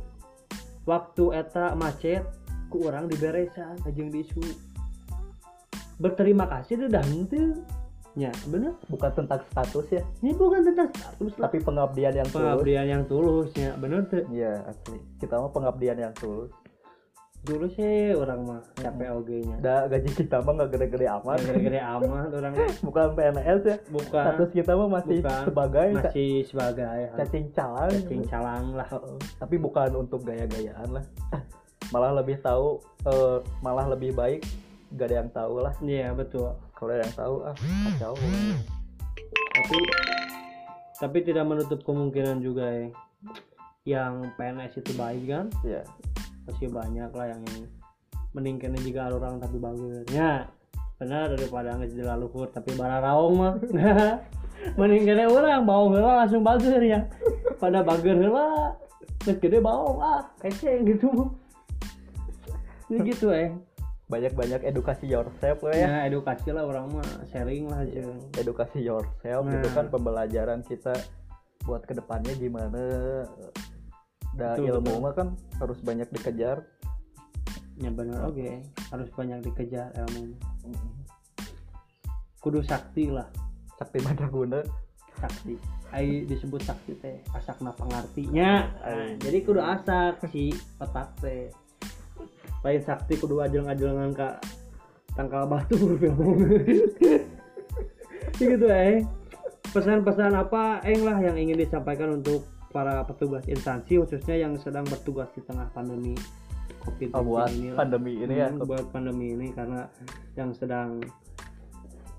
waktu 0.87 1.25
eta 1.35 1.75
macet 1.75 2.23
ku 2.71 2.87
urang 2.87 3.11
di 3.11 3.19
beresan 3.19 3.75
ajang 3.83 4.15
di 4.15 4.23
sub. 4.23 4.55
Berterima 5.99 6.47
kasih 6.47 6.87
udah 6.87 7.03
henteu. 7.03 7.59
Nya 8.17 8.31
bener. 8.49 8.79
Bukan 8.87 9.13
tentang 9.13 9.43
status 9.51 9.87
ya? 9.93 10.03
Ini 10.23 10.33
bukan 10.39 10.63
tentang 10.63 10.89
status 10.95 11.33
lah. 11.37 11.51
Tapi 11.51 11.59
pengabdian 11.61 12.15
yang 12.17 12.29
tulus. 12.31 12.39
Pengabdian 12.39 12.87
yang 12.87 13.03
tulus 13.11 13.51
ya 13.59 13.75
bener 13.75 14.07
tuh 14.07 14.23
iya 14.31 14.63
asli. 14.71 15.03
Kita 15.19 15.43
mah 15.43 15.51
pengabdian 15.51 15.99
yang 15.99 16.15
tulus 16.15 16.55
dulu 17.47 17.67
sih 17.79 18.11
orang 18.11 18.43
mah 18.43 18.63
capek 18.75 19.09
oge 19.15 19.39
nya 19.47 19.57
da 19.63 19.75
gaji 19.87 20.11
kita 20.19 20.43
mah 20.43 20.53
nggak 20.59 20.71
gede-gede 20.75 21.07
amat. 21.07 21.39
Gede-gede 21.47 21.79
amat 21.79 22.29
orang 22.35 22.53
bukan 22.87 23.07
PNS 23.15 23.61
ya. 23.63 23.77
Bukan. 23.87 24.25
Status 24.27 24.51
kita 24.51 24.73
mah 24.75 24.89
masih 24.91 25.19
bukan. 25.23 25.43
sebagai 25.47 25.89
masih 25.95 26.33
sebagai 26.51 26.99
cacing 27.15 27.47
calang. 27.55 27.91
Cacing 27.95 28.23
calang 28.27 28.65
lah. 28.75 28.89
Tapi 29.39 29.55
bukan 29.63 29.91
untuk 29.95 30.27
gaya-gayaan 30.27 30.91
lah. 30.91 31.05
Malah 31.95 32.19
lebih 32.19 32.43
tahu 32.43 32.83
eh, 33.07 33.39
malah 33.63 33.87
lebih 33.87 34.11
baik 34.11 34.43
gak 34.99 35.07
ada 35.07 35.17
yang 35.23 35.31
tahu 35.31 35.55
lah. 35.63 35.75
Iya 35.79 36.11
betul. 36.19 36.51
Kalau 36.75 36.91
ada 36.91 37.07
yang 37.07 37.15
tahu 37.15 37.35
ah 37.47 37.55
kacau. 37.55 38.15
Tapi 39.55 39.79
tapi 40.99 41.19
tidak 41.23 41.47
menutup 41.47 41.87
kemungkinan 41.87 42.43
juga 42.43 42.67
ya. 42.67 42.89
Yang 43.87 44.35
PNS 44.35 44.73
itu 44.83 44.93
baik 44.99 45.25
kan? 45.31 45.47
Ya 45.63 45.87
masih 46.47 46.71
banyak 46.71 47.11
lah 47.11 47.27
yang 47.35 47.43
meningkatnya 48.31 48.81
juga 48.81 49.11
orang 49.11 49.43
tapi 49.43 49.59
bagus 49.59 50.07
ya 50.15 50.47
benar 50.97 51.29
daripada 51.29 51.77
nggak 51.77 51.93
jadi 51.93 52.17
luhur 52.17 52.49
tapi 52.49 52.73
bara 52.73 53.05
raung 53.05 53.37
mah. 53.37 53.55
Meningkatnya 54.81 55.29
orang 55.29 55.69
bau 55.69 55.93
heula 55.93 56.25
langsung 56.25 56.41
bager 56.41 56.81
ya. 56.81 57.01
Pada 57.61 57.85
bager 57.85 58.17
terus 59.21 59.37
gede 59.43 59.59
bau 59.61 60.01
ah 60.01 60.25
kece 60.41 60.81
gitu. 60.89 61.37
Ya 62.89 62.99
gitu 63.05 63.29
eh. 63.37 63.53
Banyak-banyak 64.09 64.65
edukasi 64.65 65.11
yourself 65.11 65.61
lah 65.67 65.75
ya. 65.77 65.85
Ya 65.85 65.99
edukasi 66.09 66.49
lah 66.55 66.65
orang 66.65 66.89
mah 66.89 67.11
sharing 67.29 67.69
lah 67.69 67.85
aja 67.85 68.07
edukasi 68.41 68.81
yourself 68.81 69.45
Nah. 69.45 69.61
itu 69.61 69.69
kan 69.77 69.93
pembelajaran 69.93 70.65
kita 70.65 70.97
buat 71.69 71.85
ke 71.85 71.93
depannya 71.99 72.33
gimana 72.39 72.83
da 74.37 74.55
Betul, 74.55 74.77
ilmu 74.77 75.01
mah 75.01 75.13
kan 75.17 75.29
harus 75.59 75.81
banyak 75.81 76.09
dikejar. 76.13 76.63
Ya 77.81 77.91
benar. 77.93 78.29
Oke 78.29 78.65
harus 78.93 79.09
banyak 79.17 79.41
dikejar 79.45 79.93
ilmu. 79.97 80.37
Kudu 82.41 82.61
sakti 82.63 83.09
lah. 83.09 83.27
Sakti 83.81 83.99
mandraguna 84.05 84.61
sakti. 85.17 85.57
Ai 85.91 86.29
disebut 86.29 86.61
sakti 86.61 86.93
teh 87.01 87.25
asakna 87.33 87.73
pangartinya 87.73 88.69
nah, 88.85 89.15
jadi 89.23 89.39
kudu 89.47 89.61
asak 89.65 90.29
si 90.29 90.53
otak 90.77 91.17
teh. 91.25 91.49
Lain 92.61 92.83
sakti 92.85 93.17
kudu 93.17 93.41
ajeng-ajengan 93.41 94.13
ka 94.13 94.37
tangkal 95.17 95.49
batu 95.49 95.77
gitu 98.37 98.67
eh. 98.69 99.01
Pesan-pesan 99.73 100.33
apa 100.33 100.81
eng 100.89 101.05
lah 101.05 101.21
yang 101.21 101.37
ingin 101.37 101.61
disampaikan 101.61 102.21
untuk 102.21 102.45
para 102.77 103.01
petugas 103.09 103.41
instansi 103.49 103.97
khususnya 103.97 104.37
yang 104.37 104.53
sedang 104.61 104.85
bertugas 104.85 105.33
di 105.33 105.41
tengah 105.49 105.65
pandemi 105.73 106.13
covid 106.85 107.09
oh, 107.17 107.25
buat 107.25 107.49
ini 107.49 107.73
pandemi 107.73 108.13
ini 108.21 108.35
ya 108.37 108.53
Hmm, 108.53 108.69
buat 108.69 108.85
pandemi 108.93 109.33
ini 109.33 109.49
karena 109.57 109.89
yang 110.37 110.53
sedang 110.53 111.01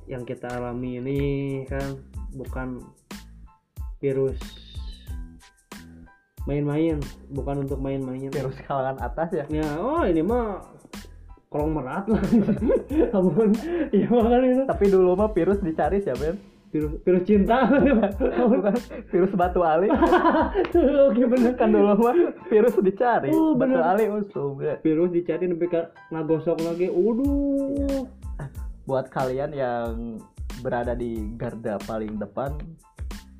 yang 0.10 0.26
kita 0.26 0.50
alami 0.50 0.98
ini 0.98 1.20
kan 1.70 2.02
bukan 2.34 2.82
virus 4.02 4.42
main-main 6.48 6.98
bukan 7.28 7.68
untuk 7.68 7.78
main-main. 7.84 8.32
Virus 8.32 8.56
kalangan 8.64 9.04
atas 9.04 9.36
ya? 9.36 9.46
Ya 9.52 9.68
oh 9.78 10.08
ini 10.08 10.24
mah 10.24 10.64
kolong 11.52 11.76
merat 11.76 12.08
lah. 12.08 12.24
Ampun. 13.20 13.52
Iya 13.92 14.08
kan 14.08 14.42
itu 14.48 14.64
tapi 14.64 14.86
dulu 14.88 15.20
mah 15.20 15.36
virus 15.36 15.60
dicari 15.60 16.00
siapa 16.00 16.34
Ben 16.34 16.57
virus 16.68 16.94
virus 17.02 17.24
cinta. 17.24 17.58
Virus 19.12 19.32
batu 19.34 19.64
ali. 19.64 19.88
Oke 21.08 21.24
bener. 21.26 21.56
Kan 21.56 21.72
dulu 21.72 21.96
mah 21.96 22.16
virus 22.52 22.76
dicari 22.84 23.32
Oh, 23.32 23.56
batu 23.56 23.80
ali 23.80 24.12
usum 24.12 24.60
ya. 24.60 24.76
virus 24.84 25.10
dicari 25.12 25.48
sampai 25.48 25.70
ka 25.72 25.82
ngagosok 26.12 26.58
lagi. 26.62 26.92
Waduh. 26.92 28.04
Buat 28.84 29.08
kalian 29.12 29.52
yang 29.52 30.20
berada 30.60 30.92
di 30.92 31.36
garda 31.38 31.80
paling 31.86 32.20
depan 32.20 32.56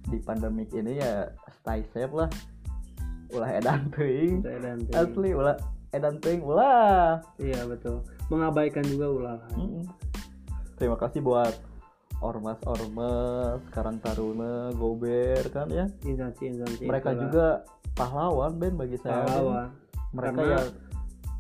di 0.08 0.20
pandemik 0.24 0.72
ini 0.72 1.00
ya 1.00 1.28
stay 1.60 1.84
safe 1.92 2.14
lah. 2.16 2.32
Ulah 3.28 3.52
edan 3.52 3.92
Teh. 3.92 4.40
asli 4.96 5.36
ulah 5.36 5.60
edan 5.92 6.16
teuing 6.24 6.40
ulah. 6.40 7.20
Iya 7.36 7.68
betul. 7.68 8.04
Mengabaikan 8.32 8.84
juga 8.88 9.08
ulah. 9.12 9.40
Mm-mm. 9.56 9.84
terima 10.78 10.94
kasih 10.96 11.26
buat 11.26 11.58
ormas-ormas 12.20 13.62
Karang 13.70 13.98
Taruna 14.00 14.74
Gober 14.74 15.44
kan 15.50 15.68
ya? 15.70 15.86
Instansi-instansi 16.04 16.84
mereka 16.84 17.12
itulah. 17.12 17.22
juga 17.24 17.46
pahlawan 17.94 18.54
Ben 18.56 18.74
bagi 18.74 18.98
saya 18.98 19.22
Ben. 19.22 19.28
pahlawan. 19.28 19.68
Mereka 20.14 20.36
Karena- 20.36 20.54
yang 20.54 20.68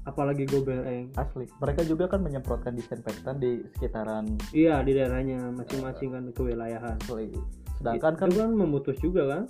apalagi 0.03 0.43
gobereng 0.45 1.11
asli. 1.13 1.45
Mereka 1.59 1.82
juga 1.84 2.07
kan 2.07 2.23
menyemprotkan 2.23 2.73
disinfektan 2.73 3.38
di 3.38 3.59
sekitaran 3.75 4.23
iya 4.51 4.80
di 4.80 4.95
daerahnya 4.95 5.51
masing-masing 5.51 6.09
kan 6.11 6.23
kewilayahan. 6.32 6.95
Asli. 7.01 7.36
Sedangkan 7.78 8.17
kan 8.17 8.28
itu 8.32 8.39
kan 8.39 8.51
memutus 8.55 8.97
juga 8.97 9.21
kan? 9.30 9.43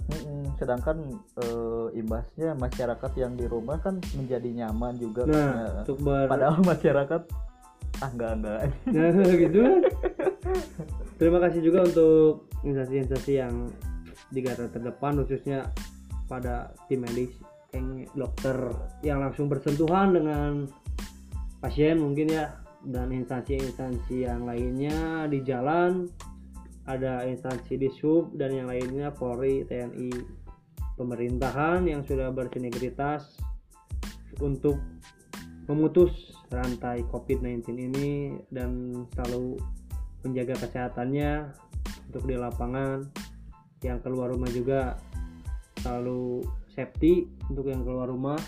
Sedangkan 0.57 0.97
eh, 1.39 1.87
imbasnya 1.95 2.57
masyarakat 2.57 3.11
yang 3.15 3.37
di 3.37 3.45
rumah 3.45 3.77
kan 3.79 4.01
menjadi 4.17 4.49
nyaman 4.65 4.97
juga 4.97 5.23
nah 5.23 5.37
Ya. 5.37 5.67
untuk 5.85 5.97
ber 6.03 6.27
padahal 6.27 6.59
masyarakat 6.65 7.21
ah 7.97 8.09
enggak 8.11 8.31
enggak 8.35 8.59
Nah, 8.93 9.09
gitu 9.31 9.61
terima 11.19 11.41
kasih 11.43 11.61
juga 11.63 11.87
untuk 11.87 12.51
instansi-instansi 12.63 13.33
yang 13.33 13.71
di 14.31 14.39
garda 14.43 14.67
terdepan 14.67 15.23
khususnya 15.23 15.71
pada 16.27 16.75
tim 16.91 17.03
medis 17.03 17.31
yang 17.71 18.03
dokter 18.15 18.55
yang 19.03 19.23
langsung 19.23 19.47
bersentuhan 19.47 20.15
dengan 20.15 20.67
pasien 21.63 21.99
mungkin 21.99 22.31
ya 22.31 22.59
dan 22.87 23.11
instansi-instansi 23.11 24.27
yang 24.27 24.47
lainnya 24.47 25.27
di 25.27 25.43
jalan 25.43 26.07
ada 26.87 27.27
instansi 27.27 27.75
di 27.75 27.91
sub 27.91 28.31
dan 28.39 28.55
yang 28.55 28.71
lainnya 28.71 29.11
Polri, 29.11 29.67
TNI, 29.67 30.07
pemerintahan 30.95 31.83
yang 31.83 32.01
sudah 32.07 32.31
bersinergitas 32.31 33.35
untuk 34.39 34.79
memutus 35.67 36.31
rantai 36.47 37.03
COVID-19 37.11 37.75
ini 37.75 38.39
dan 38.47 39.03
selalu 39.11 39.59
menjaga 40.27 40.55
kesehatannya 40.59 41.31
untuk 42.11 42.23
di 42.27 42.35
lapangan. 42.35 43.07
Yang 43.85 43.99
keluar 44.09 44.33
rumah 44.33 44.49
juga 44.49 44.97
selalu 45.81 46.43
safety 46.73 47.29
untuk 47.49 47.69
yang 47.69 47.81
keluar 47.81 48.09
rumah. 48.09 48.39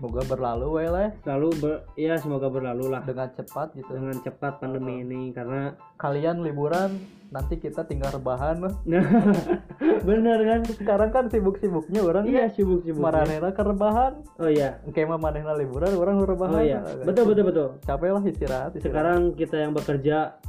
Semoga 0.00 0.24
berlalu 0.24 0.88
lah 0.88 1.12
selalu 1.20 1.48
ber, 1.60 1.74
ya 1.92 2.16
semoga 2.16 2.48
berlalu 2.48 2.88
lah. 2.88 3.04
Dengan 3.04 3.28
cepat 3.36 3.76
gitu. 3.76 3.92
Dengan 3.92 4.16
cepat 4.24 4.56
pandemi 4.56 5.04
ini 5.04 5.28
karena 5.36 5.76
kalian 6.00 6.40
liburan 6.40 6.96
nanti 7.30 7.62
kita 7.62 7.86
tinggal 7.86 8.10
rebahan 8.10 8.58
nah 8.58 8.72
bener 10.08 10.38
kan? 10.40 10.60
Sekarang 10.72 11.10
kan 11.12 11.24
sibuk-sibuknya 11.28 12.00
orang 12.00 12.24
iya 12.26 12.48
sibuk 12.48 12.80
sibuk 12.80 13.04
maranena 13.04 13.52
ke 13.52 13.60
rebahan. 13.60 14.24
Oh 14.40 14.48
iya. 14.48 14.80
Kayak 14.88 15.14
mah 15.14 15.20
manehna 15.20 15.52
liburan 15.52 15.92
orang 15.92 16.16
rebahan. 16.24 16.56
Oh 16.56 16.64
iya. 16.64 16.80
Betul 17.04 17.28
betul 17.30 17.44
betul. 17.52 17.68
Capek 17.84 18.10
lah 18.16 18.22
istirahat, 18.24 18.70
istirahat. 18.72 18.84
sekarang 18.88 19.20
kita 19.36 19.56
yang 19.60 19.76
bekerja 19.76 20.40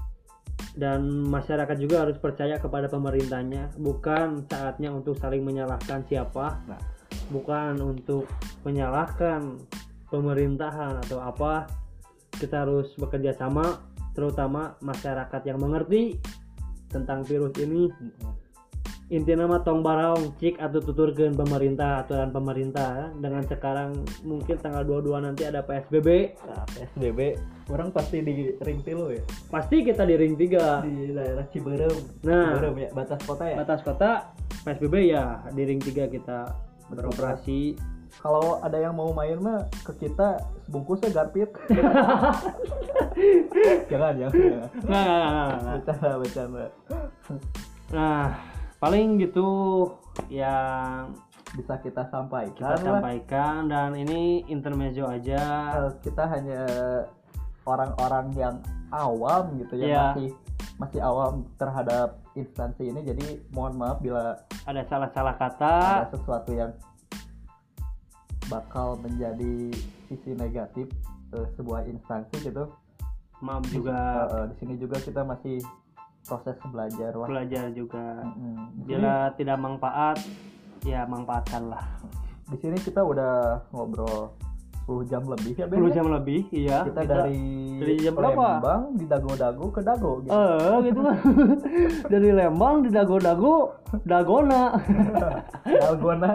dan 0.75 1.03
masyarakat 1.27 1.75
juga 1.75 2.07
harus 2.07 2.15
percaya 2.17 2.55
kepada 2.57 2.87
pemerintahnya. 2.87 3.75
Bukan 3.75 4.47
saatnya 4.47 4.91
untuk 4.91 5.19
saling 5.19 5.43
menyalahkan 5.43 6.03
siapa. 6.07 6.59
Nah. 6.67 6.81
bukan 7.31 7.79
untuk 7.79 8.27
menyalahkan 8.67 9.59
pemerintahan 10.11 10.99
atau 11.07 11.19
apa. 11.23 11.67
Kita 12.35 12.67
harus 12.67 12.91
bekerja 12.99 13.35
sama 13.35 13.83
terutama 14.11 14.75
masyarakat 14.83 15.41
yang 15.47 15.59
mengerti 15.59 16.19
tentang 16.91 17.23
virus 17.23 17.55
ini 17.59 17.87
inti 19.11 19.35
nama 19.35 19.59
tong 19.59 19.83
barong 19.83 20.39
cik 20.39 20.55
atau 20.55 20.79
tuturkan 20.79 21.35
pemerintah 21.35 22.07
aturan 22.07 22.31
pemerintah. 22.31 23.11
Dengan 23.19 23.43
sekarang 23.43 24.07
mungkin 24.23 24.55
tanggal 24.55 24.87
22 24.87 25.27
nanti 25.27 25.43
ada 25.43 25.59
PSBB 25.67 26.39
Nah, 26.47 26.63
PSBB 26.71 27.35
orang 27.67 27.91
pasti 27.91 28.23
di 28.23 28.55
ring 28.63 28.79
tilu 28.79 29.11
ya? 29.11 29.19
Pasti 29.51 29.83
kita 29.83 30.07
di 30.07 30.15
ring 30.15 30.39
3 30.39 30.87
di 30.87 31.11
daerah 31.11 31.43
Ciberem. 31.51 31.91
Nah. 32.23 32.55
Ciberem 32.55 32.87
ya 32.87 32.89
batas 32.95 33.19
kota 33.27 33.51
ya? 33.51 33.59
Batas 33.59 33.83
kota 33.83 34.31
PSBB 34.63 34.95
ya 35.11 35.43
di 35.51 35.67
ring 35.67 35.83
3 35.83 36.07
kita 36.07 36.55
beroperasi. 36.87 37.75
Kalau 38.19 38.59
ada 38.63 38.79
yang 38.79 38.95
mau 38.95 39.11
main 39.11 39.35
mah 39.39 39.67
ke 39.87 39.93
kita 40.07 40.39
sebungkusnya 40.67 41.11
garpit. 41.11 41.51
Jangan. 43.91 44.13
Nah, 44.19 44.31
nah, 44.87 44.87
nah, 44.87 44.87
nah, 44.87 45.59
nah. 45.59 45.75
bercanda 45.79 46.19
bercanda. 46.19 46.67
Nah, 47.91 48.39
paling 48.81 49.21
gitu 49.21 49.47
yang 50.27 51.13
bisa 51.53 51.77
kita 51.79 52.07
sampaikan 52.09 52.57
kita 52.57 52.75
lah. 52.79 52.81
sampaikan 52.81 53.69
dan 53.69 53.93
ini 53.93 54.41
intermezzo 54.47 55.05
aja. 55.05 55.43
Eh, 55.85 55.91
kita 56.01 56.23
hanya 56.25 56.63
orang-orang 57.63 58.33
yang 58.33 58.55
awam 58.89 59.59
gitu 59.61 59.77
ya 59.77 59.85
Iya. 59.85 60.03
masih 60.09 60.29
masih 60.81 60.99
awam 61.03 61.45
terhadap 61.61 62.17
instansi 62.33 62.89
ini. 62.89 63.05
Jadi 63.05 63.25
mohon 63.53 63.77
maaf 63.77 64.01
bila 64.01 64.33
ada 64.65 64.81
salah-salah 64.89 65.35
kata. 65.37 65.75
ada 66.01 66.09
sesuatu 66.09 66.51
yang 66.51 66.71
bakal 68.49 68.97
menjadi 68.99 69.71
sisi 70.09 70.33
negatif 70.33 70.89
eh, 71.31 71.47
sebuah 71.55 71.85
instansi 71.85 72.41
gitu. 72.41 72.65
Maaf 73.41 73.63
juga. 73.69 74.25
eh, 74.31 74.45
di 74.51 74.55
sini 74.57 74.73
juga 74.75 74.97
kita 74.97 75.21
masih 75.21 75.61
proses 76.25 76.57
belajar 76.69 77.11
wah 77.17 77.27
belajar 77.27 77.69
juga. 77.73 78.21
Sini- 78.21 78.85
bila 78.85 79.33
tidak 79.35 79.57
manfaat 79.57 80.17
ya 80.85 81.05
manfaatkanlah 81.05 81.85
di 82.51 82.57
sini 82.59 82.77
kita 82.81 82.99
udah 82.99 83.63
ngobrol 83.71 84.35
10 84.89 85.07
jam 85.07 85.23
lebih 85.23 85.53
ya 85.55 85.65
Ben 85.69 85.79
10 85.79 85.87
ya? 85.87 85.93
jam 85.95 86.05
lebih 86.11 86.41
iya. 86.51 86.77
Kita, 86.83 87.01
dari 87.07 87.39
dari 87.79 87.95
jam? 88.01 88.13
Lembang 88.17 88.81
di 88.97 89.05
Dago-Dago 89.07 89.65
ke 89.71 89.81
Dago 89.85 90.11
gitu. 90.25 90.31
eh 90.35 90.75
gitu 90.89 90.99
kan. 90.99 91.17
Dari 92.11 92.29
Lembang 92.33 92.75
di 92.83 92.89
Dago-Dago 92.91 93.53
Dagona. 94.03 94.75
Dalgona 95.81 96.29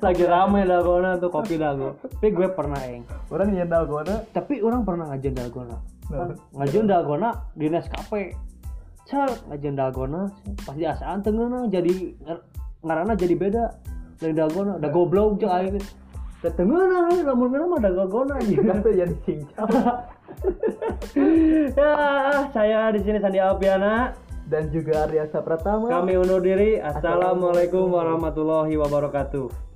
lagi 0.00 0.24
rame 0.26 0.66
Dagona 0.66 1.20
tuh 1.20 1.30
kopi 1.30 1.54
Dago. 1.60 2.00
Tapi 2.02 2.28
gue 2.34 2.48
pernah 2.50 2.80
eng. 2.82 3.04
Orang 3.30 3.52
nyen 3.54 3.68
Dalgona 3.70 4.26
tapi 4.34 4.58
orang 4.58 4.82
pernah 4.82 5.14
ngajen 5.14 5.34
Dalgona 5.36 5.76
Nah, 6.04 6.36
ngajen 6.60 6.84
Dalgona 6.84 7.30
di 7.56 7.66
Nescafe 7.72 8.36
cel 9.04 9.28
ngajen 9.52 9.76
Dalgona 9.76 10.32
pas 10.64 10.76
di 10.76 10.86
asaan 10.88 11.20
tengeuna 11.20 11.68
jadi 11.68 11.92
ngar- 12.24 12.44
ngarana 12.84 13.12
jadi 13.16 13.34
beda. 13.36 13.64
Dari 14.20 14.32
Dalgona 14.32 14.80
udah 14.80 14.90
goblok 14.90 15.40
cek 15.42 15.50
aing 15.50 15.78
tengeuna 16.44 17.08
lamun 17.24 17.48
mana 17.52 17.64
mah 17.68 17.80
Dalgona 17.80 18.34
aja 18.40 18.74
tuh 18.80 18.92
jadi 18.92 19.14
cincang 19.24 19.64
ya 21.78 21.92
saya 22.52 22.92
di 22.92 23.00
sini 23.04 23.18
Sandi 23.20 23.40
Alpiana. 23.40 24.12
Dan 24.44 24.68
juga 24.68 25.08
Arya 25.08 25.24
Pratama 25.40 25.88
kami 25.88 26.20
undur 26.20 26.44
diri. 26.44 26.76
Assalamualaikum 26.76 27.88
warahmatullahi 27.88 28.76
wabarakatuh 28.76 29.73